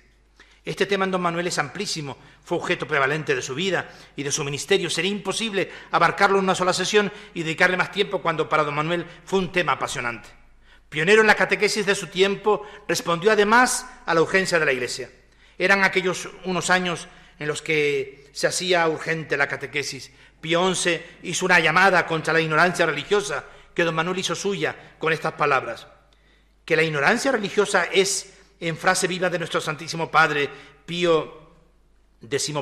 Este 0.68 0.86
tema 0.86 1.05
en 1.05 1.11
don 1.11 1.22
Manuel 1.22 1.47
es 1.47 1.59
amplísimo, 1.59 2.18
fue 2.43 2.57
objeto 2.57 2.86
prevalente 2.86 3.34
de 3.34 3.41
su 3.41 3.55
vida 3.55 3.89
y 4.18 4.24
de 4.24 4.34
su 4.34 4.43
ministerio. 4.43 4.89
Sería 4.89 5.11
imposible 5.11 5.72
abarcarlo 5.91 6.39
en 6.39 6.43
una 6.43 6.55
sola 6.55 6.74
sesión 6.74 7.09
y 7.34 7.43
dedicarle 7.43 7.78
más 7.78 7.89
tiempo 7.89 8.22
cuando 8.22 8.49
para 8.49 8.65
don 8.65 8.76
Manuel 8.76 9.05
fue 9.24 9.39
un 9.39 9.53
tema 9.53 9.72
apasionante. 9.72 10.28
Pionero 10.89 11.22
en 11.22 11.28
la 11.28 11.36
catequesis 11.36 11.86
de 11.86 11.95
su 11.95 12.07
tiempo, 12.07 12.63
respondió 12.86 13.32
además 13.32 13.88
a 14.05 14.13
la 14.13 14.22
urgencia 14.22 14.59
de 14.59 14.65
la 14.65 14.74
Iglesia. 14.74 15.09
Eran 15.57 15.86
aquellos 15.86 16.28
unos 16.43 16.70
años 16.70 17.07
en 17.39 17.47
los 17.47 17.61
que 17.61 18.30
se 18.34 18.47
hacía 18.47 18.89
urgente 18.89 19.38
la 19.38 19.47
catequesis. 19.47 20.11
Pío 20.41 20.76
XI 20.76 20.99
hizo 21.24 21.45
una 21.45 21.61
llamada 21.61 22.05
contra 22.05 22.34
la 22.34 22.41
ignorancia 22.41 22.86
religiosa 22.86 23.45
que 23.74 23.86
don 23.86 23.95
Manuel 23.95 24.20
hizo 24.20 24.36
suya 24.36 24.76
con 24.99 25.13
estas 25.13 25.32
palabras. 25.32 25.88
Que 26.65 26.76
la 26.76 26.84
ignorancia 26.84 27.32
religiosa 27.32 27.86
es 27.86 28.34
en 28.59 28.77
frase 28.77 29.07
viva 29.07 29.29
de 29.29 29.39
nuestro 29.39 29.61
Santísimo 29.61 30.09
Padre 30.09 30.49
Pío 30.85 31.47
XI, 32.27 32.53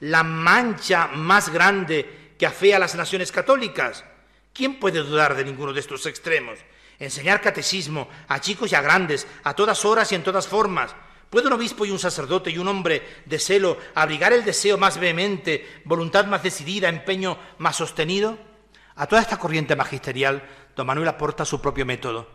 la 0.00 0.22
mancha 0.22 1.08
más 1.08 1.50
grande 1.50 2.34
que 2.38 2.46
afea 2.46 2.76
a 2.76 2.80
las 2.80 2.94
naciones 2.94 3.30
católicas. 3.30 4.04
¿Quién 4.52 4.78
puede 4.78 5.00
dudar 5.00 5.36
de 5.36 5.44
ninguno 5.44 5.72
de 5.72 5.80
estos 5.80 6.06
extremos? 6.06 6.58
Enseñar 6.98 7.40
catecismo 7.40 8.08
a 8.28 8.40
chicos 8.40 8.72
y 8.72 8.74
a 8.74 8.82
grandes, 8.82 9.26
a 9.42 9.54
todas 9.54 9.84
horas 9.84 10.10
y 10.12 10.14
en 10.14 10.22
todas 10.22 10.46
formas. 10.46 10.94
¿Puede 11.30 11.48
un 11.48 11.54
obispo 11.54 11.84
y 11.84 11.90
un 11.90 11.98
sacerdote 11.98 12.50
y 12.50 12.58
un 12.58 12.68
hombre 12.68 13.02
de 13.24 13.38
celo 13.38 13.78
abrigar 13.94 14.32
el 14.32 14.44
deseo 14.44 14.78
más 14.78 14.98
vehemente, 14.98 15.82
voluntad 15.84 16.26
más 16.26 16.42
decidida, 16.42 16.88
empeño 16.88 17.38
más 17.58 17.76
sostenido? 17.76 18.38
A 18.94 19.06
toda 19.06 19.22
esta 19.22 19.38
corriente 19.38 19.74
magisterial, 19.74 20.48
don 20.76 20.86
Manuel 20.86 21.08
aporta 21.08 21.44
su 21.44 21.60
propio 21.60 21.84
método 21.84 22.33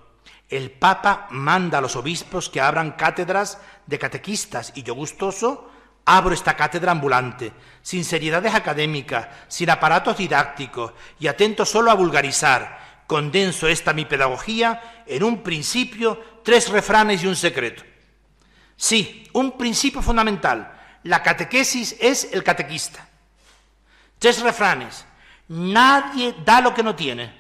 El 0.50 0.72
Papa 0.72 1.28
manda 1.30 1.78
a 1.78 1.82
los 1.82 1.96
obispos 1.96 2.50
que 2.50 2.60
abran 2.60 2.94
cátedras 2.94 3.60
de 3.86 4.00
catequistas 4.00 4.72
y 4.76 4.84
yo 4.84 4.96
gustoso 4.96 5.70
abro 6.06 6.34
esta 6.34 6.56
cátedra 6.56 6.92
ambulante, 6.92 7.54
sin 7.84 8.04
seriedades 8.04 8.56
académicas, 8.56 9.28
sin 9.48 9.70
aparatos 9.70 10.18
didácticos 10.18 10.94
y 11.20 11.28
atento 11.28 11.66
solo 11.66 11.92
a 11.92 11.96
vulgarizar. 11.96 13.04
Condenso 13.06 13.68
esta 13.68 13.94
mi 13.94 14.06
pedagogía 14.06 15.04
en 15.06 15.24
un 15.24 15.44
principio, 15.44 16.42
tres 16.44 16.70
refranes 16.70 17.24
y 17.24 17.28
un 17.28 17.36
secreto. 17.36 17.84
Sí, 18.76 19.28
un 19.34 19.58
principio 19.58 20.02
fundamental. 20.02 20.74
La 21.04 21.22
catequesis 21.22 21.96
es 22.00 22.30
el 22.34 22.44
catequista. 22.44 23.08
Tres 24.18 24.42
refranes. 24.42 25.06
Nadie 25.48 26.36
da 26.44 26.62
lo 26.62 26.74
que 26.74 26.84
no 26.84 26.96
tiene. 26.96 27.34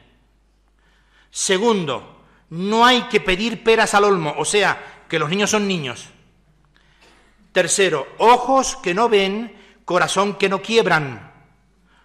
Segundo, 1.29 2.18
no 2.49 2.85
hay 2.85 3.03
que 3.03 3.21
pedir 3.21 3.63
peras 3.63 3.93
al 3.93 4.05
olmo, 4.05 4.33
o 4.37 4.45
sea, 4.45 5.03
que 5.07 5.19
los 5.19 5.29
niños 5.29 5.51
son 5.51 5.67
niños. 5.67 6.07
Tercero, 7.51 8.07
ojos 8.17 8.77
que 8.77 8.93
no 8.93 9.09
ven, 9.09 9.55
corazón 9.85 10.35
que 10.35 10.49
no 10.49 10.61
quiebran. 10.61 11.33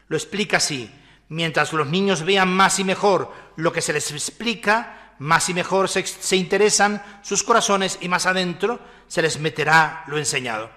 Lo 0.08 0.16
explica 0.16 0.56
así. 0.58 0.90
Mientras 1.28 1.72
los 1.72 1.86
niños 1.86 2.22
vean 2.22 2.48
más 2.48 2.78
y 2.78 2.84
mejor 2.84 3.32
lo 3.56 3.72
que 3.72 3.80
se 3.80 3.92
les 3.92 4.10
explica, 4.10 5.14
más 5.18 5.48
y 5.48 5.54
mejor 5.54 5.88
se, 5.88 6.06
se 6.06 6.36
interesan 6.36 7.02
sus 7.22 7.42
corazones 7.42 7.98
y 8.00 8.08
más 8.08 8.26
adentro 8.26 8.80
se 9.08 9.22
les 9.22 9.38
meterá 9.38 10.04
lo 10.06 10.18
enseñado. 10.18 10.70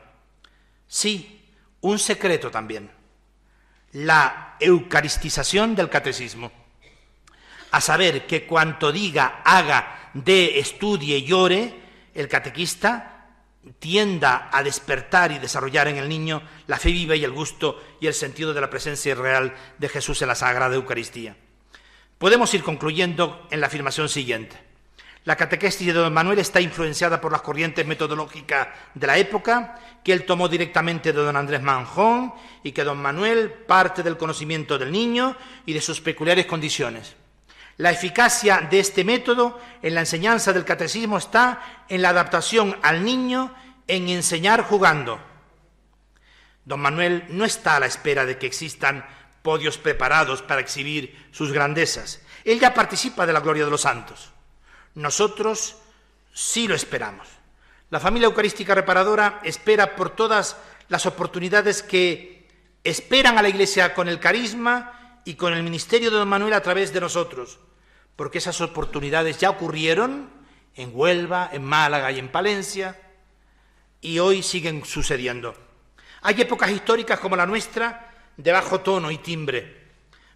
Sí, 0.88 1.53
un 1.82 1.99
secreto 1.99 2.49
también. 2.49 2.89
La 3.91 4.55
eucaristización 4.59 5.76
del 5.76 5.89
catecismo. 5.89 6.51
A 7.72 7.82
saber 7.82 8.26
que 8.26 8.45
cuanto 8.45 8.91
diga, 8.91 9.41
haga, 9.43 10.11
dé, 10.13 10.59
estudie, 10.59 11.24
llore, 11.24 11.74
el 12.13 12.28
catequista 12.28 13.18
tienda 13.80 14.49
a 14.51 14.63
despertar 14.63 15.32
y 15.32 15.39
desarrollar 15.39 15.88
en 15.88 15.97
el 15.97 16.09
niño 16.09 16.41
la 16.68 16.78
fe 16.78 16.91
viva 16.91 17.15
y 17.15 17.24
el 17.24 17.32
gusto 17.32 17.82
y 17.99 18.07
el 18.07 18.13
sentido 18.13 18.53
de 18.53 18.61
la 18.61 18.70
presencia 18.70 19.15
real 19.15 19.53
de 19.78 19.89
Jesús 19.89 20.22
en 20.22 20.30
la 20.30 20.36
Sagrada 20.36 20.76
Eucaristía. 20.76 21.36
Podemos 22.18 22.53
ir 22.53 22.63
concluyendo 22.63 23.47
en 23.51 23.61
la 23.61 23.68
afirmación 23.68 24.09
siguiente. 24.09 24.57
La 25.26 25.36
catequesis 25.36 25.86
de 25.86 25.93
don 25.93 26.13
Manuel 26.13 26.39
está 26.39 26.61
influenciada 26.61 27.20
por 27.20 27.32
las 27.32 27.41
corrientes 27.41 27.86
metodológicas 27.86 28.70
de 28.93 29.07
la 29.07 29.18
época, 29.18 29.76
que 30.03 30.13
él 30.13 30.26
tomó 30.26 30.47
directamente 30.47 31.11
de 31.11 31.22
don 31.22 31.36
Andrés 31.36 31.61
Manjón 31.61 32.34
y 32.63 32.72
que 32.72 32.86
don 32.86 32.97
Manuel 32.97 33.51
parte 33.51 34.03
del 34.03 34.18
conocimiento 34.18 34.78
del 34.78 34.91
niño 34.91 35.36
y 35.65 35.74
de 35.74 35.82
sus 35.82 35.99
peculiares 35.99 36.45
condiciones. 36.45 37.15
La 37.78 37.91
eficacia 37.91 38.67
de 38.69 38.80
este 38.80 39.03
método 39.03 39.59
en 39.84 39.93
la 39.93 40.01
enseñanza 40.01 40.51
del 40.51 40.65
catecismo 40.65 41.19
está 41.19 41.86
en 41.88 42.01
la 42.01 42.09
adaptación 42.09 42.75
al 42.82 43.05
niño 43.05 43.53
en 43.88 44.09
enseñar 44.09 44.63
jugando. 44.63 45.19
Don 46.65 46.80
Manuel 46.80 47.25
no 47.30 47.45
está 47.45 47.75
a 47.75 47.80
la 47.80 47.86
espera 47.86 48.25
de 48.25 48.39
que 48.39 48.47
existan 48.47 49.05
podios 49.43 49.78
preparados 49.78 50.41
para 50.41 50.59
exhibir 50.59 51.30
sus 51.32 51.51
grandezas. 51.51 52.21
Él 52.43 52.59
ya 52.59 52.73
participa 52.73 53.28
de 53.28 53.34
la 53.34 53.41
gloria 53.41 53.65
de 53.65 53.71
los 53.71 53.82
santos. 53.82 54.32
Nosotros 54.95 55.78
sí 56.34 56.67
lo 56.67 56.73
esperamos. 56.73 57.28
La 57.91 57.99
familia 57.99 58.25
eucarística 58.25 58.73
reparadora 58.73 59.39
espera 59.43 59.95
por 59.95 60.09
todas 60.09 60.57
las 60.89 61.05
oportunidades 61.05 61.84
que 61.84 62.49
esperan 62.84 63.38
a 63.38 63.43
la 63.43 63.49
Iglesia 63.49 63.93
con 63.93 64.09
el 64.09 64.19
carisma 64.19 65.21
y 65.25 65.36
con 65.36 65.53
el 65.53 65.61
ministerio 65.61 66.09
de 66.09 66.17
don 66.17 66.28
Manuel 66.28 66.53
a 66.53 66.61
través 66.61 66.91
de 66.91 67.01
nosotros 67.01 67.59
porque 68.18 68.39
esas 68.39 68.59
oportunidades 68.59 69.38
ya 69.38 69.51
ocurrieron 69.51 70.30
en 70.76 70.91
Huelva, 70.93 71.49
en 71.53 71.63
Málaga 71.63 72.11
y 72.11 72.20
en 72.20 72.30
Palencia, 72.30 72.99
y 74.01 74.20
hoy 74.20 74.43
siguen 74.43 74.84
sucediendo. 74.84 75.55
Hay 76.24 76.41
épocas 76.41 76.72
históricas 76.72 77.20
como 77.20 77.36
la 77.36 77.45
nuestra 77.45 78.11
de 78.36 78.51
bajo 78.51 78.82
tono 78.82 79.11
y 79.11 79.20
timbre. 79.20 79.88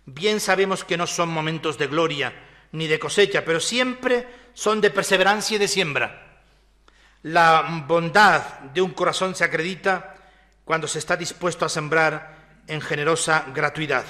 Bien 0.06 0.40
sabemos 0.40 0.84
que 0.84 0.96
no 0.96 1.08
son 1.08 1.30
momentos 1.30 1.78
de 1.78 1.88
gloria 1.88 2.34
ni 2.72 2.88
de 2.88 3.00
cosecha, 3.00 3.44
pero 3.44 3.60
siempre 3.60 4.28
son 4.54 4.80
de 4.80 4.92
perseverancia 4.92 5.56
y 5.56 5.60
de 5.60 5.68
siembra. 5.68 6.40
La 7.24 7.84
bondad 7.88 8.60
de 8.74 8.82
un 8.82 8.92
corazón 8.92 9.36
se 9.36 9.44
acredita 9.44 10.16
cuando 10.66 10.88
se 10.88 11.00
está 11.00 11.18
dispuesto 11.18 11.66
a 11.66 11.70
sembrar 11.70 12.62
en 12.68 12.80
generosa 12.80 13.46
gratuidad, 13.54 14.06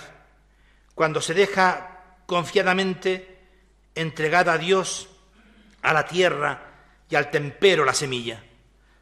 cuando 0.93 1.21
se 1.21 1.33
deja 1.33 1.99
confiadamente 2.25 3.30
entregada 3.95 4.53
a 4.53 4.57
Dios, 4.57 5.09
a 5.81 5.93
la 5.93 6.05
tierra 6.05 6.71
y 7.09 7.15
al 7.15 7.29
tempero 7.29 7.85
la 7.85 7.93
semilla. 7.93 8.43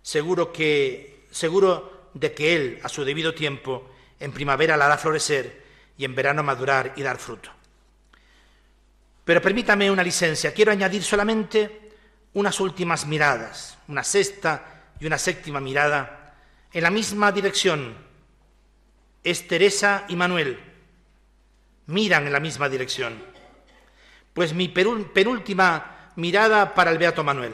Seguro 0.01 0.51
que 0.51 1.27
seguro 1.31 2.09
de 2.13 2.33
que 2.33 2.55
él 2.55 2.79
a 2.83 2.89
su 2.89 3.03
debido 3.03 3.33
tiempo 3.33 3.89
en 4.19 4.31
primavera 4.31 4.77
la 4.77 4.85
hará 4.85 4.97
florecer 4.97 5.63
y 5.97 6.05
en 6.05 6.15
verano 6.15 6.43
madurar 6.43 6.93
y 6.95 7.01
dar 7.01 7.17
fruto. 7.17 7.51
Pero 9.25 9.41
permítame 9.41 9.91
una 9.91 10.03
licencia, 10.03 10.53
quiero 10.53 10.71
añadir 10.71 11.03
solamente 11.03 11.91
unas 12.33 12.59
últimas 12.59 13.05
miradas, 13.05 13.77
una 13.87 14.03
sexta 14.03 14.93
y 14.99 15.05
una 15.05 15.17
séptima 15.17 15.59
mirada 15.59 16.35
en 16.73 16.83
la 16.83 16.89
misma 16.89 17.31
dirección. 17.31 17.95
Es 19.23 19.47
Teresa 19.47 20.05
y 20.07 20.15
Manuel, 20.15 20.59
miran 21.87 22.25
en 22.25 22.33
la 22.33 22.39
misma 22.39 22.69
dirección. 22.69 23.23
Pues 24.39 24.53
mi 24.53 24.69
penúltima 24.69 26.11
mirada 26.15 26.73
para 26.73 26.91
el 26.91 26.97
Beato 26.97 27.25
Manuel. 27.25 27.53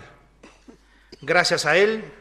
Gracias 1.19 1.65
a 1.65 1.77
él, 1.77 2.13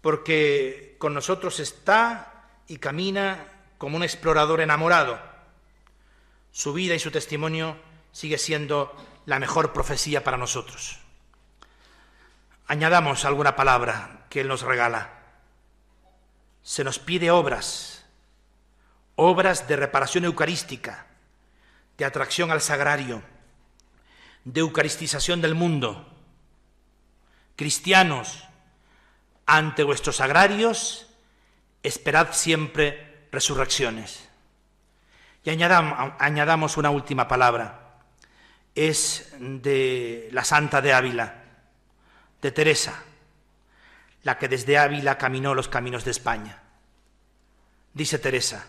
porque 0.00 0.94
con 1.00 1.14
nosotros 1.14 1.58
está 1.58 2.46
y 2.68 2.76
camina 2.76 3.44
como 3.78 3.96
un 3.96 4.04
explorador 4.04 4.60
enamorado. 4.60 5.20
Su 6.52 6.72
vida 6.72 6.94
y 6.94 7.00
su 7.00 7.10
testimonio 7.10 7.76
sigue 8.12 8.38
siendo 8.38 8.94
la 9.26 9.40
mejor 9.40 9.72
profecía 9.72 10.22
para 10.22 10.36
nosotros. 10.36 11.00
Añadamos 12.68 13.24
alguna 13.24 13.56
palabra 13.56 14.26
que 14.30 14.42
Él 14.42 14.46
nos 14.46 14.62
regala. 14.62 15.10
Se 16.62 16.84
nos 16.84 17.00
pide 17.00 17.32
obras, 17.32 18.06
obras 19.16 19.66
de 19.66 19.74
reparación 19.74 20.24
eucarística, 20.24 21.08
de 21.98 22.04
atracción 22.04 22.52
al 22.52 22.60
sagrario, 22.60 23.24
de 24.44 24.60
eucaristización 24.60 25.40
del 25.40 25.54
mundo. 25.54 26.08
Cristianos, 27.56 28.44
ante 29.46 29.82
vuestros 29.84 30.20
agrarios, 30.20 31.06
esperad 31.82 32.28
siempre 32.32 33.26
resurrecciones. 33.30 34.28
Y 35.44 35.50
añadamos, 35.50 36.76
una 36.76 36.90
última 36.90 37.26
palabra. 37.26 37.78
Es 38.74 39.34
de 39.38 40.28
la 40.32 40.44
Santa 40.44 40.80
de 40.80 40.92
Ávila, 40.92 41.44
de 42.40 42.52
Teresa, 42.52 43.02
la 44.22 44.38
que 44.38 44.48
desde 44.48 44.78
Ávila 44.78 45.18
caminó 45.18 45.54
los 45.54 45.68
caminos 45.68 46.04
de 46.04 46.12
España. 46.12 46.62
Dice 47.92 48.18
Teresa, 48.18 48.66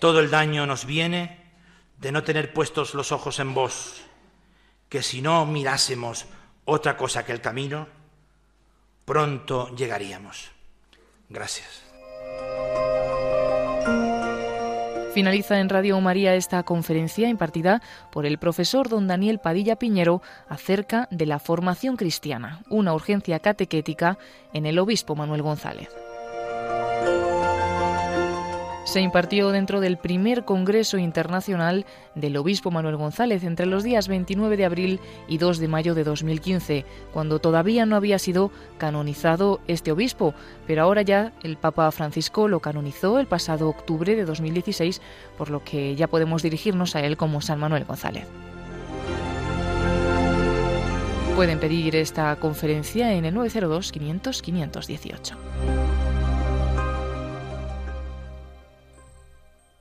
todo 0.00 0.20
el 0.20 0.30
daño 0.30 0.66
nos 0.66 0.84
viene 0.84 1.40
de 1.98 2.12
no 2.12 2.24
tener 2.24 2.52
puestos 2.52 2.92
los 2.92 3.12
ojos 3.12 3.38
en 3.38 3.54
vos, 3.54 4.02
que 4.94 5.02
si 5.02 5.20
no 5.20 5.44
mirásemos 5.44 6.24
otra 6.66 6.96
cosa 6.96 7.24
que 7.24 7.32
el 7.32 7.40
camino, 7.40 7.88
pronto 9.04 9.74
llegaríamos. 9.74 10.52
Gracias. 11.28 11.82
Finaliza 15.12 15.58
en 15.58 15.68
Radio 15.68 16.00
María 16.00 16.36
esta 16.36 16.62
conferencia 16.62 17.28
impartida 17.28 17.82
por 18.12 18.24
el 18.24 18.38
profesor 18.38 18.88
don 18.88 19.08
Daniel 19.08 19.40
Padilla 19.40 19.80
Piñero 19.80 20.22
acerca 20.48 21.08
de 21.10 21.26
la 21.26 21.40
formación 21.40 21.96
cristiana, 21.96 22.62
una 22.68 22.94
urgencia 22.94 23.40
catequética 23.40 24.16
en 24.52 24.64
el 24.64 24.78
obispo 24.78 25.16
Manuel 25.16 25.42
González 25.42 25.88
se 28.84 29.00
impartió 29.00 29.50
dentro 29.50 29.80
del 29.80 29.96
primer 29.96 30.44
Congreso 30.44 30.98
Internacional 30.98 31.86
del 32.14 32.36
Obispo 32.36 32.70
Manuel 32.70 32.96
González 32.96 33.42
entre 33.42 33.66
los 33.66 33.82
días 33.82 34.08
29 34.08 34.56
de 34.56 34.64
abril 34.64 35.00
y 35.26 35.38
2 35.38 35.58
de 35.58 35.68
mayo 35.68 35.94
de 35.94 36.04
2015, 36.04 36.84
cuando 37.12 37.38
todavía 37.38 37.86
no 37.86 37.96
había 37.96 38.18
sido 38.18 38.50
canonizado 38.78 39.60
este 39.68 39.90
obispo, 39.90 40.34
pero 40.66 40.82
ahora 40.82 41.02
ya 41.02 41.32
el 41.42 41.56
Papa 41.56 41.90
Francisco 41.92 42.46
lo 42.46 42.60
canonizó 42.60 43.18
el 43.18 43.26
pasado 43.26 43.68
octubre 43.68 44.14
de 44.14 44.24
2016, 44.24 45.00
por 45.38 45.50
lo 45.50 45.64
que 45.64 45.96
ya 45.96 46.06
podemos 46.06 46.42
dirigirnos 46.42 46.94
a 46.94 47.00
él 47.00 47.16
como 47.16 47.40
San 47.40 47.58
Manuel 47.58 47.84
González. 47.84 48.26
Pueden 51.34 51.58
pedir 51.58 51.96
esta 51.96 52.36
conferencia 52.36 53.12
en 53.12 53.24
el 53.24 53.34
902 53.34 53.90
500 53.90 54.42
518. 54.42 56.03